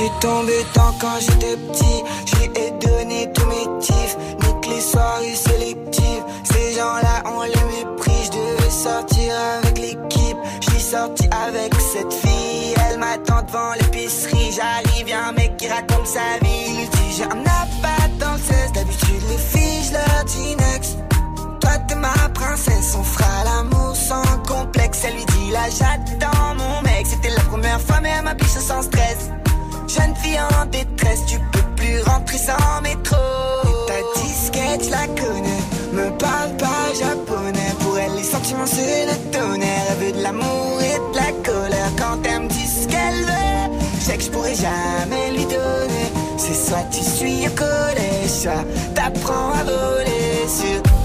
J'suis 0.00 0.10
tombé 0.18 0.64
dedans 0.72 0.94
quand 0.98 1.20
j'étais 1.20 1.56
petit, 1.58 2.02
j'lui 2.24 2.44
ai 2.56 2.70
donné 2.70 3.30
tous 3.34 3.44
mes 3.44 3.78
tifs. 3.80 4.16
Nique 4.40 4.66
les 4.70 4.80
soirées 4.80 5.34
sélectives, 5.34 6.24
ces 6.42 6.72
gens-là 6.72 7.22
on 7.26 7.42
les 7.42 7.50
méprise. 7.50 8.30
J'devais 8.32 8.70
sortir 8.70 9.34
avec 9.58 9.78
l'équipe, 9.78 10.38
j'suis 10.62 10.80
sorti 10.80 11.28
avec 11.46 11.74
cette 11.74 12.14
fille. 12.14 12.74
Elle 12.88 12.98
m'attend 12.98 13.42
devant 13.42 13.74
l'épicerie, 13.78 14.52
j'arrive, 14.56 15.06
y'a 15.06 15.26
un 15.26 15.32
mec 15.32 15.58
qui 15.58 15.68
raconte 15.68 16.06
sa 16.06 16.38
vie. 16.40 16.80
Il 16.80 16.88
dit 16.88 17.16
j'ai 17.18 17.24
un 17.24 17.42
appât 17.42 18.08
dans 18.18 18.32
le 18.32 18.38
16, 18.38 18.72
d'habitude 18.72 19.22
les 19.28 19.36
filles 19.36 19.84
j'leur 19.84 20.24
dis 20.24 20.56
next. 20.56 20.96
Toi 21.60 21.72
t'es 21.86 21.96
ma 21.96 22.08
princesse, 22.32 22.96
on 22.98 23.02
fera 23.02 23.44
l'amour 23.44 23.94
sans 23.94 24.24
complexe. 24.48 25.02
Elle 25.04 25.16
lui 25.16 25.26
dit 25.26 25.50
là 25.50 25.68
j'attends 25.68 26.54
mon 26.56 26.80
mec. 26.80 27.06
C'était 27.06 27.34
la 27.36 27.42
première 27.42 27.82
fois 27.82 28.00
mais 28.00 28.12
elle 28.16 28.24
m'a 28.24 28.32
biche 28.32 28.48
sans 28.48 28.80
stress. 28.80 29.28
Jeune 29.96 30.14
fille 30.22 30.38
en 30.38 30.66
détresse, 30.66 31.26
tu 31.26 31.38
peux 31.50 31.66
plus 31.74 32.00
rentrer 32.02 32.38
sans 32.38 32.80
métro. 32.80 33.16
Et 33.64 33.88
ta 33.88 34.20
disquette, 34.22 34.84
je 34.84 34.90
la 34.90 35.06
connais. 35.08 35.62
Me 35.92 36.10
parle 36.16 36.56
pas 36.56 36.94
japonais. 36.96 37.74
Pour 37.80 37.98
elle, 37.98 38.14
les 38.14 38.22
sentiments 38.22 38.66
c'est 38.66 39.06
le 39.06 39.16
tonnerre. 39.32 39.86
Elle 39.90 40.06
veut 40.06 40.12
de 40.12 40.22
l'amour 40.22 40.78
et 40.80 41.12
de 41.12 41.16
la 41.16 41.32
colère. 41.42 41.90
Quand 41.98 42.18
elle 42.24 42.42
me 42.42 42.48
dit 42.48 42.68
ce 42.68 42.86
qu'elle 42.86 43.24
veut, 43.24 43.78
je 43.98 44.04
sais 44.04 44.16
que 44.16 44.22
je 44.22 44.30
pourrais 44.30 44.54
jamais 44.54 45.32
lui 45.32 45.44
donner. 45.44 46.06
C'est 46.36 46.54
soit 46.54 46.86
tu 46.92 47.02
suis 47.02 47.48
au 47.48 47.50
collège, 47.50 48.30
soit 48.30 48.64
t'apprends 48.94 49.54
à 49.54 49.64
voler 49.64 50.46
sur. 50.46 50.99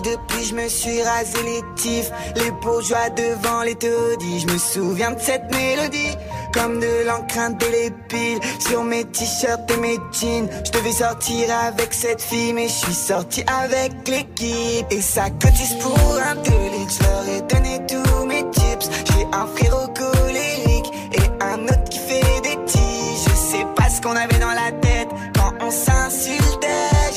Petit, 0.00 0.10
depuis 0.10 0.44
je 0.44 0.54
me 0.54 0.68
suis 0.68 1.02
rasé 1.02 1.42
les 1.44 1.62
tifs. 1.76 2.10
Les 2.36 2.50
bourgeois 2.62 3.10
devant 3.10 3.62
les 3.62 3.74
taudis, 3.74 4.40
je 4.40 4.46
me 4.46 4.58
souviens 4.58 5.12
de 5.12 5.20
cette 5.20 5.50
mélodie. 5.52 6.16
Comme 6.52 6.80
de 6.80 7.06
l'encre 7.06 7.56
de 7.58 7.66
l'épile 7.66 8.40
sur 8.58 8.82
mes 8.82 9.04
t-shirts 9.04 9.70
et 9.70 9.76
mes 9.76 9.98
jeans. 10.12 10.48
Je 10.64 10.72
devais 10.72 10.92
sortir 10.92 11.48
avec 11.64 11.94
cette 11.94 12.20
fille, 12.20 12.52
mais 12.52 12.66
je 12.66 12.72
suis 12.72 12.94
sorti 12.94 13.44
avec 13.46 13.92
l'équipe. 14.08 14.86
Et 14.90 15.00
ça 15.00 15.30
cotise 15.30 15.76
pour 15.80 16.18
un 16.26 16.34
délit, 16.36 16.86
je 16.88 17.04
leur 17.04 17.36
ai 17.36 17.40
donné 17.42 17.86
tous 17.86 18.24
mes 18.26 18.44
tips. 18.50 18.90
J'ai 19.12 19.26
un 19.32 19.46
frérot 19.46 19.88
colérique 19.88 20.90
et 21.12 21.44
un 21.44 21.62
autre 21.64 21.84
qui 21.88 21.98
fait 21.98 22.40
des 22.42 22.64
tiges. 22.66 23.24
Je 23.28 23.34
sais 23.34 23.66
pas 23.76 23.88
ce 23.88 24.00
qu'on 24.00 24.16
avait 24.16 24.38
dans 24.38 24.48
la 24.48 24.72
tête 24.80 25.08
quand 25.36 25.52
on 25.60 25.70
s'insultait. 25.70 25.99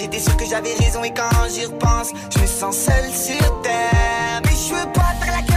J'étais 0.03 0.19
sûr 0.19 0.35
que 0.35 0.43
j'avais 0.45 0.73
raison 0.73 1.01
et 1.05 1.13
quand 1.13 1.29
j'y 1.47 1.63
repense, 1.63 2.11
je 2.29 2.39
me 2.39 2.45
sens 2.45 2.75
seul 2.75 3.09
sur 3.09 3.61
terre. 3.61 4.41
Mais 4.43 4.51
je 4.51 4.73
veux 4.75 4.91
pas 4.91 5.13
faire 5.21 5.31
la 5.31 5.52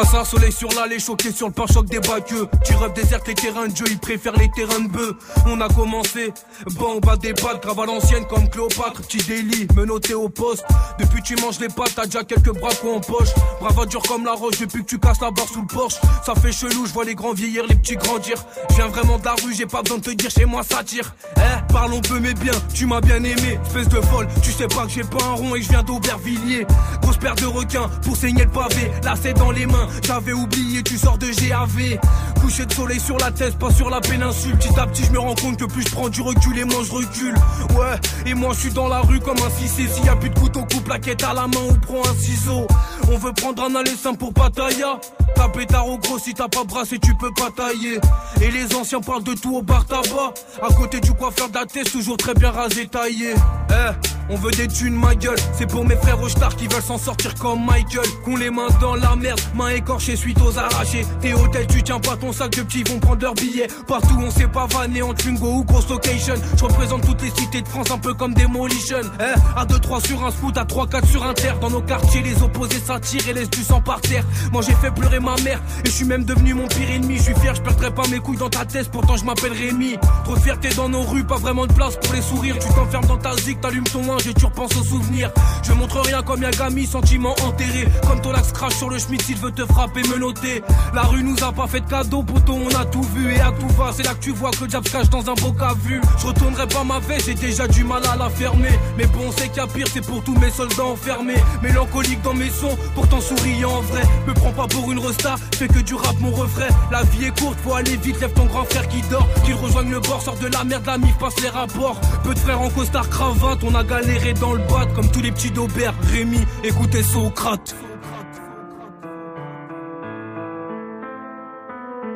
Poisson, 0.00 0.24
soleil 0.24 0.50
sur 0.50 0.70
l'allée, 0.70 0.98
choqué 0.98 1.30
sur 1.30 1.48
le 1.48 1.52
pare-choc 1.52 1.84
des 1.84 2.00
bagueux. 2.00 2.48
Tu 2.64 2.74
rêves 2.74 2.94
déserte 2.94 3.28
les 3.28 3.34
terrains 3.34 3.68
de 3.68 3.76
jeu, 3.76 3.84
ils 3.90 3.98
préfèrent 3.98 4.36
les 4.36 4.50
terrains 4.50 4.80
de 4.80 4.88
bœuf. 4.88 5.12
On 5.44 5.60
a 5.60 5.68
commencé, 5.68 6.32
bon, 6.78 7.02
on 7.04 7.16
des 7.16 7.34
pattes, 7.34 7.62
grave 7.62 7.80
à 7.80 8.24
comme 8.24 8.48
Cléopâtre. 8.48 9.02
Petit 9.02 9.18
délit, 9.18 9.68
menotté 9.76 10.14
au 10.14 10.30
poste. 10.30 10.64
Depuis 10.98 11.22
tu 11.22 11.36
manges 11.36 11.60
les 11.60 11.68
pattes, 11.68 11.92
t'as 11.96 12.06
déjà 12.06 12.24
quelques 12.24 12.58
bracos 12.58 12.94
en 12.94 13.00
poche. 13.00 13.28
Brava 13.60 13.84
dur 13.84 14.00
comme 14.08 14.24
la 14.24 14.32
roche, 14.32 14.58
depuis 14.58 14.82
que 14.82 14.88
tu 14.88 14.98
casses 14.98 15.20
la 15.20 15.30
barre 15.32 15.48
sous 15.48 15.60
le 15.60 15.66
porche. 15.66 15.96
Ça 16.24 16.34
fait 16.34 16.52
chelou, 16.52 16.86
je 16.86 16.92
vois 16.94 17.04
les 17.04 17.14
grands 17.14 17.34
vieillir, 17.34 17.64
les 17.68 17.74
petits 17.74 17.96
grandir. 17.96 18.36
Je 18.70 18.76
viens 18.76 18.88
vraiment 18.88 19.18
de 19.18 19.24
la 19.26 19.34
rue, 19.34 19.54
j'ai 19.54 19.66
pas 19.66 19.82
besoin 19.82 19.98
de 19.98 20.04
te 20.04 20.10
dire 20.12 20.30
chez 20.30 20.46
moi 20.46 20.62
ça 20.62 20.82
tire. 20.82 21.14
Eh, 21.36 21.72
parlons 21.72 22.00
peu 22.00 22.20
mais 22.20 22.32
bien, 22.32 22.54
tu 22.72 22.86
m'as 22.86 23.02
bien 23.02 23.16
aimé, 23.16 23.58
espèce 23.66 23.88
de 23.88 24.00
folle. 24.00 24.28
Tu 24.42 24.50
sais 24.50 24.68
pas 24.68 24.86
que 24.86 24.92
j'ai 24.92 25.04
pas 25.04 25.22
un 25.24 25.34
rond 25.34 25.54
et 25.56 25.60
je 25.60 25.68
viens 25.68 25.82
d'Aubervilliers. 25.82 26.66
Grosse 27.02 27.18
paire 27.18 27.34
de 27.34 27.44
requins 27.44 27.90
pour 28.02 28.16
saigner 28.16 28.44
le 28.44 28.50
pavé. 28.50 28.90
Là 29.04 29.14
c'est 29.20 29.34
dans 29.34 29.50
les 29.50 29.66
mains, 29.66 29.88
j'avais 30.06 30.32
oublié, 30.32 30.82
tu 30.82 30.98
sors 30.98 31.18
de 31.18 31.26
GAV. 31.26 31.98
Coucher 32.40 32.66
de 32.66 32.72
soleil 32.72 33.00
sur 33.00 33.18
la 33.18 33.30
tête, 33.30 33.58
pas 33.58 33.70
sur 33.70 33.90
la 33.90 34.00
péninsule. 34.00 34.56
Petit 34.56 34.78
à 34.78 34.86
petit, 34.86 35.04
je 35.04 35.12
me 35.12 35.18
rends 35.18 35.34
compte 35.34 35.58
que 35.58 35.64
plus 35.64 35.82
je 35.82 35.90
prends 35.90 36.08
du 36.08 36.20
recul 36.20 36.58
et 36.58 36.64
moins 36.64 36.82
je 36.84 36.92
recule. 36.92 37.34
Ouais, 37.76 37.98
et 38.26 38.34
moi 38.34 38.52
je 38.54 38.60
suis 38.60 38.72
dans 38.72 38.88
la 38.88 39.00
rue 39.00 39.20
comme 39.20 39.38
un 39.38 39.50
cissé. 39.50 39.86
S'il 39.88 40.04
y 40.04 40.08
a 40.08 40.16
plus 40.16 40.30
de 40.30 40.38
couteau, 40.38 40.60
coupe 40.60 40.88
la 40.88 40.98
quête 40.98 41.22
à 41.22 41.34
la 41.34 41.46
main 41.46 41.60
ou 41.70 41.74
prends 41.74 42.02
un 42.08 42.14
ciseau. 42.14 42.66
On 43.12 43.18
veut 43.18 43.32
prendre 43.32 43.62
un 43.64 43.74
aller 43.74 43.94
simple 43.96 44.18
pour 44.18 44.32
Pattaya. 44.32 44.98
ta 45.34 45.48
pétard 45.48 45.88
au 45.88 45.98
gros 45.98 46.18
si 46.18 46.34
t'as 46.34 46.48
pas 46.48 46.64
brassé 46.64 46.98
tu 46.98 47.14
peux 47.14 47.32
pas 47.34 47.50
tailler 47.50 47.98
Et 48.40 48.50
les 48.50 48.74
anciens 48.74 49.00
parlent 49.00 49.24
de 49.24 49.34
tout 49.34 49.56
au 49.56 49.62
bar 49.62 49.84
tabac 49.86 50.34
À 50.62 50.72
côté 50.74 51.00
du 51.00 51.12
coiffeur 51.12 51.48
de 51.48 51.54
la 51.54 51.84
toujours 51.84 52.16
très 52.16 52.34
bien 52.34 52.50
rasé 52.50 52.86
taillé 52.86 53.34
Eh 53.70 54.19
on 54.30 54.36
veut 54.36 54.50
des 54.52 54.68
thunes 54.68 54.94
ma 54.94 55.14
gueule. 55.14 55.38
C'est 55.52 55.66
pour 55.66 55.84
mes 55.84 55.96
frères 55.96 56.20
au 56.22 56.28
star 56.28 56.54
qui 56.54 56.66
veulent 56.68 56.82
s'en 56.82 56.98
sortir 56.98 57.34
comme 57.34 57.64
Michael. 57.64 58.06
Qu'on 58.24 58.36
les 58.36 58.50
mains 58.50 58.68
dans 58.80 58.94
la 58.94 59.16
merde 59.16 59.40
Mains 59.54 59.70
écorchées 59.70 60.16
suite 60.16 60.40
aux 60.40 60.56
arrachés. 60.56 61.04
T'es 61.20 61.32
hôtel 61.32 61.66
tu 61.66 61.82
tiens 61.82 61.98
pas 61.98 62.16
ton 62.16 62.32
sac 62.32 62.50
de 62.52 62.62
petits 62.62 62.84
vont 62.84 62.98
prendre 62.98 63.22
leur 63.22 63.34
billets 63.34 63.66
Partout 63.86 64.16
on 64.18 64.30
sait 64.30 64.46
pas 64.46 64.66
vanner 64.66 65.02
en 65.02 65.14
Twingo 65.14 65.46
ou 65.46 65.64
grosse 65.64 65.88
location. 65.88 66.34
Je 66.56 66.64
représente 66.64 67.04
toutes 67.04 67.22
les 67.22 67.30
cités 67.30 67.62
de 67.62 67.68
France 67.68 67.90
un 67.90 67.98
peu 67.98 68.14
comme 68.14 68.34
Demolition. 68.34 69.00
Eh 69.18 69.58
à 69.58 69.64
2-3 69.64 70.06
sur 70.06 70.24
un 70.24 70.30
scoot 70.30 70.56
à 70.56 70.64
3-4 70.64 71.06
sur 71.06 71.24
un 71.24 71.34
terre. 71.34 71.58
Dans 71.58 71.70
nos 71.70 71.82
quartiers 71.82 72.22
les 72.22 72.42
opposés 72.42 72.78
s'attirent 72.78 73.28
et 73.28 73.32
laissent 73.32 73.50
du 73.50 73.62
sang 73.62 73.80
par 73.80 74.00
terre. 74.00 74.24
Moi 74.52 74.62
j'ai 74.62 74.74
fait 74.74 74.92
pleurer 74.92 75.20
ma 75.20 75.36
mère 75.42 75.60
et 75.84 75.88
je 75.88 75.92
suis 75.92 76.04
même 76.04 76.24
devenu 76.24 76.54
mon 76.54 76.68
pire 76.68 76.90
ennemi. 76.90 77.16
Je 77.16 77.22
suis 77.24 77.34
fier 77.34 77.54
je 77.54 77.62
perdrai 77.62 77.90
pas 77.90 78.06
mes 78.08 78.20
couilles 78.20 78.38
dans 78.38 78.50
ta 78.50 78.64
tête. 78.64 78.90
Pourtant 78.90 79.16
je 79.16 79.24
m'appelle 79.24 79.52
Rémi. 79.52 79.96
Trop 80.24 80.36
fierté 80.36 80.68
dans 80.76 80.88
nos 80.88 81.02
rues 81.02 81.24
pas 81.24 81.38
vraiment 81.38 81.66
de 81.66 81.72
place 81.72 81.96
pour 81.96 82.14
les 82.14 82.22
sourires. 82.22 82.58
Tu 82.58 82.68
t'enfermes 82.74 83.06
dans 83.06 83.18
ta 83.18 83.34
zig 83.36 83.60
t'allumes 83.60 83.84
ton 83.84 84.06
linge 84.06 84.19
et 84.26 84.34
tu 84.34 84.44
repenses 84.44 84.76
aux 84.76 84.84
souvenirs 84.84 85.30
Je 85.62 85.72
montre 85.72 86.00
rien 86.00 86.22
comme 86.22 86.42
Yagami 86.42 86.86
sentiment 86.86 87.34
enterré. 87.46 87.86
Comme 88.06 88.20
ton 88.20 88.32
lax 88.32 88.52
crash 88.52 88.74
sur 88.74 88.90
le 88.90 88.98
schmitt 88.98 89.22
s'il 89.22 89.36
veut 89.36 89.52
te 89.52 89.64
frapper 89.64 90.02
me 90.02 90.18
noter. 90.18 90.62
La 90.94 91.02
rue 91.02 91.22
nous 91.22 91.36
a 91.42 91.52
pas 91.52 91.66
fait 91.66 91.80
de 91.80 91.88
cadeau 91.88 92.22
poteau 92.22 92.54
on 92.54 92.68
a 92.74 92.84
tout 92.84 93.02
vu 93.14 93.32
et 93.34 93.40
à 93.40 93.52
tout 93.52 93.68
va. 93.76 93.92
C'est 93.92 94.02
là 94.02 94.14
que 94.14 94.20
tu 94.20 94.32
vois 94.32 94.50
que 94.50 94.62
le 94.62 94.66
diable 94.68 94.88
cache 94.88 95.08
dans 95.10 95.20
un 95.30 95.34
beau 95.34 95.54
à 95.60 95.74
vue 95.74 96.00
Je 96.18 96.26
retournerai 96.26 96.66
pas 96.66 96.84
ma 96.84 96.98
veste 96.98 97.26
j'ai 97.26 97.34
déjà 97.34 97.66
du 97.68 97.84
mal 97.84 98.02
à 98.06 98.16
la 98.16 98.28
fermer. 98.30 98.78
Mais 98.96 99.06
bon 99.06 99.20
on 99.28 99.32
sait 99.32 99.48
qu'il 99.48 99.62
pire 99.74 99.86
c'est 99.92 100.04
pour 100.04 100.22
tous 100.22 100.36
mes 100.36 100.50
soldats 100.50 100.84
enfermés. 100.84 101.42
Mélancolique 101.62 102.22
dans 102.22 102.34
mes 102.34 102.50
sons 102.50 102.76
pourtant 102.94 103.20
souriant 103.20 103.70
en 103.70 103.80
vrai. 103.82 104.02
Me 104.26 104.34
prends 104.34 104.52
pas 104.52 104.66
pour 104.66 104.90
une 104.90 104.98
resta 104.98 105.36
fais 105.54 105.68
que 105.68 105.80
du 105.80 105.94
rap 105.94 106.16
mon 106.20 106.30
refrain. 106.30 106.68
La 106.90 107.02
vie 107.04 107.26
est 107.26 107.40
courte 107.40 107.58
faut 107.60 107.74
aller 107.74 107.96
vite 107.96 108.20
lève 108.20 108.32
ton 108.32 108.46
grand 108.46 108.64
frère 108.64 108.86
qui 108.88 109.02
dort. 109.10 109.28
Qu'il 109.44 109.54
rejoigne 109.54 109.90
le 109.90 110.00
bord 110.00 110.20
sort 110.20 110.36
de 110.36 110.48
la 110.48 110.64
merde 110.64 110.86
la 110.86 110.98
mif 110.98 111.16
passe 111.18 111.40
les 111.40 111.48
rapports. 111.48 112.00
Peu 112.24 112.34
de 112.34 112.38
frères 112.38 112.60
en 112.60 112.70
costard 112.70 113.08
cravate 113.08 113.58
on 113.62 113.74
a 113.74 113.84
galéré 113.84 114.09
dans 114.40 114.54
le 114.54 114.58
bat 114.60 114.86
comme 114.94 115.10
tous 115.10 115.20
les 115.20 115.30
petits 115.30 115.50
d'Aubert 115.50 115.94
Rémi 116.12 116.40
écoutez 116.64 117.02
Socrate 117.02 117.74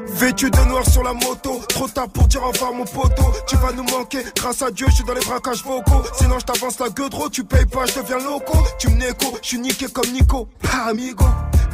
Vêtu 0.06 0.50
de 0.50 0.68
noir 0.68 0.88
sur 0.88 1.02
la 1.02 1.12
moto, 1.12 1.60
trop 1.68 1.88
tard 1.88 2.08
pour 2.08 2.28
dire 2.28 2.42
au 2.42 2.48
revoir 2.48 2.72
mon 2.72 2.84
poteau. 2.84 3.32
Tu 3.48 3.56
vas 3.56 3.72
nous 3.72 3.82
manquer, 3.82 4.20
grâce 4.36 4.62
à 4.62 4.70
Dieu, 4.70 4.86
je 4.88 4.96
suis 4.96 5.04
dans 5.04 5.14
les 5.14 5.24
braquages 5.24 5.64
vocaux. 5.64 6.02
Sinon, 6.16 6.38
je 6.38 6.44
t'avance 6.44 6.78
la 6.78 6.88
gueule 6.90 7.10
trop, 7.10 7.28
tu 7.28 7.42
payes 7.42 7.66
pas, 7.66 7.84
je 7.86 8.00
deviens 8.00 8.18
loco. 8.18 8.56
Tu 8.78 8.90
me 8.90 8.96
néco, 8.96 9.36
je 9.42 9.48
suis 9.48 9.58
niqué 9.58 9.86
comme 9.88 10.08
Nico. 10.12 10.46
Pas 10.62 10.90
amigo. 10.90 11.24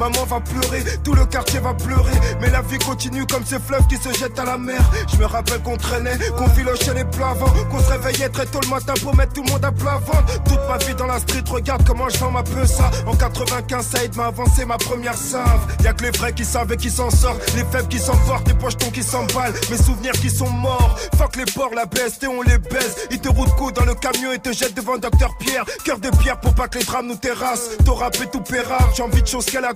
Maman 0.00 0.24
va 0.24 0.40
pleurer, 0.40 0.82
tout 1.04 1.12
le 1.12 1.26
quartier 1.26 1.60
va 1.60 1.74
pleurer. 1.74 2.14
Mais 2.40 2.48
la 2.48 2.62
vie 2.62 2.78
continue 2.78 3.26
comme 3.26 3.44
ces 3.44 3.58
fleuves 3.58 3.86
qui 3.86 3.98
se 3.98 4.08
jettent 4.18 4.38
à 4.38 4.46
la 4.46 4.56
mer. 4.56 4.80
Je 5.12 5.18
me 5.18 5.26
rappelle 5.26 5.60
qu'on 5.60 5.76
traînait, 5.76 6.16
qu'on 6.38 6.48
filochait 6.48 6.94
les 6.94 7.04
plats 7.04 7.34
qu'on 7.70 7.78
se 7.78 7.90
réveillait 7.90 8.30
très 8.30 8.46
tôt 8.46 8.60
le 8.62 8.68
matin 8.68 8.94
pour 9.02 9.14
mettre 9.14 9.34
tout 9.34 9.42
le 9.42 9.52
monde 9.52 9.62
à 9.62 9.70
plat 9.70 9.98
ventre. 9.98 10.42
Toute 10.44 10.60
ma 10.66 10.78
vie 10.78 10.94
dans 10.94 11.06
la 11.06 11.18
street, 11.18 11.44
regarde 11.50 11.86
comment 11.86 12.08
je 12.08 12.16
vends 12.16 12.30
ma 12.30 12.42
peu 12.42 12.64
ça. 12.64 12.90
En 13.06 13.14
95, 13.14 13.86
Saïd 13.86 14.16
m'a 14.16 14.28
avancé 14.28 14.64
ma 14.64 14.78
première 14.78 15.18
save. 15.18 15.60
Y'a 15.84 15.92
que 15.92 16.04
les 16.04 16.10
vrais 16.12 16.32
qui 16.32 16.46
savent 16.46 16.72
et 16.72 16.78
qui 16.78 16.90
s'en 16.90 17.10
sortent, 17.10 17.52
les 17.54 17.64
faibles 17.64 17.88
qui 17.88 17.98
s'emportent, 17.98 18.48
les 18.48 18.54
pochetons 18.54 18.90
qui 18.90 19.02
s'emballent, 19.02 19.52
mes 19.70 19.76
souvenirs 19.76 20.12
qui 20.12 20.30
sont 20.30 20.48
morts. 20.48 20.98
Fuck 21.18 21.36
les 21.36 21.44
porcs, 21.44 21.74
la 21.74 21.84
BST, 21.84 22.26
on 22.26 22.40
les 22.40 22.56
baise. 22.56 22.96
Ils 23.10 23.20
te 23.20 23.28
roulent 23.28 23.50
coup 23.50 23.70
dans 23.70 23.84
le 23.84 23.94
camion 23.94 24.32
et 24.32 24.38
te 24.38 24.50
jettent 24.52 24.74
devant 24.74 24.96
Docteur 24.96 25.36
Pierre. 25.38 25.66
Cœur 25.84 25.98
de 25.98 26.08
pierre 26.22 26.40
pour 26.40 26.54
pas 26.54 26.68
que 26.68 26.78
les 26.78 26.84
drames 26.84 27.06
nous 27.06 27.16
terrassent. 27.16 27.70
T'as 27.84 27.92
rappé 27.92 28.26
tout 28.32 28.40
pérave, 28.40 28.90
j'ai 28.96 29.02
envie 29.02 29.22
de 29.22 29.28
choses 29.28 29.44
qu'elle 29.44 29.64
a 29.64 29.74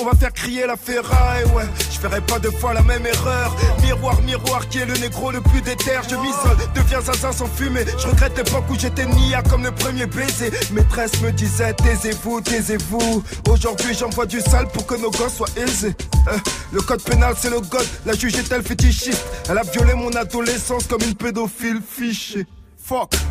On 0.00 0.04
va 0.04 0.14
faire 0.14 0.32
crier 0.32 0.66
la 0.66 0.76
ferraille, 0.76 1.44
ouais. 1.54 1.64
Je 1.90 1.98
ferai 1.98 2.20
pas 2.20 2.38
deux 2.38 2.50
fois 2.50 2.74
la 2.74 2.82
même 2.82 3.06
erreur. 3.06 3.56
Miroir, 3.82 4.20
miroir, 4.22 4.68
qui 4.68 4.78
est 4.78 4.84
le 4.84 4.94
négro 4.94 5.30
le 5.30 5.40
plus 5.40 5.62
déter. 5.62 5.98
Je 6.08 6.14
m'isole, 6.16 6.58
deviens 6.74 7.00
zinzin 7.00 7.32
sans 7.32 7.46
fumer. 7.46 7.84
Je 7.98 8.06
regrette 8.06 8.36
l'époque 8.36 8.64
où 8.70 8.78
j'étais 8.78 9.06
nia 9.06 9.42
comme 9.42 9.64
le 9.64 9.72
premier 9.72 10.04
baiser. 10.06 10.50
Maîtresse 10.72 11.20
me 11.22 11.32
disait, 11.32 11.72
taisez-vous, 11.74 12.42
taisez-vous. 12.42 13.24
Aujourd'hui, 13.48 13.94
j'envoie 13.94 14.26
du 14.26 14.40
sale 14.40 14.68
pour 14.68 14.86
que 14.86 14.94
nos 14.96 15.10
gosses 15.10 15.36
soient 15.36 15.48
aisés. 15.56 15.94
Euh, 16.28 16.36
le 16.72 16.82
code 16.82 17.02
pénal, 17.02 17.34
c'est 17.38 17.50
le 17.50 17.60
code. 17.60 17.86
La 18.04 18.12
juge 18.12 18.36
est-elle 18.36 18.62
fétichiste 18.62 19.24
Elle 19.48 19.58
a 19.58 19.62
violé 19.62 19.94
mon 19.94 20.10
adolescence 20.10 20.86
comme 20.86 21.02
une 21.02 21.14
pédophile 21.14 21.80
fichée. 21.88 22.46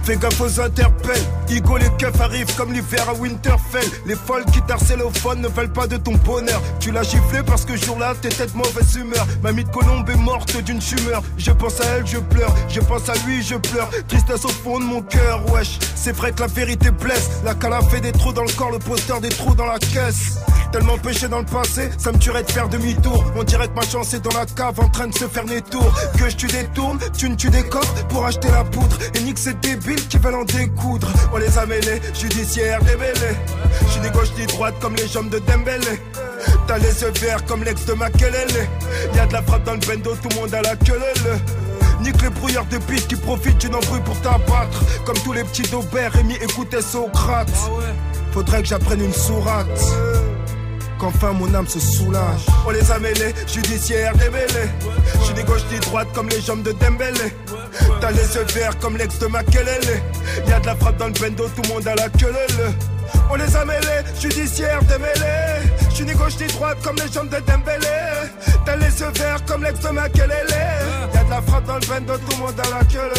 Fais 0.04 0.18
gaffe 0.18 0.42
aux 0.42 0.60
interpelles. 0.60 1.24
Igo, 1.50 1.78
les 1.78 1.90
keufs 1.98 2.20
arrivent 2.20 2.54
comme 2.56 2.74
l'hiver 2.74 3.08
à 3.08 3.14
Winterfell. 3.14 3.90
Les 4.06 4.16
folles 4.16 4.44
qui 4.46 4.60
phone 5.22 5.40
ne 5.40 5.48
veulent 5.48 5.72
pas 5.72 5.88
de 5.88 5.96
ton 5.96 6.14
bonheur. 6.16 6.62
Tu 6.82 6.92
l'as 6.92 7.04
giflé 7.04 7.42
parce 7.46 7.64
que 7.64 7.78
jour-là, 7.78 8.16
t'étais 8.22 8.48
de 8.48 8.58
mauvaise 8.58 8.96
humeur. 8.96 9.26
Mamie 9.42 9.64
de 9.64 9.70
Colombe 9.70 10.10
est 10.10 10.18
morte 10.18 10.58
d'une 10.64 10.80
tumeur. 10.80 11.24
Je 11.38 11.52
pense 11.52 11.80
à 11.80 11.86
elle, 11.86 12.06
je 12.06 12.18
pleure. 12.18 12.54
Je 12.68 12.82
pense 12.82 13.08
à 13.08 13.14
lui, 13.26 13.42
je 13.42 13.56
pleure. 13.56 13.90
Tristesse 14.10 14.44
au 14.44 14.50
fond 14.50 14.80
de 14.80 14.84
mon 14.84 15.02
cœur, 15.02 15.42
wesh. 15.54 15.80
C'est 15.96 16.16
vrai 16.16 16.34
que 16.34 16.42
la 16.42 16.48
vérité 16.48 16.92
blesse. 16.92 17.30
La 17.46 17.56
cala 17.56 17.80
fait 17.82 18.02
des 18.02 18.12
trous 18.12 18.34
dans 18.34 18.44
le 18.44 18.52
corps, 18.52 18.72
le 18.72 18.80
poster 18.80 19.22
des 19.22 19.30
trous 19.30 19.56
dans 19.56 19.68
la 19.68 19.80
caisse. 19.80 20.38
Tellement 20.72 20.98
péché 20.98 21.30
dans 21.30 21.40
le 21.40 21.46
passé, 21.46 21.90
ça 21.98 22.12
me 22.12 22.18
tuerait 22.18 22.44
de 22.44 22.52
faire 22.52 22.68
demi-tour. 22.68 23.24
On 23.38 23.44
dirait 23.44 23.70
que 23.70 23.76
ma 23.76 23.84
chance 23.84 24.14
est 24.14 24.20
dans 24.20 24.38
la 24.38 24.46
cave 24.46 24.78
en 24.82 24.90
train 24.90 25.08
de 25.08 25.14
se 25.14 25.26
faire 25.26 25.46
des 25.46 25.62
tours. 25.62 25.94
Que 26.18 26.30
je 26.30 26.36
tu 26.36 26.48
détourne, 26.48 27.00
tu 27.18 27.30
ne 27.30 27.36
tu 27.36 27.50
décoffres 27.50 28.06
pour 28.08 28.26
acheter 28.26 28.50
la 28.50 28.66
poudre. 28.66 28.98
Et 29.14 29.22
nique 29.22 29.40
ces 29.46 29.54
débiles 29.54 30.08
qui 30.08 30.18
veulent 30.18 30.36
en 30.36 30.44
découdre. 30.44 31.08
On 31.32 31.38
les 31.38 31.56
a 31.56 31.68
mêlés, 31.68 32.02
judiciaire 32.20 32.80
démêlés. 32.84 33.38
Je 33.86 33.92
suis 33.92 34.02
ni 34.02 34.10
gauche 34.10 34.32
ni 34.40 34.48
droite 34.48 34.74
comme 34.82 34.96
les 34.96 35.08
jambes 35.08 35.30
de 35.30 35.38
Dembélé. 35.38 36.02
T'as 36.66 36.80
les 36.80 37.02
yeux 37.04 37.12
verts 37.22 37.46
comme 37.46 37.64
l'ex 37.64 37.86
de 37.86 37.94
Makelele. 37.94 38.68
Y'a 39.16 39.28
de 39.28 39.34
la 39.34 39.44
frappe 39.44 39.64
dans 39.64 39.74
le 39.74 39.80
bendo, 39.80 40.16
tout 40.16 40.30
le 40.30 40.36
monde 40.36 40.54
a 40.56 40.64
la 40.64 40.76
queue 40.76 41.00
Nique 42.02 42.24
les 42.24 42.30
brouillards 42.30 42.66
de 42.66 42.80
piste 42.80 43.08
qui 43.08 43.16
profitent 43.16 43.60
d'une 43.60 43.76
embrouille 43.76 44.02
pour 44.02 44.20
t'abattre. 44.22 44.84
Comme 45.06 45.18
tous 45.20 45.34
les 45.34 45.44
petits 45.44 45.70
d'Aubert, 45.70 46.14
Rémi 46.14 46.34
écoutait 46.42 46.82
Socrate. 46.82 47.52
Faudrait 48.32 48.64
que 48.64 48.68
j'apprenne 48.68 49.02
une 49.02 49.14
sourate 49.14 49.80
qu'enfin 50.98 51.34
mon 51.34 51.54
âme 51.54 51.68
se 51.68 51.80
soulage. 51.80 52.46
On 52.66 52.72
les 52.72 52.92
a 52.92 53.00
mêlés, 53.00 53.34
judiciaire 53.48 54.14
démêlés. 54.18 54.70
Je 55.20 55.26
suis 55.26 55.34
ni 55.34 55.44
gauche 55.44 55.66
ni 55.72 55.80
droite 55.80 56.08
comme 56.14 56.30
les 56.30 56.42
jambes 56.42 56.64
de 56.64 56.72
Dembélé. 56.74 57.34
T'as 58.02 58.12
les 58.12 58.36
yeux 58.36 58.46
verts 58.54 58.78
comme 58.80 58.98
l'ex 58.98 59.20
de 59.20 59.28
Makelele. 59.28 60.02
Y'a 60.48 60.60
de 60.60 60.66
la 60.66 60.76
frappe 60.76 60.98
dans 60.98 61.08
le 61.08 61.14
bendo, 61.14 61.48
tout 61.56 61.62
le 61.64 61.70
monde 61.70 61.88
a 61.88 61.96
la 61.96 62.10
queue 62.10 62.34
On 63.30 63.36
les 63.36 63.56
a 63.56 63.66
mêlés, 63.66 64.04
judiciaire 64.20 64.82
démêlés. 64.84 65.72
Je 65.90 65.96
suis 65.96 66.06
ni 66.06 66.14
gauche 66.14 66.38
ni 66.40 66.48
droite 66.48 66.78
comme 66.84 66.96
les 66.96 67.12
jambes 67.12 67.30
de 67.30 67.40
Dembélé. 67.40 67.88
T'as 68.66 68.76
les 68.76 69.00
yeux 69.00 69.12
verts 69.16 69.46
comme 69.46 69.64
l'ex 69.64 69.80
de 69.80 69.90
Makelele. 69.90 70.46
Y'a 71.14 71.24
de 71.24 71.30
la 71.30 71.42
frappe 71.42 71.66
dans 71.66 71.76
le 71.76 71.88
bendo, 71.88 72.18
tout 72.18 72.32
le 72.32 72.38
monde 72.38 72.60
a 72.60 72.70
la 72.70 72.84
queue 72.86 73.12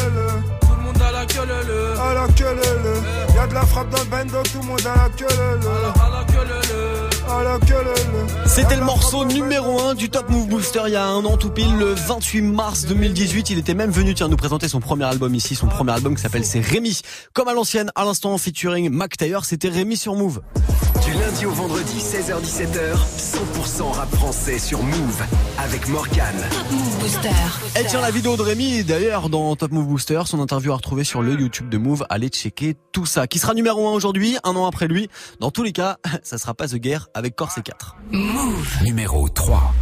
Tout 0.61 0.69
le 0.77 0.83
monde 0.83 1.03
a 1.03 1.13
la 1.13 1.27
queue 1.27 1.47
le 1.47 2.01
À 2.01 2.15
la 2.15 2.29
queue 2.33 3.35
Y'a 3.35 3.47
de 3.47 3.55
la 3.55 3.63
frappe 3.63 3.91
dans 3.91 3.99
le 3.99 4.05
bendo, 4.05 4.43
tout 4.43 4.61
le 4.61 4.67
monde 4.67 4.81
a 4.81 5.03
la 5.03 5.09
queue 5.11 5.27
À 5.27 6.11
la 6.11 6.25
queue 6.25 7.16
c'était 8.47 8.77
le 8.77 8.85
morceau 8.85 9.25
numéro 9.25 9.81
1 9.81 9.95
du 9.95 10.09
Top 10.09 10.31
Move 10.31 10.49
Booster 10.49 10.83
il 10.87 10.93
y 10.93 10.97
a 10.97 11.05
un 11.05 11.25
an 11.25 11.37
tout 11.37 11.51
pile, 11.51 11.77
le 11.77 11.93
28 11.93 12.43
mars 12.43 12.87
2018. 12.87 13.51
Il 13.51 13.59
était 13.59 13.75
même 13.75 13.91
venu 13.91 14.15
tiens, 14.15 14.29
nous 14.29 14.37
présenter 14.37 14.69
son 14.69 14.81
premier 14.81 15.05
album 15.05 15.35
ici, 15.35 15.55
son 15.55 15.67
premier 15.67 15.93
album 15.93 16.15
qui 16.15 16.23
s'appelle 16.23 16.45
C'est 16.45 16.61
Rémi. 16.61 17.01
Comme 17.33 17.49
à 17.49 17.55
l'ancienne, 17.55 17.91
à 17.95 18.05
l'instant 18.05 18.37
featuring 18.39 18.89
Mac 18.91 19.17
Taylor, 19.17 19.45
c'était 19.45 19.69
Rémi 19.69 19.97
sur 19.97 20.15
Move. 20.15 20.41
Du 21.05 21.13
lundi 21.13 21.47
au 21.47 21.53
vendredi, 21.53 21.99
16h-17h, 21.99 22.97
100% 22.97 23.93
rap 23.93 24.15
français 24.15 24.59
sur 24.59 24.83
Move 24.83 25.23
avec 25.59 25.89
Morgan. 25.89 26.35
Top 26.51 26.71
Move 26.73 26.99
Booster. 26.99 27.29
Et 27.79 27.85
tiens, 27.87 28.01
la 28.01 28.11
vidéo 28.11 28.37
de 28.37 28.43
Rémi, 28.43 28.83
d'ailleurs, 28.83 29.29
dans 29.29 29.55
Top 29.55 29.71
Move 29.71 29.87
Booster, 29.87 30.23
son 30.25 30.41
interview 30.41 30.73
à 30.73 30.77
retrouver 30.77 31.05
sur 31.05 31.23
le 31.23 31.35
YouTube 31.35 31.69
de 31.69 31.79
Move. 31.79 32.05
Allez 32.09 32.29
checker 32.29 32.75
tout 32.93 33.07
ça. 33.07 33.27
Qui 33.27 33.39
sera 33.39 33.55
numéro 33.55 33.87
1 33.89 33.93
aujourd'hui, 33.93 34.37
un 34.43 34.57
an 34.57 34.67
après 34.67 34.89
lui. 34.89 35.09
Dans 35.39 35.51
tous 35.51 35.63
les 35.63 35.73
cas, 35.73 35.99
ça 36.23 36.39
sera 36.39 36.55
pas 36.55 36.67
The 36.67 36.77
Guerre 36.77 37.09
avec 37.17 37.35
Corse 37.35 37.61
4. 37.65 37.97
Move 38.13 38.83
numéro 38.85 39.27
3. 39.27 39.73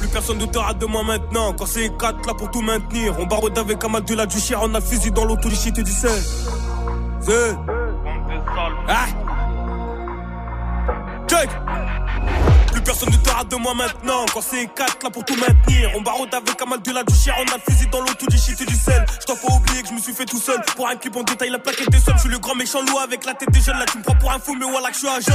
Plus 0.00 0.08
personne 0.08 0.36
ne 0.36 0.44
te 0.44 0.58
rate 0.58 0.78
de 0.78 0.84
moi 0.84 1.02
maintenant. 1.02 1.54
Quand 1.54 1.64
c'est 1.64 1.88
4 1.96 2.26
là 2.26 2.34
pour 2.34 2.50
tout 2.50 2.60
maintenir. 2.60 3.18
On 3.18 3.24
barre 3.24 3.40
avec 3.56 3.82
un 3.82 4.00
de 4.00 4.14
la 4.14 4.26
du 4.26 4.38
chien, 4.38 4.58
on 4.60 4.74
a 4.74 4.82
fusil 4.82 5.10
dans 5.10 5.24
l'autorité 5.24 5.70
du 5.82 5.90
sel. 5.90 6.22
C'est. 7.22 7.56
Ah! 8.86 9.06
Check! 11.26 11.48
Personne 12.88 13.10
ne 13.10 13.16
te 13.18 13.28
rate 13.28 13.50
de 13.50 13.56
moi 13.56 13.74
maintenant. 13.74 14.24
Quand 14.32 14.40
c'est 14.40 14.66
4 14.66 15.04
là 15.04 15.10
pour 15.10 15.22
tout 15.22 15.36
maintenir. 15.36 15.90
On 15.94 16.00
barode 16.00 16.32
avec 16.32 16.62
un 16.62 16.64
mal 16.64 16.80
de 16.80 16.90
la 16.90 17.02
douchière. 17.02 17.36
On 17.38 17.52
a 17.52 17.56
le 17.56 17.70
fusil 17.70 17.86
dans 17.88 18.00
l'eau, 18.00 18.14
tout 18.18 18.24
du 18.24 18.38
shit 18.38 18.58
et 18.58 18.64
du 18.64 18.74
sel. 18.74 19.04
Je 19.20 19.26
t'en 19.26 19.36
pas 19.36 19.52
oublier 19.54 19.82
que 19.82 19.88
je 19.88 19.92
me 19.92 20.00
suis 20.00 20.14
fait 20.14 20.24
tout 20.24 20.38
seul. 20.38 20.58
Pour 20.74 20.88
un 20.88 20.96
clip, 20.96 21.14
on 21.14 21.22
détaille 21.22 21.50
la 21.50 21.58
plaquette 21.58 21.90
des 21.90 22.00
sommes. 22.00 22.14
Je 22.16 22.22
suis 22.22 22.30
le 22.30 22.38
grand 22.38 22.54
méchant 22.54 22.80
loup 22.80 22.98
avec 22.98 23.26
la 23.26 23.34
tête 23.34 23.50
des 23.50 23.60
jeunes. 23.60 23.78
Là, 23.78 23.84
tu 23.92 23.98
me 23.98 24.02
prends 24.02 24.14
pour 24.14 24.32
un 24.32 24.38
fou, 24.38 24.56
mais 24.58 24.64
voilà 24.64 24.88
que 24.88 24.94
je 24.94 25.00
suis 25.00 25.08
agent. 25.08 25.32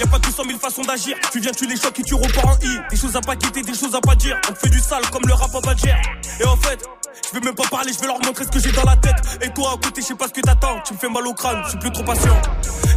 Y'a 0.00 0.06
pas 0.06 0.18
200 0.18 0.44
000 0.46 0.58
façons 0.58 0.80
d'agir. 0.80 1.18
Tu 1.30 1.40
viens, 1.40 1.52
tu 1.52 1.66
les 1.66 1.76
chocs 1.76 1.98
et 1.98 2.02
tu 2.04 2.14
repars 2.14 2.46
en 2.46 2.56
I. 2.62 2.78
Des 2.88 2.96
choses 2.96 3.14
à 3.14 3.20
pas 3.20 3.36
quitter, 3.36 3.60
des 3.60 3.74
choses 3.74 3.94
à 3.94 4.00
pas 4.00 4.14
dire. 4.14 4.40
On 4.50 4.54
fait 4.54 4.70
du 4.70 4.80
sale 4.80 5.04
comme 5.10 5.26
le 5.26 5.34
rap 5.34 5.54
à 5.54 5.60
Badger. 5.60 5.96
Et 6.40 6.46
en 6.46 6.56
fait, 6.56 6.88
je 7.26 7.38
vais 7.38 7.44
même 7.44 7.54
pas 7.54 7.68
parler, 7.70 7.92
je 7.92 8.00
vais 8.00 8.06
leur 8.06 8.20
montrer 8.24 8.44
ce 8.44 8.50
que 8.50 8.60
j'ai 8.60 8.72
dans 8.72 8.84
la 8.84 8.96
tête. 8.96 9.16
Et 9.42 9.50
toi 9.50 9.74
à 9.74 9.84
côté, 9.84 10.00
je 10.02 10.06
sais 10.06 10.14
pas 10.14 10.28
ce 10.28 10.32
que 10.32 10.40
t'attends. 10.40 10.80
Tu 10.86 10.94
me 10.94 10.98
fais 10.98 11.08
mal 11.08 11.26
au 11.26 11.34
crâne, 11.34 11.60
je 11.64 11.70
suis 11.70 11.78
plus 11.78 11.92
trop 11.92 12.04
patient. 12.04 12.40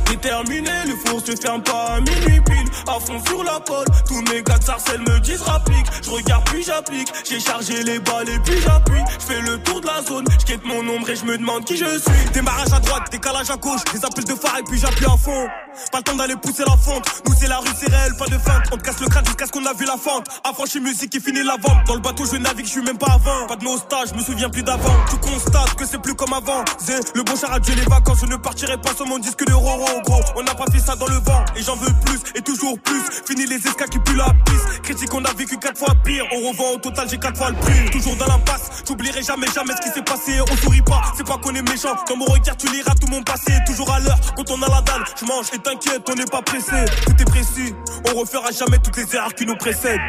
Déterminé, 0.09 0.71
le 0.85 0.95
four 1.05 1.19
se 1.19 1.35
ferme 1.35 1.61
pas 1.61 1.95
à 1.95 1.99
minuit 1.99 2.41
pile. 2.41 2.69
À 2.87 2.99
fond 2.99 3.21
sur 3.25 3.43
la 3.43 3.59
pole, 3.59 3.85
tous 4.07 4.21
mes 4.31 4.41
gars 4.41 4.57
de 4.57 4.63
sarcelles 4.63 5.01
me 5.01 5.19
disent 5.19 5.41
rapplique. 5.41 5.85
Je 6.03 6.09
regarde 6.09 6.45
puis 6.49 6.63
j'applique, 6.63 7.09
j'ai 7.29 7.39
chargé 7.39 7.83
les 7.83 7.99
balles 7.99 8.29
et 8.29 8.39
puis 8.39 8.59
j'appuie. 8.61 9.01
Je 9.19 9.25
fais 9.25 9.41
le 9.41 9.57
tour 9.63 9.81
de 9.81 9.87
la 9.87 10.01
zone, 10.01 10.25
je 10.47 10.67
mon 10.67 10.87
ombre 10.95 11.09
et 11.09 11.15
je 11.15 11.25
me 11.25 11.37
demande 11.37 11.65
qui 11.65 11.77
je 11.77 11.85
suis. 11.85 12.29
Démarrage 12.33 12.73
à 12.73 12.79
droite, 12.79 13.11
décalage 13.11 13.49
à 13.49 13.57
gauche, 13.57 13.81
des 13.93 14.03
appels 14.03 14.23
de 14.23 14.35
phare 14.35 14.57
et 14.59 14.63
puis 14.63 14.79
j'appuie 14.79 15.05
à 15.05 15.17
fond. 15.17 15.47
Pas 15.91 15.99
le 15.99 16.03
temps 16.03 16.15
d'aller 16.15 16.35
pousser 16.35 16.63
la 16.65 16.75
fente, 16.77 17.05
nous 17.27 17.35
c'est 17.39 17.47
la 17.47 17.57
rue, 17.57 17.69
c'est 17.77 17.89
réel, 17.89 18.13
pas 18.17 18.25
de 18.25 18.37
feinte. 18.37 18.63
On 18.71 18.77
te 18.77 18.83
casse 18.83 18.99
le 18.99 19.07
crâne 19.07 19.25
jusqu'à 19.25 19.45
ce 19.45 19.51
qu'on 19.51 19.65
a 19.65 19.73
vu 19.73 19.85
la 19.85 19.97
fente. 19.97 20.27
Affranchi 20.43 20.79
musique 20.79 21.11
qui 21.11 21.19
finit 21.19 21.43
la 21.43 21.57
vente. 21.57 21.85
Dans 21.85 21.95
le 21.95 22.01
bateau, 22.01 22.25
je 22.25 22.37
navigue, 22.37 22.65
je 22.65 22.71
suis 22.71 22.81
même 22.81 22.97
pas 22.97 23.13
avant. 23.13 23.47
Pas 23.47 23.55
de 23.55 23.63
nostalgie, 23.63 24.06
je 24.09 24.15
me 24.15 24.21
souviens 24.21 24.49
plus 24.49 24.63
d'avant. 24.63 24.93
Tu 25.09 25.17
constates 25.17 25.75
que 25.75 25.85
c'est 25.85 26.01
plus 26.01 26.15
comme 26.15 26.33
avant. 26.33 26.63
Zé, 26.79 26.93
le 27.15 27.23
bon 27.23 27.35
char 27.35 27.53
a 27.53 27.59
les 27.59 27.81
vacances, 27.83 28.19
je 28.21 28.25
ne 28.25 28.37
partirai 28.37 28.77
pas 28.77 28.93
sur 28.95 29.05
mon 29.05 29.19
disque 29.19 29.45
de 29.45 29.53
Roro, 29.53 29.85
gros. 30.05 30.21
On 30.35 30.43
n'a 30.43 30.55
pas 30.55 30.65
fait 30.71 30.79
ça 30.79 30.95
dans 30.95 31.07
le 31.07 31.15
vent, 31.15 31.43
et 31.55 31.61
j'en 31.61 31.75
veux 31.75 31.93
plus, 32.05 32.19
et 32.35 32.41
toujours 32.41 32.79
plus. 32.79 33.01
Fini 33.25 33.45
les 33.45 33.55
escas 33.55 33.87
qui 33.87 33.99
puent 33.99 34.15
la 34.15 34.33
piste. 34.45 34.81
Critique, 34.83 35.13
on 35.13 35.23
a 35.23 35.33
vécu 35.33 35.57
quatre 35.57 35.77
fois 35.77 35.93
pire. 36.03 36.25
On 36.33 36.49
revend 36.49 36.75
au 36.75 36.77
total, 36.77 37.09
j'ai 37.09 37.17
quatre 37.17 37.37
fois 37.37 37.49
le 37.49 37.57
prix. 37.57 37.89
Toujours 37.91 38.15
dans 38.15 38.27
l'impasse, 38.27 38.83
j'oublierai 38.87 39.21
jamais, 39.23 39.47
jamais 39.53 39.73
ce 39.75 39.81
qui 39.81 39.93
s'est 39.93 40.03
passé. 40.03 40.39
On 40.51 40.55
sourit 40.57 40.81
pas, 40.81 41.01
c'est 41.15 41.25
pas 41.25 41.37
qu'on 41.37 41.53
est 41.53 41.69
méchant. 41.69 41.95
Dans 42.07 42.15
mon 42.15 42.25
regard, 42.25 42.57
tu 42.57 42.67
liras 42.67 42.93
tout 42.95 43.07
mon 43.07 43.23
passé. 43.23 43.53
Toujours 43.65 43.91
à 43.91 43.99
l'heure, 43.99 44.19
quand 44.35 44.49
on 44.51 44.61
a 44.61 44.69
la 44.69 44.81
dalle, 44.81 45.03
je 45.19 45.25
mange 45.25 45.47
et 45.53 45.59
t'inquiète, 45.59 46.07
on 46.09 46.15
n'est 46.15 46.25
pas 46.25 46.41
pressé. 46.41 46.85
Tout 47.05 47.21
est 47.21 47.25
précis, 47.25 47.73
on 48.11 48.19
refera 48.19 48.51
jamais 48.51 48.77
toutes 48.79 48.97
les 48.97 49.15
erreurs 49.15 49.33
qui 49.33 49.45
nous 49.45 49.55
précèdent. 49.55 49.99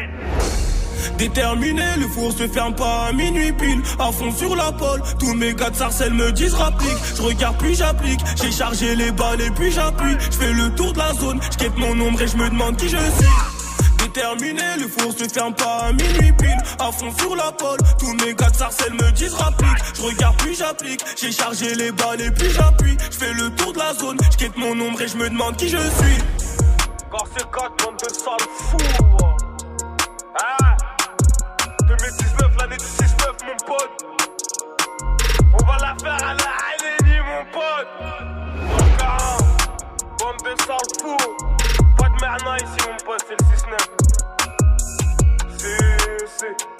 Déterminé, 1.17 1.83
le 1.97 2.07
four 2.07 2.31
se 2.31 2.47
ferme 2.47 2.75
pas 2.75 3.07
à 3.07 3.11
minuit 3.11 3.51
pile. 3.51 3.81
À 3.99 4.11
fond 4.11 4.31
sur 4.31 4.55
la 4.55 4.71
pole, 4.71 5.01
tous 5.19 5.33
mes 5.33 5.53
gars 5.53 5.69
de 5.69 5.75
sarcelles 5.75 6.13
me 6.13 6.31
disent 6.31 6.53
rapplique. 6.53 6.97
Je 7.15 7.21
regarde 7.21 7.57
puis 7.57 7.75
j'applique, 7.75 8.19
j'ai 8.41 8.51
chargé 8.51 8.95
les 8.95 9.11
balles 9.11 9.41
et 9.41 9.51
puis 9.51 9.71
j'appuie. 9.71 10.15
Je 10.31 10.37
fais 10.37 10.53
le 10.53 10.69
tour 10.75 10.93
de 10.93 10.99
la 10.99 11.13
zone, 11.13 11.39
je 11.59 11.79
mon 11.79 12.07
ombre 12.07 12.21
et 12.21 12.27
je 12.27 12.37
me 12.37 12.49
demande 12.49 12.77
qui 12.77 12.89
je 12.89 12.97
suis. 12.97 13.59
Déterminé, 13.99 14.63
le 14.79 14.87
four 14.87 15.11
se 15.11 15.27
ferme 15.27 15.53
pas 15.53 15.87
à 15.87 15.93
minuit 15.93 16.31
pile. 16.33 16.57
À 16.79 16.91
fond 16.91 17.11
sur 17.17 17.35
la 17.35 17.51
pole, 17.51 17.79
tous 17.99 18.13
mes 18.25 18.33
gars 18.33 18.49
de 18.49 18.55
sarcelles 18.55 18.93
me 18.93 19.11
disent 19.11 19.33
rapplique. 19.33 19.77
Je 19.95 20.01
regarde 20.01 20.35
puis 20.37 20.55
j'applique, 20.55 21.01
j'ai 21.21 21.31
chargé 21.31 21.75
les 21.75 21.91
balles 21.91 22.21
et 22.21 22.31
puis 22.31 22.49
j'appuie. 22.49 22.97
Je 23.11 23.17
fais 23.17 23.33
le 23.33 23.49
tour 23.51 23.73
de 23.73 23.79
la 23.79 23.93
zone, 23.93 24.17
je 24.39 24.59
mon 24.59 24.79
ombre 24.87 25.01
et 25.01 25.07
je 25.07 25.17
me 25.17 25.29
demande 25.29 25.55
qui 25.57 25.69
je 25.69 25.77
suis. 25.77 26.17
Car 27.11 27.23
c'est 27.35 27.49
4 27.51 27.91
de 27.91 28.13
sale 28.13 28.49
fou. 28.69 29.38
On 33.71 35.65
va 35.65 35.77
la 35.77 35.95
faire 36.01 36.27
à 36.27 36.33
la 36.33 36.51
Halénie, 36.69 37.19
mon 37.19 37.45
pote. 37.51 37.89
Donc, 38.77 39.01
hein, 39.03 39.37
bande 40.17 40.41
de 40.43 40.53
sale 40.63 40.89
fou. 41.01 41.17
Pas 41.97 42.09
de 42.09 42.17
merna 42.21 42.57
ici, 42.57 42.79
mon 42.87 42.97
pote, 43.05 43.23
c'est 43.27 43.37
le 43.39 43.43
6-9. 43.45 43.77
C'est, 45.57 46.27
c'est. 46.27 46.78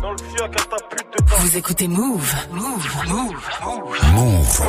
Dans 0.00 0.12
le 0.12 0.18
fioc 0.18 0.54
à 0.54 0.76
ta 0.76 0.76
pute 0.88 1.06
de. 1.12 1.34
Vous 1.38 1.56
écoutez 1.56 1.88
Move. 1.88 2.34
Move, 2.52 2.88
Move, 3.08 3.34
Move. 3.64 3.98
Move. 4.14 4.62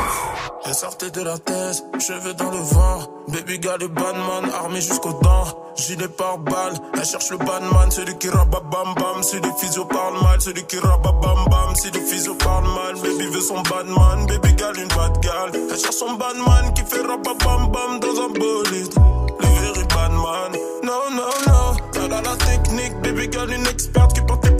Elle 0.65 0.73
sortait 0.73 1.11
de 1.11 1.21
la 1.21 1.37
thèse, 1.37 1.83
cheveux 1.99 2.33
dans 2.33 2.49
le 2.49 2.57
vent. 2.57 3.07
Baby 3.27 3.59
girl 3.61 3.83
et 3.83 3.87
bandman, 3.87 4.49
armé 4.53 4.81
jusqu'aux 4.81 5.19
dents. 5.21 5.45
Gilet 5.75 6.07
par 6.07 6.39
balle, 6.39 6.73
elle 6.93 7.05
cherche 7.05 7.29
le 7.29 7.37
bandman, 7.37 7.91
celui 7.91 8.17
qui 8.17 8.29
rabat 8.29 8.61
bam 8.71 8.93
bam. 8.95 9.21
Si 9.21 9.39
les 9.39 9.53
physio 9.59 9.85
parlent 9.85 10.21
mal, 10.21 10.41
celui 10.41 10.65
qui 10.65 10.79
rabat 10.79 11.11
bam 11.21 11.45
bam. 11.49 11.75
Si 11.75 11.91
les 11.91 12.01
physio 12.01 12.33
parlent 12.35 12.67
mal, 12.67 12.95
baby 12.95 13.27
veut 13.27 13.41
son 13.41 13.61
badman. 13.61 14.25
Baby 14.25 14.55
girl, 14.57 14.77
une 14.79 14.87
bad 14.87 15.21
girl. 15.21 15.51
Elle 15.53 15.77
cherche 15.77 15.95
son 15.95 16.13
badman 16.13 16.73
qui 16.73 16.81
fait 16.83 17.01
rabat 17.01 17.35
bam 17.45 17.71
bam 17.71 17.99
dans 17.99 18.21
un 18.21 18.29
bolide. 18.29 18.93
Le 19.39 19.47
very 19.47 19.85
badman. 19.87 20.51
Non, 20.83 21.09
non, 21.11 21.29
non. 21.47 21.77
Elle 21.95 22.13
a 22.13 22.21
la 22.21 22.35
technique, 22.35 22.99
baby 23.01 23.29
girl, 23.31 23.51
une 23.51 23.67
experte 23.67 24.13
qui 24.13 24.21
porte 24.21 24.58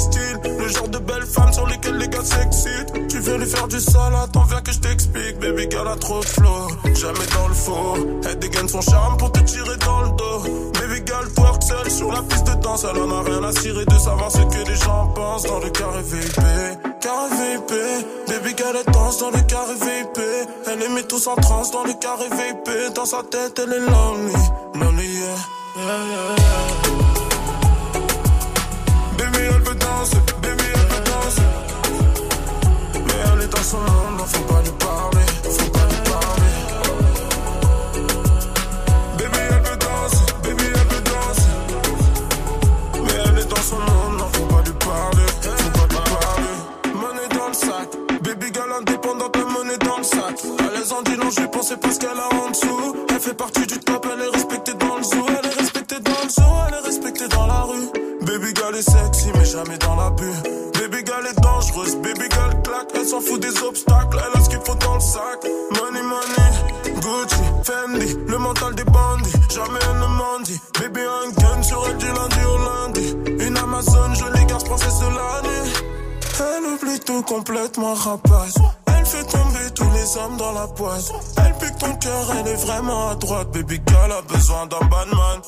Le 0.00 0.68
genre 0.68 0.88
de 0.88 0.98
belle 0.98 1.26
femme 1.26 1.52
sur 1.52 1.66
lesquelles 1.66 1.98
les 1.98 2.08
gars 2.08 2.24
s'excitent. 2.24 3.08
Tu 3.08 3.18
veux 3.18 3.36
lui 3.36 3.46
faire 3.46 3.68
du 3.68 3.78
sale, 3.78 4.14
attends, 4.14 4.44
viens 4.44 4.60
que 4.62 4.72
je 4.72 4.78
t'explique. 4.78 5.38
Baby 5.40 5.68
girl 5.70 5.88
a 5.88 5.96
trop 5.96 6.22
flow, 6.22 6.68
jamais 6.94 7.26
dans 7.34 7.48
le 7.48 7.54
faux. 7.54 7.96
Elle 8.24 8.38
dégaine 8.38 8.68
son 8.68 8.80
charme 8.80 9.18
pour 9.18 9.30
te 9.30 9.40
tirer 9.40 9.76
dans 9.84 10.02
le 10.02 10.10
dos. 10.10 10.70
Baby 10.80 11.02
girl 11.06 11.30
twerk 11.34 11.62
seule 11.62 11.90
sur 11.90 12.10
la 12.12 12.22
piste 12.22 12.46
de 12.46 12.62
danse. 12.62 12.86
Elle 12.90 13.02
en 13.02 13.10
a 13.10 13.22
rien 13.22 13.42
à 13.44 13.52
cirer 13.52 13.84
de 13.84 13.98
savoir 13.98 14.30
ce 14.30 14.38
que 14.38 14.68
les 14.68 14.76
gens 14.76 15.08
pensent 15.14 15.44
dans 15.44 15.58
le 15.58 15.70
carré 15.70 16.02
VIP. 16.02 16.40
Carré 17.00 17.28
VIP, 17.38 17.72
baby 18.28 18.54
girl 18.56 18.76
elle 18.78 18.92
danse 18.92 19.18
dans 19.18 19.30
le 19.30 19.40
carré 19.42 19.74
VIP. 19.74 20.20
Elle 20.66 20.78
les 20.78 20.88
met 20.88 21.02
tous 21.02 21.26
en 21.26 21.36
transe 21.36 21.70
dans 21.72 21.84
le 21.84 21.92
carré 21.94 22.24
VIP. 22.30 22.94
Dans 22.94 23.06
sa 23.06 23.22
tête, 23.22 23.60
elle 23.62 23.72
est 23.72 23.80
lonely, 23.80 24.34
lonely, 24.74 24.99
Elle 80.82 81.52
pique 81.58 81.76
ton 81.78 81.94
cœur, 81.96 82.26
elle 82.38 82.48
est 82.48 82.64
vraiment 82.64 83.10
à 83.10 83.14
droite. 83.14 83.50
Baby 83.52 83.80
girl 83.86 84.12
a 84.12 84.22
besoin 84.22 84.66
d'un 84.66 84.80
badman. 84.86 85.40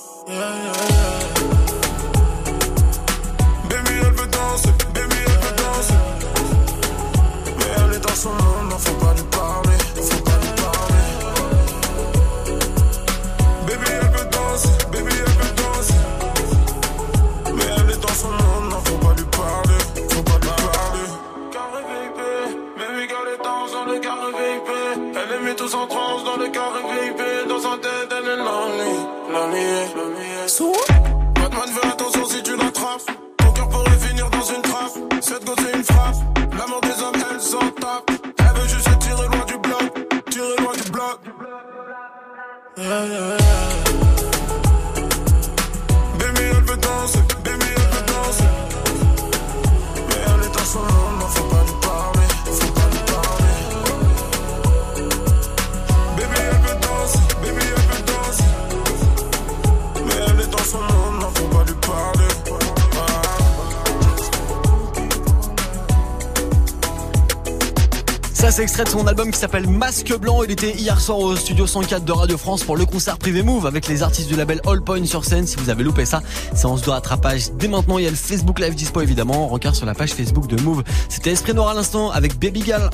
C'est 68.53 68.65
extrait 68.65 68.85
de 68.85 68.91
son 68.91 69.07
album 69.07 69.31
qui 69.31 69.39
s'appelle 69.39 69.67
Masque 69.67 70.15
Blanc. 70.19 70.43
Il 70.43 70.51
était 70.51 70.73
hier 70.73 71.01
soir 71.01 71.19
au 71.19 71.35
studio 71.37 71.67
104 71.67 72.05
de 72.05 72.13
Radio 72.13 72.37
France 72.37 72.65
pour 72.65 72.77
le 72.77 72.85
concert 72.85 73.17
privé 73.17 73.43
Move 73.43 73.65
avec 73.65 73.89
les 73.89 74.03
artistes 74.03 74.29
du 74.29 74.37
label 74.37 74.61
All 74.67 74.83
Point 74.83 75.07
sur 75.07 75.25
scène. 75.25 75.47
Si 75.47 75.57
vous 75.57 75.71
avez 75.71 75.83
loupé 75.83 76.05
ça, 76.05 76.23
séance 76.55 76.83
de 76.83 76.91
rattrapage 76.91 77.51
dès 77.53 77.69
maintenant. 77.69 77.97
Il 77.97 78.05
y 78.05 78.07
a 78.07 78.11
le 78.11 78.17
Facebook 78.17 78.59
Live 78.59 78.75
Dispo 78.75 79.01
évidemment. 79.01 79.49
Rencard 79.49 79.75
sur 79.75 79.87
la 79.87 79.95
page 79.95 80.13
Facebook 80.13 80.49
de 80.49 80.61
Move. 80.61 80.83
C'était 81.09 81.31
Esprit 81.31 81.55
Noir 81.55 81.69
à 81.69 81.75
l'instant 81.75 82.11
avec 82.11 82.39
Baby 82.39 82.61
Gal. 82.61 82.91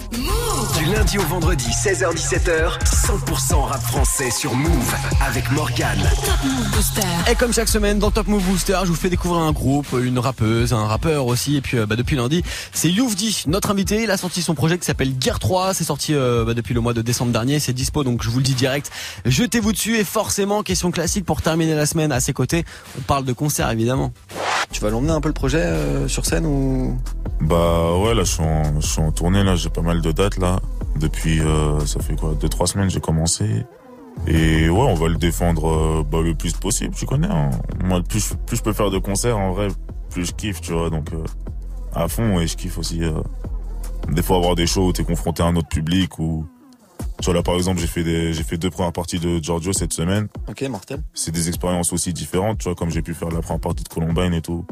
Du 0.77 0.85
lundi 0.85 1.19
au 1.19 1.23
vendredi, 1.23 1.67
16h-17h, 1.71 2.79
100% 2.85 3.63
rap 3.63 3.81
français 3.81 4.31
sur 4.31 4.55
Move 4.55 4.95
avec 5.27 5.51
Morgane. 5.53 6.03
Top 6.25 6.45
Move 6.45 6.71
Booster. 6.71 7.03
Et 7.31 7.35
comme 7.35 7.53
chaque 7.53 7.69
semaine 7.69 7.99
dans 7.99 8.11
Top 8.11 8.27
Move 8.27 8.43
Booster, 8.43 8.79
je 8.83 8.89
vous 8.89 8.95
fais 8.95 9.09
découvrir 9.09 9.41
un 9.43 9.53
groupe, 9.53 9.87
une 10.01 10.19
rappeuse, 10.19 10.73
un 10.73 10.87
rappeur 10.87 11.27
aussi. 11.27 11.57
Et 11.57 11.61
puis 11.61 11.79
euh, 11.79 11.87
bah, 11.87 11.97
depuis 11.97 12.17
lundi, 12.17 12.43
c'est 12.73 12.91
Youvdi, 12.91 13.45
notre 13.47 13.71
invité. 13.71 14.03
Il 14.03 14.11
a 14.11 14.17
sorti 14.17 14.43
son 14.43 14.55
projet 14.55 14.79
qui 14.79 14.85
s'appelle 14.85 15.17
Guerre 15.17 15.39
3. 15.39 15.75
C'est 15.75 15.85
sorti 15.85 16.15
euh, 16.15 16.45
bah, 16.45 16.55
depuis 16.55 16.75
le 16.75 16.81
mois 16.81 16.93
de 16.93 17.03
décembre 17.03 17.33
dernier. 17.33 17.61
C'est 17.61 17.73
dispo, 17.73 18.05
donc 18.05 18.23
je 18.23 18.31
vous 18.31 18.39
le 18.39 18.45
dis 18.45 18.55
direct. 18.55 18.91
Jetez-vous 19.25 19.73
dessus. 19.73 19.97
Et 19.97 20.05
forcément, 20.05 20.63
question 20.63 20.91
classique 20.91 21.25
pour 21.25 21.41
terminer 21.43 21.75
la 21.75 21.87
semaine 21.87 22.13
à 22.13 22.21
ses 22.21 22.33
côtés. 22.33 22.65
On 22.99 23.03
parle 23.03 23.25
de 23.25 23.33
concert 23.33 23.71
évidemment. 23.71 24.13
Tu 24.71 24.81
vas 24.81 24.91
l'emmener 24.91 25.13
un 25.13 25.21
peu 25.21 25.29
le 25.29 25.35
projet 25.35 25.63
euh, 25.63 26.09
sur 26.09 26.25
scène 26.27 26.47
ou? 26.47 26.97
Bah 27.41 27.97
ouais, 27.99 28.15
là 28.15 28.23
je 28.25 28.33
suis 28.33 28.43
en, 28.43 28.81
je 28.81 28.87
suis 28.87 29.01
en 29.01 29.11
tournée, 29.13 29.43
là 29.43 29.57
j'ai 29.57 29.71
pas 29.71 29.81
mal 29.81 30.01
de 30.03 30.13
dates 30.13 30.39
là. 30.39 30.61
Depuis, 30.97 31.41
euh, 31.41 31.81
ça 31.87 32.01
fait 32.01 32.17
quoi, 32.17 32.35
deux 32.41 32.49
trois 32.49 32.67
semaines 32.67 32.91
j'ai 32.91 33.01
commencé. 33.01 33.65
Et 34.27 34.69
ouais, 34.69 34.81
on 34.81 34.95
va 34.95 35.09
le 35.09 35.15
défendre 35.17 35.69
euh, 35.69 36.03
bah, 36.03 36.19
le 36.23 36.35
plus 36.35 36.53
possible, 36.53 36.95
tu 36.95 37.07
connais. 37.07 37.29
hein. 37.29 37.51
Moi, 37.85 38.03
plus, 38.03 38.35
plus 38.47 38.57
je 38.57 38.63
peux 38.63 38.73
faire 38.73 38.91
de 38.91 38.99
concerts, 38.99 39.39
en 39.39 39.53
vrai, 39.53 39.69
plus 40.11 40.27
je 40.27 40.33
kiffe, 40.33 40.61
tu 40.61 40.73
vois. 40.73 40.91
Donc 40.91 41.13
euh, 41.13 41.23
à 41.95 42.09
fond, 42.09 42.39
et 42.41 42.47
je 42.47 42.57
kiffe 42.57 42.79
aussi. 42.79 43.03
euh, 43.03 43.21
des 44.11 44.23
fois 44.23 44.37
avoir 44.39 44.55
des 44.55 44.67
shows 44.67 44.89
où 44.89 44.93
t'es 44.93 45.05
confronté 45.05 45.43
à 45.43 45.47
un 45.47 45.57
autre 45.57 45.69
public 45.69 46.19
ou... 46.19 46.47
Tu 47.21 47.25
vois 47.25 47.35
là 47.35 47.43
par 47.43 47.57
exemple 47.57 47.81
j'ai 47.81 47.87
fait 47.87 48.05
des 48.05 48.33
j'ai 48.33 48.45
fait 48.45 48.59
deux 48.59 48.71
premières 48.71 48.93
parties 48.93 49.19
de 49.19 49.43
Giorgio 49.43 49.73
cette 49.73 49.93
semaine. 49.93 50.29
Ok, 50.49 50.63
mortel. 50.63 51.03
C'est 51.15 51.33
des 51.33 51.49
expériences 51.49 51.93
aussi 51.93 52.13
différentes, 52.13 52.59
tu 52.59 52.65
vois, 52.65 52.75
comme 52.75 52.91
j'ai 52.91 53.03
pu 53.03 53.15
faire 53.15 53.29
la 53.31 53.41
première 53.41 53.61
partie 53.61 53.85
de 53.85 53.89
Columbine 53.89 54.35
et 54.35 54.43
tout, 54.43 54.65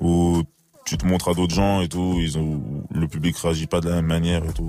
où 0.00 0.42
tu 0.84 0.98
te 0.98 1.06
montres 1.06 1.28
à 1.28 1.34
d'autres 1.34 1.54
gens 1.54 1.80
et 1.80 1.88
tout, 1.88 2.16
ils 2.18 2.36
ont, 2.38 2.60
le 2.94 3.08
public 3.08 3.36
réagit 3.38 3.66
pas 3.66 3.80
de 3.80 3.88
la 3.88 3.96
même 3.96 4.06
manière 4.06 4.44
et 4.44 4.52
tout. 4.52 4.66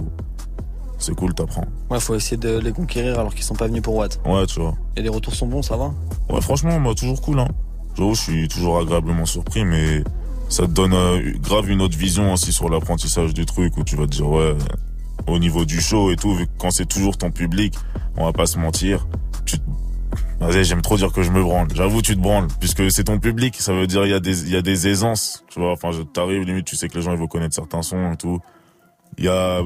C'est 0.97 1.13
cool, 1.13 1.33
t'apprends. 1.33 1.65
Ouais, 1.89 1.99
faut 1.99 2.15
essayer 2.15 2.37
de 2.37 2.57
les 2.57 2.71
conquérir 2.71 3.19
alors 3.19 3.35
qu'ils 3.35 3.43
sont 3.43 3.55
pas 3.55 3.67
venus 3.67 3.81
pour 3.81 3.95
Watt. 3.95 4.19
Ouais, 4.25 4.45
tu 4.45 4.61
vois. 4.61 4.75
Et 4.95 5.01
les 5.01 5.09
retours 5.09 5.35
sont 5.35 5.47
bons, 5.47 5.61
ça 5.61 5.75
va? 5.75 5.93
Ouais, 6.29 6.39
franchement, 6.39 6.79
moi, 6.79 6.95
toujours 6.95 7.21
cool, 7.21 7.39
hein. 7.39 7.49
Je 7.97 8.13
suis 8.13 8.47
toujours 8.47 8.79
agréablement 8.79 9.25
surpris, 9.25 9.65
mais 9.65 10.03
ça 10.47 10.63
te 10.63 10.71
donne 10.71 10.93
euh, 10.93 11.33
grave 11.41 11.69
une 11.69 11.81
autre 11.81 11.97
vision 11.97 12.31
aussi 12.31 12.53
sur 12.53 12.69
l'apprentissage 12.69 13.33
du 13.33 13.45
truc, 13.45 13.75
où 13.77 13.83
tu 13.83 13.97
vas 13.97 14.05
te 14.05 14.11
dire, 14.11 14.27
ouais, 14.27 14.55
au 15.27 15.39
niveau 15.39 15.65
du 15.65 15.81
show 15.81 16.11
et 16.11 16.15
tout, 16.15 16.33
vu 16.35 16.45
que 16.45 16.51
quand 16.57 16.71
c'est 16.71 16.85
toujours 16.85 17.17
ton 17.17 17.31
public, 17.31 17.75
on 18.17 18.25
va 18.25 18.33
pas 18.33 18.45
se 18.45 18.57
mentir, 18.59 19.07
tu 19.45 19.57
te- 19.59 20.61
j'aime 20.61 20.81
trop 20.81 20.97
dire 20.97 21.11
que 21.11 21.23
je 21.23 21.31
me 21.31 21.41
branle. 21.41 21.67
J'avoue, 21.73 22.01
tu 22.01 22.15
te 22.15 22.21
branles, 22.21 22.47
puisque 22.59 22.91
c'est 22.91 23.05
ton 23.05 23.19
public. 23.19 23.55
Ça 23.59 23.73
veut 23.73 23.87
dire 23.87 24.05
il 24.05 24.11
y 24.11 24.13
a 24.13 24.19
des 24.19 24.43
il 24.43 24.51
y 24.51 24.55
a 24.55 24.61
des 24.61 24.87
aisances, 24.87 25.43
tu 25.49 25.59
vois. 25.59 25.71
Enfin, 25.71 25.91
t'arrives 26.13 26.43
limite, 26.43 26.65
tu 26.65 26.75
sais 26.75 26.87
que 26.87 26.95
les 26.95 27.01
gens 27.01 27.11
ils 27.13 27.17
vont 27.19 27.27
connaître 27.27 27.55
certains 27.55 27.81
sons 27.81 28.11
et 28.13 28.17
tout. 28.17 28.39
Il 29.17 29.25
y 29.25 29.29
a 29.29 29.61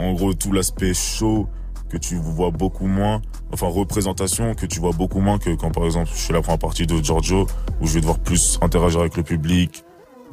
en 0.00 0.12
gros 0.14 0.34
tout 0.34 0.52
l'aspect 0.52 0.92
show 0.94 1.48
que 1.88 1.96
tu 1.96 2.16
vois 2.16 2.50
beaucoup 2.50 2.88
moins, 2.88 3.22
enfin 3.52 3.68
représentation 3.68 4.54
que 4.54 4.66
tu 4.66 4.80
vois 4.80 4.90
beaucoup 4.92 5.20
moins 5.20 5.38
que 5.38 5.50
quand 5.54 5.70
par 5.70 5.84
exemple 5.84 6.10
je 6.12 6.18
fais 6.18 6.32
la 6.32 6.42
première 6.42 6.58
partie 6.58 6.84
de 6.86 7.00
Giorgio 7.02 7.46
où 7.80 7.86
je 7.86 7.94
vais 7.94 8.00
devoir 8.00 8.18
plus 8.18 8.58
interagir 8.60 9.00
avec 9.00 9.16
le 9.16 9.22
public, 9.22 9.84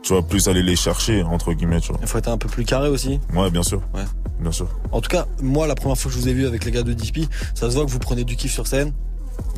tu 0.04 0.14
vois, 0.14 0.22
plus 0.22 0.48
aller 0.48 0.62
les 0.62 0.76
chercher 0.76 1.24
entre 1.24 1.54
guillemets, 1.54 1.80
tu 1.82 1.90
vois. 1.92 2.00
Il 2.02 2.08
faut 2.08 2.18
être 2.18 2.28
un 2.28 2.38
peu 2.38 2.50
plus 2.50 2.66
carré 2.66 2.90
aussi. 2.90 3.20
Ouais, 3.34 3.50
bien 3.50 3.64
sûr. 3.64 3.82
Ouais. 3.96 4.04
Bien 4.40 4.52
sûr. 4.52 4.68
En 4.92 5.00
tout 5.02 5.10
cas, 5.10 5.26
moi, 5.42 5.66
la 5.68 5.76
première 5.76 5.98
fois 5.98 6.12
que 6.12 6.18
je 6.18 6.22
vous 6.22 6.28
ai 6.30 6.34
vu 6.34 6.46
avec 6.46 6.66
les 6.66 6.72
gars 6.72 6.84
de 6.84 6.94
DP, 6.94 7.28
ça 7.56 7.70
se 7.70 7.76
voit 7.76 7.86
que 7.86 7.90
vous 7.92 8.00
prenez 8.00 8.24
du 8.26 8.36
kiff 8.36 8.52
sur 8.52 8.68
scène. 8.68 8.92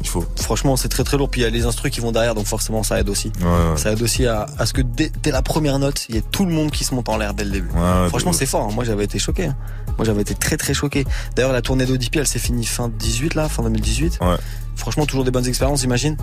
Il 0.01 0.07
faut. 0.07 0.23
Franchement, 0.37 0.77
c'est 0.77 0.87
très 0.89 1.03
très 1.03 1.17
lourd. 1.17 1.29
Puis 1.29 1.41
il 1.41 1.43
y 1.43 1.47
a 1.47 1.49
les 1.49 1.65
instrus 1.65 1.91
qui 1.91 1.99
vont 1.99 2.11
derrière, 2.11 2.35
donc 2.35 2.45
forcément, 2.45 2.83
ça 2.83 2.99
aide 2.99 3.09
aussi. 3.09 3.31
Ouais, 3.41 3.45
ouais. 3.45 3.77
Ça 3.77 3.91
aide 3.91 4.01
aussi 4.01 4.25
à, 4.27 4.45
à 4.57 4.65
ce 4.65 4.73
que 4.73 4.81
dès, 4.81 5.11
dès 5.23 5.31
la 5.31 5.41
première 5.41 5.79
note, 5.79 6.05
il 6.09 6.15
y 6.15 6.17
ait 6.17 6.23
tout 6.31 6.45
le 6.45 6.51
monde 6.51 6.71
qui 6.71 6.83
se 6.83 6.93
monte 6.93 7.09
en 7.09 7.17
l'air 7.17 7.33
dès 7.33 7.43
le 7.45 7.51
début. 7.51 7.69
ouais, 7.69 8.09
Franchement, 8.09 8.31
c'est 8.31 8.45
fort. 8.45 8.67
hein. 8.69 8.71
Moi, 8.73 8.83
j'avais 8.83 9.03
été 9.05 9.17
choqué. 9.19 9.45
hein. 9.47 9.55
Moi, 9.97 10.05
j'avais 10.05 10.21
été 10.21 10.35
très 10.35 10.57
très 10.57 10.73
choqué. 10.73 11.05
D'ailleurs, 11.35 11.51
la 11.53 11.61
tournée 11.61 11.85
d'ODP, 11.85 12.17
elle 12.17 12.27
s'est 12.27 12.39
finie 12.39 12.65
fin 12.65 12.89
18 12.89 13.33
là, 13.35 13.49
fin 13.49 13.63
2018. 13.63 14.19
Ouais. 14.21 14.35
Franchement, 14.75 15.05
toujours 15.05 15.23
des 15.25 15.31
bonnes 15.31 15.47
expériences, 15.47 15.81
j'imagine. 15.81 16.15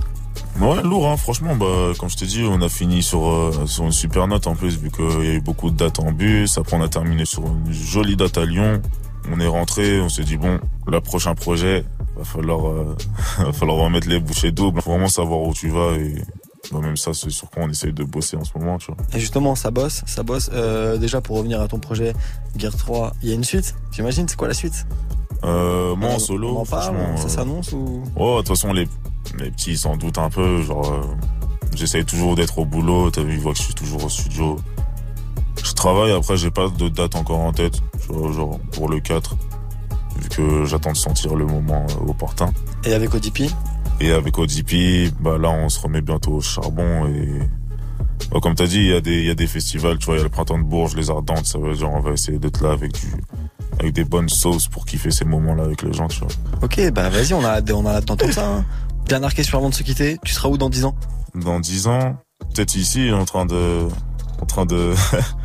Ouais, 0.61 0.83
lourd, 0.83 1.09
hein, 1.09 1.17
franchement. 1.17 1.57
Bah, 1.57 1.93
comme 1.99 2.09
je 2.09 2.17
t'ai 2.17 2.27
dit, 2.27 2.45
on 2.49 2.61
a 2.61 2.69
fini 2.69 3.03
sur, 3.03 3.27
euh, 3.27 3.67
sur 3.67 3.85
une 3.85 3.93
super 3.93 4.29
note 4.29 4.47
en 4.47 4.55
plus, 4.55 4.79
vu 4.79 4.91
qu'il 4.91 5.25
y 5.25 5.31
a 5.31 5.35
eu 5.35 5.41
beaucoup 5.41 5.71
de 5.71 5.77
dates 5.77 5.99
en 5.99 6.13
bus. 6.13 6.59
Après, 6.59 6.77
on 6.77 6.83
a 6.83 6.89
terminé 6.89 7.25
sur 7.25 7.43
une 7.47 7.73
jolie 7.73 8.17
date 8.17 8.39
à 8.39 8.45
Lyon. 8.45 8.81
On 9.33 9.41
est 9.41 9.47
rentré, 9.47 10.01
on 10.01 10.09
s'est 10.09 10.25
dit, 10.25 10.37
bon, 10.37 10.59
le 10.87 11.01
prochain 11.01 11.35
projet, 11.35 11.85
va 12.17 12.25
falloir, 12.25 12.69
euh, 12.69 12.97
va 13.39 13.53
falloir 13.53 13.79
remettre 13.79 14.09
les 14.09 14.21
bouchées 14.21 14.53
doubles. 14.53 14.81
Faut 14.83 14.91
vraiment 14.91 15.09
savoir 15.09 15.41
où 15.41 15.55
tu 15.55 15.69
vas 15.69 15.93
et 15.93 16.23
bah, 16.71 16.79
même 16.81 16.97
ça, 16.97 17.13
c'est 17.13 17.31
sur 17.31 17.51
quoi 17.51 17.65
on 17.65 17.71
essaye 17.71 17.93
de 17.93 18.05
bosser 18.05 18.37
en 18.37 18.45
ce 18.45 18.57
moment, 18.57 18.79
tu 18.79 18.87
vois. 18.87 18.97
Et 19.15 19.19
justement, 19.21 19.55
ça 19.55 19.71
bosse, 19.71 20.03
ça 20.07 20.23
bosse. 20.23 20.51
Euh, 20.53 20.97
déjà, 20.97 21.21
pour 21.21 21.37
revenir 21.39 21.61
à 21.61 21.69
ton 21.69 21.79
projet 21.79 22.13
Gear 22.57 22.75
3, 22.77 23.15
il 23.23 23.29
y 23.29 23.33
a 23.33 23.35
une 23.35 23.45
suite, 23.45 23.75
j'imagine. 23.91 24.29
C'est 24.29 24.37
quoi 24.37 24.49
la 24.49 24.55
suite? 24.55 24.87
Euh, 25.45 25.97
moi, 25.97 26.11
en 26.11 26.19
solo, 26.19 26.57
on 26.57 26.61
en 26.61 26.67
parle, 26.67 26.97
ça 27.17 27.29
s'annonce 27.29 27.73
ou? 27.73 28.05
Ouais, 28.17 28.33
de 28.33 28.37
toute 28.39 28.49
façon, 28.49 28.73
les, 28.73 28.87
les 29.39 29.51
petits 29.51 29.77
s'en 29.77 29.97
doutent 29.97 30.19
un 30.19 30.31
peu. 30.31 30.63
Genre, 30.63 30.93
euh, 30.93 31.01
j'essaye 31.75 32.05
toujours 32.05 32.35
d'être 32.37 32.59
au 32.59 32.65
boulot. 32.65 33.11
T'as 33.11 33.23
vu, 33.23 33.35
ils 33.35 33.41
voient 33.41 33.53
que 33.53 33.59
je 33.59 33.65
suis 33.65 33.75
toujours 33.75 34.05
au 34.05 34.09
studio. 34.09 34.57
Je 35.65 35.73
travaille, 35.73 36.13
après, 36.13 36.37
j'ai 36.37 36.51
pas 36.51 36.69
de 36.69 36.89
date 36.89 37.15
encore 37.17 37.41
en 37.41 37.53
tête. 37.53 37.81
Genre, 38.09 38.33
genre, 38.33 38.59
pour 38.73 38.89
le 38.89 39.01
4. 39.01 39.37
Vu 40.21 40.29
que 40.29 40.65
j'attends 40.65 40.93
de 40.93 40.97
sentir 40.97 41.35
le 41.35 41.47
moment 41.47 41.87
euh, 42.03 42.11
opportun. 42.11 42.53
Et 42.85 42.93
avec 42.93 43.15
ODP 43.15 43.51
Et 44.01 44.13
avec 44.13 44.39
ODP, 44.39 45.13
bah 45.21 45.39
là, 45.39 45.51
on 45.51 45.69
se 45.69 45.81
remet 45.81 46.01
bientôt 46.03 46.33
au 46.33 46.41
charbon 46.41 47.07
et. 47.07 47.39
bah, 48.31 48.39
comme 48.43 48.55
t'as 48.55 48.67
dit, 48.67 48.79
il 48.79 48.87
y, 48.89 48.93
a 48.95 49.01
des- 49.01 49.23
y 49.25 49.31
a 49.31 49.35
des 49.35 49.47
festivals, 49.47 49.99
tu 49.99 50.07
vois, 50.07 50.15
il 50.17 50.19
y 50.19 50.21
a 50.21 50.25
le 50.25 50.29
printemps 50.31 50.59
de 50.59 50.65
Bourges, 50.65 50.95
les 50.97 51.09
Ardentes, 51.11 51.47
ça 51.47 51.59
veut 51.59 51.75
dire 51.75 51.91
on 51.91 52.01
va 52.01 52.11
essayer 52.13 52.39
d'être 52.39 52.63
là 52.63 52.73
avec 52.73 52.93
du, 52.93 53.07
avec 53.81 53.93
des 53.95 54.05
bonnes 54.05 54.29
sauces 54.29 54.69
pour 54.69 54.85
kiffer 54.85 55.11
ces 55.11 55.25
moments-là 55.25 55.65
avec 55.65 55.83
les 55.83 55.93
gens, 55.95 56.09
tu 56.09 56.21
vois. 56.21 56.29
Ok, 56.63 56.79
bah 56.93 57.09
vas-y, 57.09 57.33
on 57.33 57.45
a, 57.45 57.61
on 57.73 57.87
a 57.87 57.91
hâte 57.93 58.05
d'entendre 58.05 58.33
ça. 58.33 58.47
hein. 58.57 58.65
Dernière 59.07 59.35
question 59.35 59.59
avant 59.59 59.69
de 59.71 59.75
se 59.75 59.83
quitter. 59.83 60.19
Tu 60.25 60.33
seras 60.33 60.49
où 60.49 60.57
dans 60.59 60.71
10 60.71 60.85
ans? 60.87 60.95
Dans 61.35 61.61
10 61.61 61.87
ans, 61.87 62.17
peut-être 62.55 62.75
ici, 62.77 63.11
en 63.13 63.25
train 63.25 63.47
de, 63.47 63.87
en 64.41 64.47
train 64.47 64.67
de, 64.67 64.95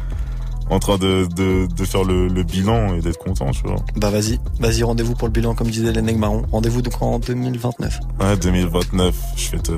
en 0.69 0.79
train 0.79 0.97
de, 0.97 1.27
de, 1.35 1.67
de 1.67 1.85
faire 1.85 2.03
le, 2.03 2.27
le 2.27 2.43
bilan 2.43 2.95
et 2.95 3.01
d'être 3.01 3.17
content, 3.19 3.51
tu 3.51 3.63
vois. 3.63 3.77
Bah 3.95 4.09
vas-y, 4.09 4.39
vas-y, 4.59 4.83
rendez-vous 4.83 5.13
pour 5.15 5.27
le 5.27 5.31
bilan 5.33 5.55
comme 5.55 5.69
disait 5.69 5.91
l'Eneg 5.91 6.17
Marron. 6.17 6.43
Rendez-vous 6.51 6.81
donc 6.81 7.01
en 7.01 7.19
2029. 7.19 7.99
Ouais, 8.19 8.37
2029, 8.37 9.15
je 9.35 9.43
fais 9.43 9.69
euh, 9.69 9.77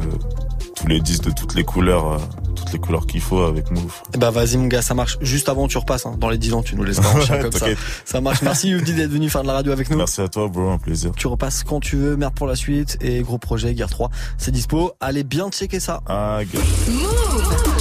tous 0.76 0.88
les 0.88 1.00
disques 1.00 1.26
de 1.26 1.32
toutes 1.32 1.56
les 1.56 1.64
couleurs, 1.64 2.14
euh, 2.14 2.18
toutes 2.70 2.74
les 2.74 2.86
couleurs 2.86 3.08
qu'il 3.08 3.22
faut 3.22 3.42
avec 3.42 3.72
Move. 3.72 3.92
Et 4.14 4.18
bah 4.18 4.30
vas-y 4.30 4.58
mon 4.58 4.68
gars, 4.68 4.82
ça 4.82 4.94
marche. 4.94 5.18
Juste 5.22 5.50
avant, 5.50 5.68
tu 5.68 5.78
repasses. 5.78 6.06
hein. 6.06 6.16
Dans 6.18 6.30
les 6.30 6.38
10 6.38 6.54
ans, 6.54 6.62
tu 6.62 6.76
nous 6.76 6.84
laisses 6.84 7.00
pas 7.00 7.10
en 7.10 7.22
chien 7.26 7.36
Ouais, 7.38 7.42
comme 7.50 7.52
ça. 8.06 8.22
marche. 8.22 8.42
Merci 8.44 8.70
Youdi 8.72 8.94
d'être 8.94 9.12
venu 9.12 9.30
faire 9.30 9.42
de 9.42 9.48
la 9.48 9.54
radio 9.54 9.72
avec 9.72 9.90
nous. 9.90 9.98
Merci 9.98 10.22
à 10.22 10.28
toi, 10.28 10.48
bro, 10.48 10.70
un 10.70 10.78
plaisir. 10.78 11.12
Tu 11.18 11.28
repasses 11.28 11.64
quand 11.64 11.80
tu 11.80 11.96
veux. 11.96 12.16
Merde 12.16 12.34
pour 12.36 12.48
la 12.48 12.56
suite. 12.56 12.98
Et 13.02 13.22
gros 13.22 13.38
projet, 13.38 13.74
Guerre 13.74 13.90
3, 13.90 14.10
c'est 14.38 14.52
dispo. 14.52 14.92
Allez 15.00 15.24
bien 15.24 15.50
checker 15.50 15.80
ça. 15.80 16.02
Ah, 16.08 16.40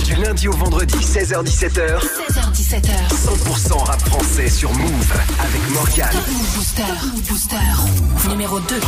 Du 0.06 0.14
lundi 0.22 0.48
au 0.48 0.52
vendredi, 0.52 0.96
16h-17h, 0.96 1.98
16h17h. 2.00 2.90
100% 3.10 3.84
rap 3.84 4.00
français 4.08 4.48
sur 4.48 4.72
Move 4.72 5.12
avec 5.38 5.60
Move 5.70 6.56
Booster. 6.56 6.82
Move 7.12 7.22
Booster. 7.28 8.28
Numéro 8.30 8.58
2. 8.60 8.80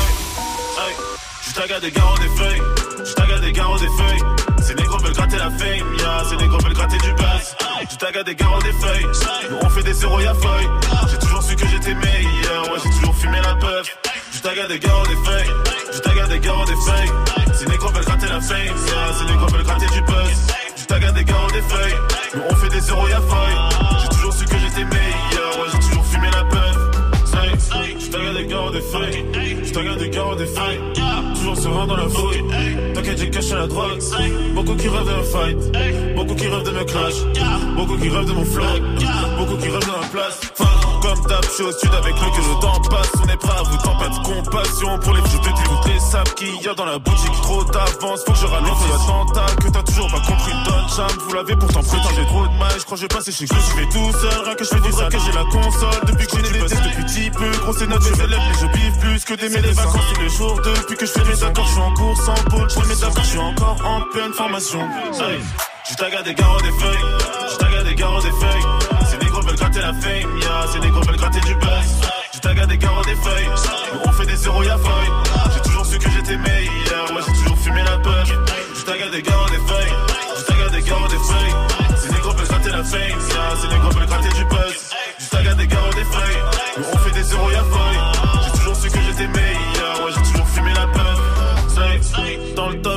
Tague 1.54 1.80
des 1.82 1.90
garros 1.90 2.16
des 2.16 2.28
feuilles, 2.42 2.62
je 3.04 3.12
tague 3.12 3.40
des 3.42 3.52
garros 3.52 3.78
des 3.78 3.88
feuilles. 3.88 4.22
Ces 4.62 4.74
négros 4.74 4.98
veulent 4.98 5.12
gratter 5.12 5.36
la 5.36 5.50
fame, 5.50 5.94
ya, 5.98 6.24
ces 6.28 6.36
négros 6.36 6.58
veulent 6.58 6.72
gratter 6.72 6.96
du 6.98 7.12
buzz. 7.12 7.56
Je 7.90 7.96
tague 7.96 8.24
des 8.24 8.34
garros 8.34 8.62
des 8.62 8.72
feuilles, 8.72 9.06
nous 9.50 9.58
on 9.62 9.68
fait 9.68 9.82
des 9.82 9.92
zéros 9.92 10.20
y'a 10.20 10.32
feuille. 10.32 10.68
J'ai 11.10 11.18
toujours 11.18 11.42
su 11.42 11.56
que 11.56 11.66
j'étais 11.66 11.94
meilleur, 11.94 12.72
ouais, 12.72 12.78
j'ai 12.82 12.90
toujours 12.98 13.14
fumé 13.14 13.38
la 13.42 13.54
puff. 13.56 13.98
Je 14.32 14.40
tague 14.40 14.68
des 14.68 14.78
garros 14.78 15.06
des 15.06 15.16
feuilles, 15.16 15.50
je 15.92 15.98
tague 15.98 16.28
des 16.28 16.38
garros 16.38 16.64
des 16.64 16.76
feuilles. 16.76 17.12
Ces 17.54 17.66
négros 17.66 17.90
veulent 17.90 18.04
gratter 18.04 18.28
la 18.28 18.40
fame, 18.40 18.66
ya, 18.66 19.12
ces 19.18 19.24
négros 19.26 19.48
veulent 19.48 19.64
gratter 19.64 19.86
du 19.86 20.00
buzz. 20.02 20.46
Je 20.76 20.84
tague 20.84 21.14
des 21.14 21.24
garros 21.24 21.50
des 21.50 21.62
feuilles, 21.62 21.96
nous 22.36 22.42
on 22.48 22.54
fait 22.54 22.68
des 22.70 22.80
zéros 22.80 23.08
y'a 23.08 23.20
feuille. 23.20 24.00
J'ai 24.00 24.08
toujours 24.08 24.32
su 24.32 24.44
que 24.46 24.56
j'étais 24.56 24.84
meilleur, 24.84 25.29
Je 28.10 28.16
tague 28.16 28.36
des 28.36 28.46
garros 28.46 28.70
des 28.70 28.80
feuilles, 28.80 29.24
je 29.62 29.72
tague 29.72 29.98
des 29.98 30.10
garros 30.10 30.34
des 30.34 30.46
feuilles. 30.46 30.80
Toujours 31.36 31.56
serein 31.56 31.86
dans 31.86 31.96
la 31.96 32.08
fouille. 32.08 32.42
T'inquiète, 32.92 33.18
j'ai 33.18 33.30
caché 33.30 33.54
la 33.54 33.68
drogue. 33.68 34.00
Beaucoup 34.52 34.74
qui 34.74 34.88
rêvent 34.88 35.06
de 35.06 35.12
me 35.12 35.22
fight. 35.22 36.16
Beaucoup 36.16 36.34
qui 36.34 36.48
rêvent 36.48 36.64
de 36.64 36.70
me 36.72 36.84
clash. 36.84 37.14
Beaucoup 37.76 37.96
qui 37.98 38.08
rêvent 38.08 38.26
de 38.26 38.32
mon 38.32 38.44
flow. 38.44 38.64
Beaucoup 39.38 39.56
qui 39.58 39.68
rêvent 39.68 39.80
de 39.80 39.86
ma 39.86 40.08
place. 40.08 40.40
Je 41.28 41.54
suis 41.54 41.62
au 41.62 41.72
sud 41.72 41.90
avec 41.94 42.14
le 42.14 42.30
que 42.30 42.40
le 42.40 42.60
temps 42.60 42.80
passe. 42.88 43.10
On 43.22 43.28
est 43.28 43.36
prêt 43.36 43.58
à 43.58 43.62
vous 43.62 43.76
tant 43.78 43.96
pas 43.96 44.08
de 44.08 44.18
compassion 44.24 44.98
pour 45.00 45.14
les 45.14 45.20
jeux 45.30 45.38
de 45.38 45.50
toutes 45.50 45.92
les 45.92 46.00
sables 46.00 46.30
qu'il 46.34 46.62
y 46.62 46.68
a 46.68 46.74
dans 46.74 46.86
la 46.86 46.98
boutique. 46.98 47.32
Trop 47.42 47.64
d'avance, 47.64 48.24
faut 48.24 48.32
que 48.32 48.38
je 48.38 48.46
ralente 48.46 48.78
l'attentat 48.88 49.54
que 49.56 49.68
t'as 49.68 49.82
toujours 49.82 50.10
pas 50.10 50.20
compris. 50.20 50.52
Donne 50.64 50.88
charme, 50.88 51.18
vous 51.26 51.34
l'avez 51.34 51.56
pourtant 51.56 51.82
pris. 51.82 51.98
J'ai 52.16 52.26
trop 52.26 52.46
de 52.46 52.58
mal, 52.58 52.72
je 52.78 52.84
crois 52.84 52.96
que 52.96 53.02
je 53.02 53.02
vais 53.02 53.14
passer 53.14 53.32
chez 53.32 53.46
je 53.46 53.54
me 53.54 53.60
suis 53.60 53.76
fait 53.78 53.88
tout 53.92 54.12
seul. 54.18 54.44
Rien 54.44 54.54
que 54.54 54.64
je 54.64 54.68
fais 54.70 54.80
du 54.80 54.90
que 54.90 55.18
j'ai 55.18 55.32
la 55.32 55.44
console. 55.44 56.00
Depuis 56.06 56.26
que 56.26 56.36
j'ai 56.36 56.42
des 56.42 56.58
tests 56.58 56.82
depuis 56.82 57.04
petit 57.04 57.30
peu. 57.30 57.50
Gros, 57.58 57.72
c'est 57.74 57.86
notre 57.86 58.04
je 58.04 58.22
lève, 58.22 58.40
mais 58.48 58.58
je 58.60 58.66
biffe 58.66 58.98
plus 59.00 59.24
que 59.24 59.34
des 59.34 59.48
mes 59.50 59.60
des 59.60 59.72
vacances 59.72 60.04
tous 60.14 60.20
les 60.20 60.28
jours. 60.30 60.60
Depuis 60.62 60.96
que 60.96 61.06
je 61.06 61.12
fais 61.12 61.24
mes 61.24 61.42
accords, 61.42 61.66
je 61.66 61.72
suis 61.72 61.80
en 61.80 61.94
course 61.94 62.28
en 62.28 62.50
pôle. 62.50 62.70
Je 62.70 62.88
mes 62.88 63.04
accords, 63.04 63.24
je 63.24 63.30
suis 63.30 63.38
encore 63.38 63.76
en 63.84 64.00
pleine 64.12 64.32
formation. 64.32 64.80
Hey. 64.80 65.40
Je 65.90 66.22
des 66.22 66.34
garros 66.34 66.60
des 66.60 66.70
feuilles, 66.70 66.98
je 67.50 67.84
des 67.88 67.94
garros 67.94 68.22
des 68.22 68.30
feuilles. 68.30 68.79
Gratter 69.70 69.86
la 69.86 69.94
fame, 70.00 70.38
ya, 70.40 70.66
ces 70.72 70.80
négros 70.80 71.00
veulent 71.02 71.16
gratter 71.16 71.40
du 71.42 71.54
buzz. 71.54 72.00
J'ai 72.32 72.40
taga 72.40 72.66
des 72.66 72.76
garros 72.76 73.04
des 73.04 73.14
feuilles. 73.14 73.48
On 74.04 74.12
fait 74.12 74.26
des 74.26 74.34
zéros, 74.34 74.64
y'a 74.64 74.76
feuille. 74.76 75.12
J'ai 75.54 75.60
toujours 75.60 75.86
su 75.86 75.98
que 75.98 76.10
j'étais 76.10 76.36
meilleur. 76.38 77.12
Ouais, 77.14 77.22
j'ai 77.24 77.32
toujours 77.34 77.56
fumé 77.58 77.80
la 77.84 77.96
peur. 77.98 78.24
J'ai 78.26 78.84
taga 78.84 79.08
des 79.10 79.22
garros 79.22 79.48
des 79.48 79.58
feuilles. 79.58 79.94
J'ai 80.36 80.44
taga 80.44 80.68
des 80.70 80.82
garros 80.82 81.08
des 81.08 81.18
feuilles. 81.18 81.54
C'est 81.96 82.12
des 82.12 82.18
gros 82.18 82.32
veulent 82.32 82.48
gratter 82.48 82.70
la 82.70 82.82
fame. 82.82 83.00
Yeah, 83.00 83.56
C'est 83.60 83.68
des 83.68 83.78
gros 83.78 83.90
veulent 83.90 84.06
gratter 84.06 84.34
du 84.36 84.44
buzz. 84.46 84.90
J'ai 85.20 85.28
taga 85.28 85.54
des 85.54 85.66
garros 85.68 85.94
des 85.94 86.04
feuilles. 86.04 86.42
On 86.92 86.98
fait 86.98 87.12
des 87.12 87.22
zéros, 87.22 87.50
y'a 87.52 87.62
feuille. 87.62 87.99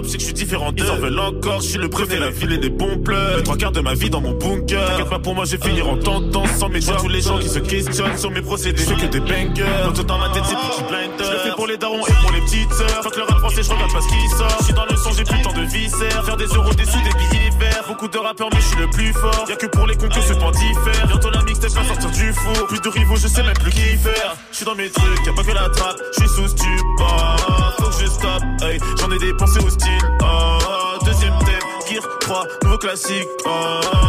Top, 0.04 0.12
c'est 0.12 0.18
que 0.18 0.22
je 0.22 0.26
suis 0.26 0.34
différent 0.34 0.72
d'eux. 0.72 0.84
Ils 0.86 0.91
en 0.91 0.97
veulent 0.97 1.20
encore, 1.20 1.62
je 1.62 1.68
suis 1.68 1.78
le 1.78 1.89
préfet, 1.89 2.20
la 2.20 2.30
ville 2.30 2.54
et 2.54 2.58
des 2.58 2.70
bons 2.70 2.97
pleurs. 2.97 3.38
Les 3.38 3.43
trois 3.43 3.58
quarts 3.58 3.72
de 3.72 3.82
ma 3.82 3.93
vie 3.93 4.10
dans 4.10 4.22
mon 4.22 4.34
bunker. 4.34 4.86
T'inquiète 4.86 5.10
pas 5.10 5.20
pour 5.20 5.36
moi, 5.36 5.45
je 5.45 5.56
vais 5.56 5.70
finir 5.70 5.89
en 5.89 5.97
tendance 5.97 6.51
sans 6.58 6.70
mes 6.70 6.80
tous 6.80 7.08
les 7.08 7.22
gens 7.22 7.39
qui 7.39 7.49
se 7.49 7.60
questionnent 7.60 8.18
sur 8.18 8.32
mes 8.32 8.41
procédés. 8.41 8.84
Je 8.84 8.93
que 8.93 9.06
des 9.06 9.20
bangers. 9.20 9.64
Tout 9.95 10.04
dans 10.04 10.18
ma 10.18 10.30
tête, 10.30 10.43
c'est 10.45 10.56
petit 10.56 10.84
blinder. 10.84 11.24
Je 11.24 11.32
le 11.32 11.39
fais 11.39 11.56
pour 11.56 11.68
les 11.68 11.78
darons 11.78 12.06
et 12.06 12.14
pour 12.22 12.32
les 12.32 12.41
petites 12.41 12.74
sœurs. 12.74 13.04
Fuck 13.04 13.18
le 13.18 13.24
rap 13.24 13.39
français, 13.39 13.64
je 13.64 13.70
regarde 13.72 13.93
pas 13.93 14.01
ce 14.01 14.08
qui 14.08 14.30
sort. 14.38 14.58
Je 14.60 14.64
suis 14.66 14.74
dans 14.74 14.86
le 14.86 14.95
son, 14.95 15.12
j'ai 15.12 15.24
plus 15.24 15.41
temps 15.41 15.54
de 15.54 15.62
viscères. 15.62 16.26
Faire 16.26 16.38
des 16.38 16.45
euros, 16.45 16.74
des 16.74 16.86
sous, 16.86 17.01
des 17.01 17.18
billets 17.18 17.49
verts. 17.60 17.84
Beaucoup 17.88 18.08
de 18.08 18.18
rappeurs, 18.18 18.49
mais 18.51 18.62
je 18.62 18.68
suis 18.68 18.80
le 18.80 18.89
plus 18.89 19.14
fort. 19.14 19.45
Y'a 19.49 19.56
que 19.56 19.68
pour 19.68 19.88
les 19.88 19.95
concours, 19.95 20.24
ce 20.24 20.34
temps 20.34 20.51
diffère. 20.51 21.08
Bientôt 21.08 21.30
la 21.30 21.43
mixtape 21.43 21.72
va 21.72 21.84
sortir 21.84 22.12
du 22.12 22.34
four. 22.34 22.68
Plus 22.68 22.82
de 22.82 22.89
rivaux, 22.89 23.16
je 23.16 23.28
sais 23.28 23.43
même 23.43 23.54
plus 23.54 23.72
qui 23.72 23.97
faire. 23.97 24.36
Je 24.51 24.58
suis 24.58 24.66
dans 24.66 24.76
mes 24.76 24.89
trucs, 24.89 25.26
y'a 25.26 25.34
pas 25.34 25.43
que 25.43 25.51
la 25.51 25.70
trappe. 25.70 25.97
Je 26.14 26.20
suis 26.22 26.30
sous 26.30 26.47
stupor. 26.47 27.74
Faut 27.78 27.89
que 27.89 28.04
je 28.04 28.08
stoppe, 28.08 28.43
hey. 28.64 28.80
J'en 28.99 29.12
ai 29.12 29.20
dépensé 29.20 29.60
au 29.60 29.70
style. 29.70 29.92
Oh, 30.21 31.05
deuxième 31.05 31.37
thème, 31.39 31.67
Gear 31.89 32.03
3, 32.21 32.43
nouveau 32.63 32.77
classique. 32.77 33.27
Oh, 33.45 33.49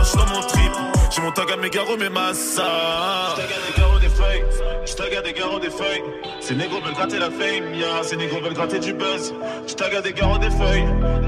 je 0.01 0.09
suis 0.09 0.19
dans 0.19 0.27
mon 0.27 0.41
trip. 0.43 0.73
J'ai 1.15 1.23
mon 1.23 1.31
tag 1.31 1.51
à 1.53 1.57
mes 1.57 1.71
garros, 1.71 1.97
mes 1.97 2.09
massas. 2.09 2.63
J'tag 3.37 3.45
à 3.45 3.73
des 3.73 3.81
garros 3.81 3.99
des 4.01 4.09
feuilles. 4.09 4.45
J'tag 4.85 5.15
à 5.15 5.23
des 5.23 5.33
garros 5.33 5.61
des 5.61 5.71
feuilles. 5.71 6.03
Ces 6.41 6.55
négros 6.57 6.81
veulent 6.81 6.95
gratter 6.95 7.19
la 7.19 7.31
fame, 7.31 7.75
ya. 7.75 8.03
Ces 8.03 8.17
négros 8.17 8.41
veulent 8.41 8.55
gratter 8.55 8.81
du 8.81 8.93
buzz. 8.95 9.33
J'tag 9.69 9.95
à 9.95 10.01
des 10.01 10.13
garros 10.13 10.39
des 10.39 10.51
feuilles. 10.51 10.87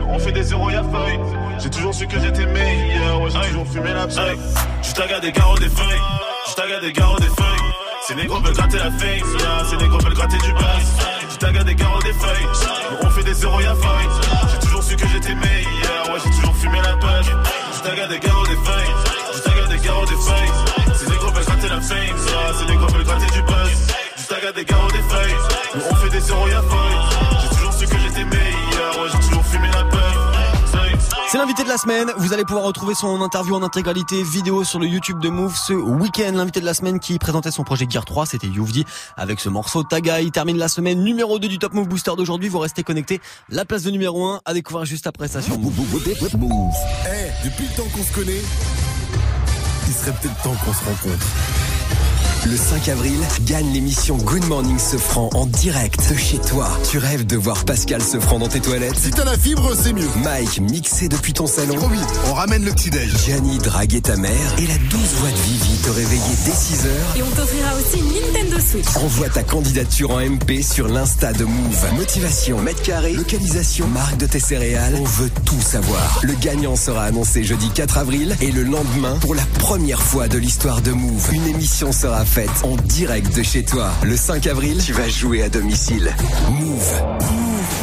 On 0.09 0.19
fait 0.19 0.33
des 0.33 0.43
zéros, 0.43 0.71
y'a 0.71 0.83
feuille. 0.83 1.21
J'ai 1.59 1.71
toujours 1.71 1.95
su 1.95 2.07
que 2.07 2.19
j'étais 2.19 2.47
meilleur. 2.47 3.21
Ouais, 3.21 3.31
j'ai 3.31 3.49
toujours 3.49 3.67
fumé 3.69 3.93
la 3.93 4.07
paille. 4.09 4.39
J'tag 4.83 5.13
à 5.13 5.21
des 5.21 5.33
garros 5.33 5.59
des 5.59 5.69
feuilles. 5.69 6.03
J'tag 6.51 6.73
à 6.73 6.81
des 6.81 6.93
garros 6.93 7.19
des 7.19 7.27
feuilles. 7.27 7.73
Ces 8.09 8.15
négros 8.17 8.41
veulent 8.41 8.55
gratter 8.55 8.79
la 8.79 8.91
fame, 8.91 9.39
ya. 9.39 9.65
Ces 9.71 9.77
négros 9.77 9.99
veulent 9.99 10.15
gratter 10.15 10.39
du 10.39 10.53
buzz. 10.53 11.07
J'tag 11.37 11.55
à 11.59 11.65
des 11.65 11.75
garros 11.75 12.01
des 12.01 12.15
feuilles. 12.15 12.47
On 13.03 13.11
fait 13.11 13.23
des 13.25 13.35
zéros, 13.35 13.61
y'a 13.61 13.75
feuille. 13.75 14.09
J'ai 14.51 14.59
toujours 14.67 14.83
su 14.83 14.97
que 14.97 15.07
j'étais 15.07 15.35
meilleur. 15.35 16.09
Ouais, 16.09 16.21
j'ai 16.25 16.31
toujours 16.31 16.57
fumé 16.57 16.79
la 16.81 16.97
page. 16.97 17.27
J'tag 17.77 18.01
à 18.01 18.07
des 18.07 18.19
garros 18.19 18.47
des 18.47 18.57
feuilles. 18.57 18.95
J'tag 19.37 19.59
à 19.59 19.69
des 19.69 19.87
garros 19.87 20.07
des 20.07 20.17
feuilles. 20.17 20.97
Ces 20.99 21.11
négros 21.11 21.31
veulent 21.33 21.45
gratter 21.45 21.69
la 21.69 21.81
fame, 21.83 21.99
ya. 21.99 22.55
Ces 22.59 22.65
négros 22.65 22.87
veulent 22.87 23.05
gratter 23.05 23.31
du 23.35 23.43
buzz. 23.43 23.71
J'tag 24.19 24.45
à 24.47 24.53
des 24.53 24.65
garros 24.65 24.91
des 24.91 25.03
feuilles. 25.15 25.37
On 25.91 25.95
fait 25.97 26.09
des 26.09 26.21
zéros, 26.21 26.49
y'a 26.49 26.63
feuille. 26.63 26.86
C'est 31.37 31.41
l'invité 31.43 31.65
de 31.65 31.69
la 31.69 31.77
semaine. 31.77 32.11
Vous 32.17 32.33
allez 32.33 32.45
pouvoir 32.45 32.65
retrouver 32.65 32.95
son 32.95 33.21
interview 33.21 33.55
en 33.55 33.63
intégralité 33.63 34.23
vidéo 34.23 34.65
sur 34.65 34.79
le 34.79 34.87
YouTube 34.87 35.21
de 35.21 35.29
Move 35.29 35.55
ce 35.55 35.75
week-end. 35.75 36.33
L'invité 36.33 36.61
de 36.61 36.65
la 36.65 36.73
semaine 36.73 36.99
qui 36.99 37.19
présentait 37.19 37.51
son 37.51 37.63
projet 37.63 37.85
Gear 37.87 38.07
3, 38.07 38.25
c'était 38.25 38.47
Youvdi 38.47 38.87
avec 39.19 39.39
ce 39.39 39.51
morceau 39.51 39.83
Taga. 39.83 40.23
Il 40.23 40.31
termine 40.31 40.57
la 40.57 40.69
semaine 40.69 41.05
numéro 41.05 41.39
2 41.39 41.47
du 41.47 41.59
Top 41.59 41.75
Move 41.75 41.89
Booster 41.89 42.13
d'aujourd'hui. 42.17 42.49
Vous 42.49 42.59
restez 42.59 42.85
connectés. 42.85 43.21
La 43.51 43.67
place 43.67 43.83
de 43.83 43.91
numéro 43.91 44.25
1 44.25 44.41
à 44.47 44.55
découvrir 44.55 44.87
juste 44.87 45.07
après 45.07 45.29
ça 45.29 45.43
sur. 45.43 45.57
Eh, 45.57 45.59
depuis 47.47 47.65
le 47.65 47.77
temps 47.77 47.89
qu'on 47.95 48.03
se 48.03 48.13
connaît, 48.15 48.43
il 49.89 49.93
serait 49.93 50.13
peut-être 50.13 50.43
temps 50.43 50.57
qu'on 50.65 50.73
se 50.73 50.85
rencontre. 50.87 51.27
Le 52.49 52.57
5 52.57 52.89
avril, 52.91 53.19
gagne 53.45 53.73
l'émission 53.73 54.17
Good 54.19 54.47
Morning 54.47 54.79
Sofran 54.79 55.31
en 55.35 55.47
direct 55.47 55.99
de 56.09 56.17
chez 56.17 56.39
toi. 56.39 56.69
Tu 56.89 56.99
rêves 56.99 57.27
de 57.27 57.37
voir 57.37 57.65
Pascal 57.65 58.01
Sofran 58.01 58.39
dans 58.39 58.47
tes 58.47 58.61
toilettes? 58.61 58.97
Si 58.97 59.11
t'as 59.11 59.25
la 59.25 59.37
fibre, 59.37 59.73
c'est 59.75 59.93
mieux. 59.93 60.07
Mike 60.23 60.61
mixé 60.61 61.09
depuis 61.09 61.33
ton 61.33 61.49
salon. 61.49 61.75
Promis, 61.75 61.99
on 62.31 62.35
ramène 62.35 62.65
le 62.65 62.71
petit-déj. 62.71 63.11
Gianni 63.27 63.59
draguer 63.59 64.01
ta 64.01 64.17
mère 64.17 64.31
et 64.59 64.67
la 64.69 64.79
douce 64.79 65.13
voix 65.19 65.29
de 65.29 65.37
Vivi 65.37 65.77
te 65.83 65.91
réveiller 65.91 66.37
dès 66.45 66.53
6 66.53 66.87
heures. 66.87 67.17
Et 67.17 67.23
on 67.25 67.31
t'offrira 67.31 67.71
aussi 67.75 67.99
une 67.99 68.33
Nintendo 68.33 68.57
Switch. 68.61 68.97
Envoie 68.97 69.29
ta 69.29 69.43
candidature 69.43 70.13
en 70.13 70.21
MP 70.21 70.63
sur 70.63 70.87
l'Insta 70.87 71.33
de 71.33 71.45
Move. 71.45 71.95
Motivation, 71.97 72.61
mètre 72.61 72.83
carré, 72.83 73.13
localisation, 73.13 73.89
marque 73.89 74.19
de 74.19 74.27
tes 74.27 74.39
céréales. 74.41 74.95
On 75.01 75.05
veut 75.05 75.31
tout 75.45 75.61
savoir. 75.61 76.21
Le 76.23 76.35
gagnant 76.35 76.77
sera 76.77 77.03
annoncé 77.07 77.43
jeudi 77.43 77.71
4 77.71 77.99
avril 77.99 78.37
et 78.41 78.53
le 78.53 78.63
lendemain, 78.63 79.17
pour 79.21 79.35
la 79.35 79.45
première 79.59 80.01
fois 80.01 80.29
de 80.29 80.39
l'histoire 80.39 80.81
de 80.81 80.93
Move, 80.93 81.29
une 81.33 81.49
émission 81.49 81.91
sera 81.91 82.25
faite 82.25 82.36
en 82.65 82.77
direct 82.77 83.35
de 83.35 83.43
chez 83.43 83.65
toi. 83.65 83.91
Le 84.03 84.15
5 84.15 84.47
avril, 84.47 84.83
tu 84.85 84.93
vas 84.93 85.09
jouer 85.09 85.43
à 85.43 85.49
domicile. 85.49 86.15
Move. 86.51 87.03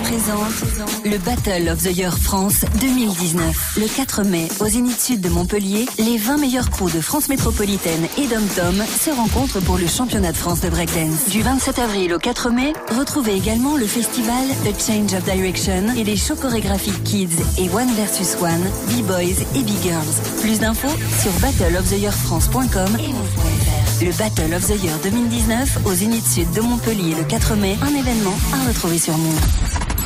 présente 0.03 1.05
le 1.05 1.17
Battle 1.17 1.69
of 1.69 1.81
the 1.81 1.97
Year 1.97 2.15
France 2.15 2.63
2019. 2.79 3.77
Le 3.77 3.87
4 3.87 4.23
mai, 4.23 4.47
au 4.59 4.67
Zénith 4.67 4.99
Sud 4.99 5.21
de 5.21 5.29
Montpellier, 5.29 5.87
les 5.97 6.17
20 6.17 6.37
meilleurs 6.37 6.69
crews 6.69 6.91
de 6.91 7.01
France 7.01 7.29
métropolitaine 7.29 8.05
et 8.19 8.27
Dom-Tom 8.27 8.75
se 8.85 9.09
rencontrent 9.09 9.59
pour 9.61 9.79
le 9.79 9.87
championnat 9.87 10.31
de 10.31 10.37
France 10.37 10.61
de 10.61 10.69
breakdance. 10.69 11.29
Du 11.29 11.41
27 11.41 11.79
avril 11.79 12.13
au 12.13 12.19
4 12.19 12.51
mai, 12.51 12.73
retrouvez 12.95 13.35
également 13.35 13.75
le 13.75 13.87
festival 13.87 14.45
The 14.65 14.79
Change 14.79 15.15
of 15.15 15.23
Direction 15.23 15.95
et 15.97 16.03
les 16.03 16.17
shows 16.17 16.35
chorégraphiques 16.35 17.03
Kids 17.03 17.41
et 17.57 17.69
One 17.71 17.89
vs 17.89 18.37
One, 18.39 18.69
B-Boys 18.89 19.41
et 19.55 19.63
B-Girls. 19.63 20.41
Plus 20.41 20.59
d'infos 20.59 20.95
sur 21.21 21.31
battleoftheyearfrance.com 21.41 22.97
et. 22.99 23.62
Le 24.03 24.11
Battle 24.11 24.53
of 24.53 24.65
the 24.67 24.83
Year 24.83 24.97
2019 25.01 25.79
au 25.85 25.93
Zénith 25.93 26.27
Sud 26.27 26.51
de 26.51 26.59
Montpellier 26.59 27.15
le 27.15 27.23
4 27.23 27.55
mai, 27.55 27.77
un 27.81 27.95
événement 27.95 28.33
à 28.51 28.67
retrouver 28.67 28.97
sur 28.99 29.17
Move. 29.17 29.39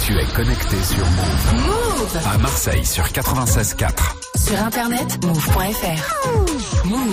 Tu 0.06 0.14
es 0.16 0.26
connecté 0.36 0.76
sur 0.84 1.04
Move. 1.04 1.66
Move 1.66 2.20
À 2.32 2.38
Marseille 2.38 2.86
sur 2.86 3.06
96.4. 3.06 3.90
Sur 4.36 4.62
internet, 4.62 5.26
move.fr. 5.26 6.86
Move. 6.86 7.10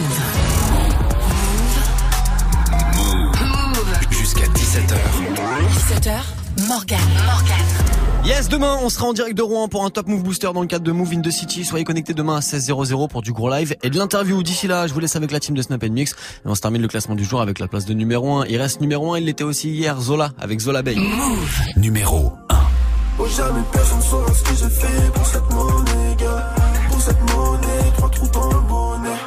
Jusqu'à 4.11 4.45
17h. 4.45 4.99
17h, 5.89 6.69
Morgan. 6.69 6.99
Morgan. 7.25 8.04
Yes, 8.25 8.49
demain, 8.49 8.79
on 8.83 8.89
sera 8.89 9.07
en 9.07 9.13
direct 9.13 9.37
de 9.37 9.43
Rouen 9.43 9.69
pour 9.69 9.85
un 9.85 9.91
Top 9.91 10.07
Move 10.09 10.23
Booster 10.23 10.49
dans 10.55 10.63
le 10.63 10.67
cadre 10.67 10.85
de 10.85 10.93
Move 10.93 11.13
in 11.13 11.21
the 11.21 11.31
City. 11.31 11.63
Soyez 11.63 11.85
connectés 11.85 12.15
demain 12.15 12.37
à 12.37 12.41
16h00 12.41 13.09
pour 13.09 13.21
du 13.21 13.35
gros 13.35 13.51
live 13.51 13.77
et 13.83 13.91
de 13.91 13.99
l'interview. 13.99 14.43
D'ici 14.43 14.67
là, 14.67 14.87
je 14.87 14.95
vous 14.95 15.01
laisse 15.01 15.15
avec 15.15 15.31
la 15.31 15.41
team 15.41 15.55
de 15.55 15.61
Snap 15.61 15.83
Mix. 15.85 16.13
Et 16.13 16.15
on 16.47 16.55
se 16.55 16.63
termine 16.63 16.81
le 16.81 16.89
classement 16.89 17.17
du 17.17 17.25
jour 17.25 17.43
avec 17.43 17.59
la 17.59 17.69
place 17.69 17.85
de 17.85 17.93
numéro 17.93 18.39
1. 18.39 18.47
Il 18.47 18.57
reste 18.57 18.81
numéro 18.81 19.13
1, 19.13 19.19
il 19.19 19.27
l'était 19.27 19.45
aussi 19.45 19.69
hier, 19.71 20.01
Zola, 20.01 20.33
avec 20.41 20.59
Zola 20.61 20.81
Bay. 20.83 20.97
Numéro 21.77 22.33
Oh 23.19 23.27
jamais 23.29 23.61
personne 23.71 24.01
saura 24.01 24.33
ce 24.33 24.43
que 24.43 24.57
j'ai 24.57 24.71
fait 24.71 25.13
pour 25.13 25.27
cette 25.27 25.53
monnaie, 25.53 26.17
gars. 26.19 26.55
Pour 26.91 27.01
cette 27.01 27.21
monnaie, 27.21 27.93
trois 27.97 28.09
trous 28.11 28.29
dans 28.33 28.49
le 28.49 28.61
bonnet. 28.61 29.19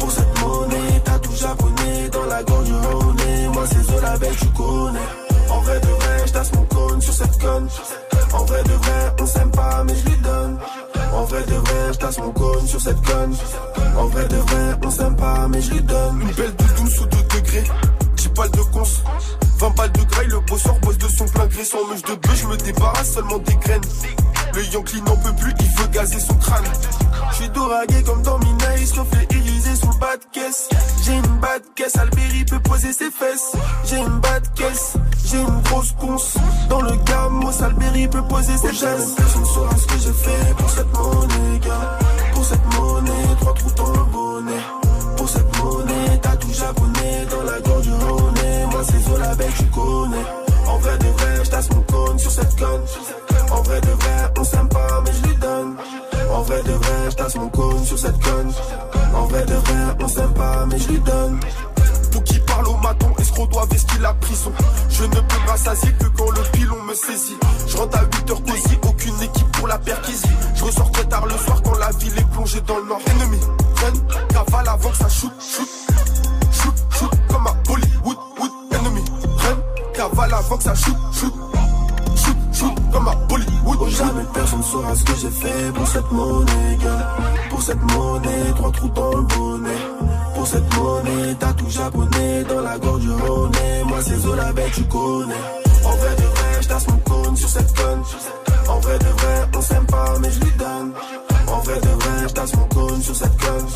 Pour 0.00 0.10
cette 0.10 0.40
monnaie, 0.40 1.00
t'as 1.04 1.18
tout 1.20 1.36
japonais 1.36 2.08
dans 2.12 2.24
la 2.24 2.42
gorge 2.42 2.64
du 2.64 2.74
Rhône. 2.74 3.16
Moi 3.54 3.64
c'est 3.66 3.82
Zola 3.92 4.18
Belle, 4.18 4.36
tu 4.38 4.46
connais. 4.48 4.98
En 5.48 5.60
vrai 5.60 5.80
de 5.80 5.86
vrai, 5.86 6.24
j'tasse 6.26 6.52
mon 6.52 6.64
cône 6.64 7.00
sur 7.00 7.14
cette 7.14 7.38
conne. 7.38 7.68
En 8.32 8.44
vrai 8.44 8.62
de 8.62 8.72
vrai, 8.72 9.14
on 9.20 9.26
s'aime 9.26 9.50
pas, 9.50 9.84
mais 9.84 9.94
je 9.94 10.04
lui 10.10 10.16
donne. 10.18 10.58
En 11.12 11.24
vrai 11.24 11.42
de 11.44 11.54
vrai, 11.54 11.92
j'tasse 11.92 12.18
mon 12.18 12.30
cône 12.30 12.66
sur 12.66 12.80
cette 12.80 13.00
conne. 13.02 13.36
En 13.96 14.06
vrai 14.06 14.26
de 14.28 14.36
vrai, 14.36 14.76
on 14.84 14.90
s'aime 14.90 15.16
pas, 15.16 15.48
mais 15.48 15.60
je 15.60 15.72
lui 15.72 15.82
donne. 15.82 16.20
Une 16.22 16.32
belle 16.32 16.54
doudoune 16.54 16.90
sous 16.90 17.06
2 17.06 17.16
degrés. 17.36 17.64
10 18.16 18.28
balles 18.28 18.50
de 18.50 18.62
cons. 18.72 18.82
20 19.58 19.76
balles 19.76 19.92
de 19.92 20.02
graille, 20.04 20.28
le 20.28 20.40
bosseur 20.40 20.78
bosse 20.80 20.98
de 20.98 21.08
son 21.08 21.26
plein 21.26 21.46
gré. 21.46 21.64
Sans 21.64 21.86
mèche 21.88 22.02
de 22.02 22.14
bœuf, 22.14 22.40
je 22.40 22.46
me 22.46 22.56
débarrasse 22.56 23.12
seulement 23.12 23.38
des 23.38 23.56
graines. 23.56 23.82
Le 24.54 24.64
Yankee 24.64 25.02
n'en 25.02 25.16
peut 25.16 25.34
plus, 25.34 25.52
il 25.60 25.68
veut 25.76 25.88
gazer 25.88 26.18
son 26.18 26.34
crâne. 26.34 26.64
J'suis 27.32 27.48
doragué 27.50 28.02
comme 28.02 28.22
dans 28.22 28.38
Mina, 28.38 28.76
il 28.78 28.86
se 28.86 28.98
refait 28.98 29.26
iriser 29.30 29.76
sous 29.76 29.88
le 29.88 29.98
bas 29.98 30.16
de 30.16 30.24
caisse. 30.32 30.68
J'ai 31.04 31.12
une 31.12 31.38
bas 31.40 31.58
de 31.58 31.64
caisse, 31.76 31.96
Alberi 31.96 32.44
peut 32.44 32.58
poser 32.60 32.92
ses 32.92 33.10
fesses. 33.10 33.52
J'ai 33.84 33.98
une 33.98 34.18
bas 34.18 34.40
de 34.40 34.48
caisse, 34.56 34.94
j'ai 35.30 35.40
une 35.40 35.60
grosse 35.62 35.92
conce. 35.98 36.34
Dans 36.68 36.82
le 36.82 36.92
gamos, 37.04 37.62
Alberi 37.62 38.08
peut 38.08 38.22
poser 38.22 38.56
ses 38.56 38.72
fesses. 38.72 39.14
Personne 39.16 39.44
saura 39.44 39.76
ce 39.76 39.86
que 39.86 39.98
j'ai 39.98 40.12
fait 40.12 40.54
pour 40.56 40.70
cette 40.70 40.92
monnaie, 40.92 41.58
gars. 41.60 41.98
Pour 42.34 42.44
cette 42.44 42.74
monnaie, 42.74 43.36
trois 43.40 43.54
trous 43.54 43.70
dans 43.76 43.90
le 43.92 44.04
bonnet. 44.12 44.62
Pour 45.16 45.28
cette 45.28 45.58
monnaie, 45.58 46.18
t'as 46.22 46.36
tout 46.36 46.52
japonais 46.52 47.26
dans 47.30 47.42
la 47.42 47.60
gorge 47.60 47.82
du 47.82 47.92
Rhône. 47.92 48.34
Moi 48.70 48.80
c'est 48.84 49.10
Zola 49.10 49.34
Belle, 49.34 49.52
tu 49.56 49.64
connais. 49.66 50.26
En 50.66 50.78
vrai 50.78 50.98
de 50.98 51.06
vrai, 51.06 51.44
j'tasse 51.44 51.70
mon 51.70 51.82
cône 51.82 52.18
sur 52.18 52.30
cette 52.30 52.56
conne. 52.56 52.82
En 53.50 53.62
vrai 53.62 53.80
de 53.80 53.90
vrai, 53.90 54.32
on 54.38 54.44
s'aime 54.44 54.68
pas, 54.68 55.02
mais 55.04 55.12
je 55.12 55.28
lui 55.28 55.36
donne. 55.36 55.76
En 56.32 56.42
vrai 56.42 56.62
de 56.62 56.72
vrai, 56.72 57.10
j'tasse 57.10 57.34
mon 57.36 57.48
cône 57.48 57.84
sur 57.84 57.98
cette 57.98 58.22
conne. 58.22 58.52
En 59.14 59.26
vrai 59.26 59.44
de 59.44 59.54
vrai, 59.54 59.96
on 60.00 60.08
s'aime 60.08 60.32
pas, 60.34 60.66
mais 60.66 60.78
je 60.78 60.88
lui 60.88 60.98
donne. 61.00 61.40
Charlomaton, 62.60 63.14
escroc 63.18 63.46
doit 63.46 63.64
vestir 63.70 64.00
la 64.02 64.12
prison. 64.14 64.52
Je 64.90 65.04
ne 65.04 65.14
peux 65.14 65.48
rassasier 65.48 65.92
que 65.92 66.04
quand 66.08 66.30
le 66.30 66.42
pilon 66.52 66.82
me 66.82 66.94
saisit. 66.94 67.38
Je 67.66 67.76
rentre 67.76 67.98
à 67.98 68.04
8h 68.04 68.44
cosy, 68.44 68.78
aucune 68.86 69.22
équipe 69.22 69.50
pour 69.52 69.66
la 69.66 69.78
perquisie. 69.78 70.28
Je 70.54 70.64
ressors 70.64 70.90
très 70.90 71.04
tard 71.04 71.24
le 71.24 71.36
soir 71.38 71.62
quand 71.62 71.78
la 71.78 71.90
ville 71.92 72.18
est 72.18 72.30
plongée 72.32 72.60
dans 72.66 72.76
le 72.76 72.84
nord. 72.84 73.00
Ennemi, 73.06 73.38
run, 73.76 74.26
cavale 74.28 74.68
avant 74.68 74.90
que 74.90 74.96
ça 74.96 75.08
shoot, 75.08 75.32
shoot, 75.40 75.68
shoot, 76.52 76.74
shoot 76.98 77.10
comme 77.28 77.46
à 77.46 77.54
Bollywood, 77.66 78.18
wood. 78.38 78.50
Ennemi, 78.72 79.04
run, 79.38 79.56
cavale 79.94 80.34
avant 80.34 80.56
que 80.58 80.62
ça 80.62 80.74
shoot, 80.74 80.96
shoot 81.12 81.59
jamais 84.00 84.24
personne 84.32 84.62
saura 84.62 84.94
ce 84.94 85.04
que 85.04 85.14
j'ai 85.20 85.30
fait 85.30 85.72
pour 85.74 85.86
cette 85.86 86.10
monnaie. 86.10 86.78
Pour 87.50 87.62
cette 87.62 87.82
monnaie, 87.82 88.52
trois 88.56 88.72
trous 88.72 88.88
dans 88.88 89.14
le 89.16 89.22
bonnet. 89.22 89.82
Pour 90.34 90.46
cette 90.46 90.76
monnaie, 90.76 91.34
tatou 91.38 91.68
japonais 91.68 92.44
dans 92.48 92.60
la 92.60 92.78
gorge 92.78 93.00
du 93.00 93.10
Rhône. 93.10 93.52
Moi 93.86 93.98
c'est 94.02 94.16
Zola, 94.16 94.52
ben 94.52 94.70
tu 94.72 94.84
connais. 94.84 95.44
En 95.84 95.96
vrai 96.00 96.14
de 96.16 96.22
vrai, 96.22 96.62
j'tasse 96.62 96.88
mon 96.88 96.98
cône 96.98 97.36
sur 97.36 97.48
cette 97.48 97.76
conne. 97.76 98.02
En 98.68 98.80
vrai 98.80 98.98
de 98.98 99.12
vrai, 99.20 99.36
on 99.56 99.60
s'aime 99.60 99.86
pas, 99.86 100.14
mais 100.20 100.30
je 100.30 100.40
lui 100.40 100.52
donne. 100.58 100.92
En 101.46 101.60
vrai 101.60 101.80
de 101.80 101.88
vrai, 101.88 102.28
j'tasse 102.28 102.54
mon 102.54 102.68
cône 102.68 103.02
sur 103.02 103.16
cette 103.16 103.36
conne. 103.38 103.66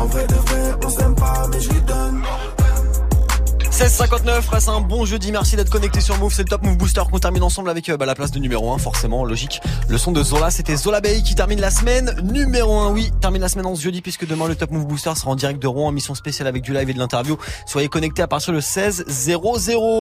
En 0.00 0.06
vrai 0.06 0.26
de 0.26 0.34
vrai, 0.34 0.76
on 0.84 0.90
s'aime 0.90 1.14
pas, 1.14 1.46
mais 1.50 1.60
je 1.60 1.70
lui 1.70 1.80
donne. 1.82 2.22
1659, 3.74 4.50
passe 4.50 4.68
un 4.68 4.80
bon 4.80 5.04
jeudi, 5.04 5.32
merci 5.32 5.56
d'être 5.56 5.68
connecté 5.68 6.00
sur 6.00 6.16
Move, 6.18 6.32
c'est 6.32 6.44
le 6.44 6.48
Top 6.48 6.62
Move 6.62 6.76
Booster 6.76 7.02
qu'on 7.10 7.18
termine 7.18 7.42
ensemble 7.42 7.68
avec 7.68 7.88
euh, 7.88 7.96
bah, 7.96 8.06
la 8.06 8.14
place 8.14 8.30
de 8.30 8.38
numéro 8.38 8.72
1, 8.72 8.78
forcément, 8.78 9.24
logique. 9.24 9.60
Le 9.88 9.98
son 9.98 10.12
de 10.12 10.22
Zola, 10.22 10.52
c'était 10.52 10.76
Zola 10.76 11.00
Bay 11.00 11.22
qui 11.24 11.34
termine 11.34 11.60
la 11.60 11.72
semaine 11.72 12.14
numéro 12.22 12.78
1, 12.78 12.92
oui, 12.92 13.10
termine 13.20 13.42
la 13.42 13.48
semaine 13.48 13.66
en 13.66 13.74
ce 13.74 13.82
jeudi 13.82 14.00
puisque 14.00 14.28
demain 14.28 14.46
le 14.46 14.54
Top 14.54 14.70
Move 14.70 14.86
Booster 14.86 15.12
sera 15.16 15.32
en 15.32 15.34
direct 15.34 15.60
de 15.60 15.66
Rouen, 15.66 15.88
en 15.88 15.90
mission 15.90 16.14
spéciale 16.14 16.46
avec 16.46 16.62
du 16.62 16.72
live 16.72 16.88
et 16.88 16.94
de 16.94 17.00
l'interview. 17.00 17.36
Soyez 17.66 17.88
connectés 17.88 18.22
à 18.22 18.28
partir 18.28 18.54
de 18.54 18.60
16 18.60 19.06
00. 19.08 19.58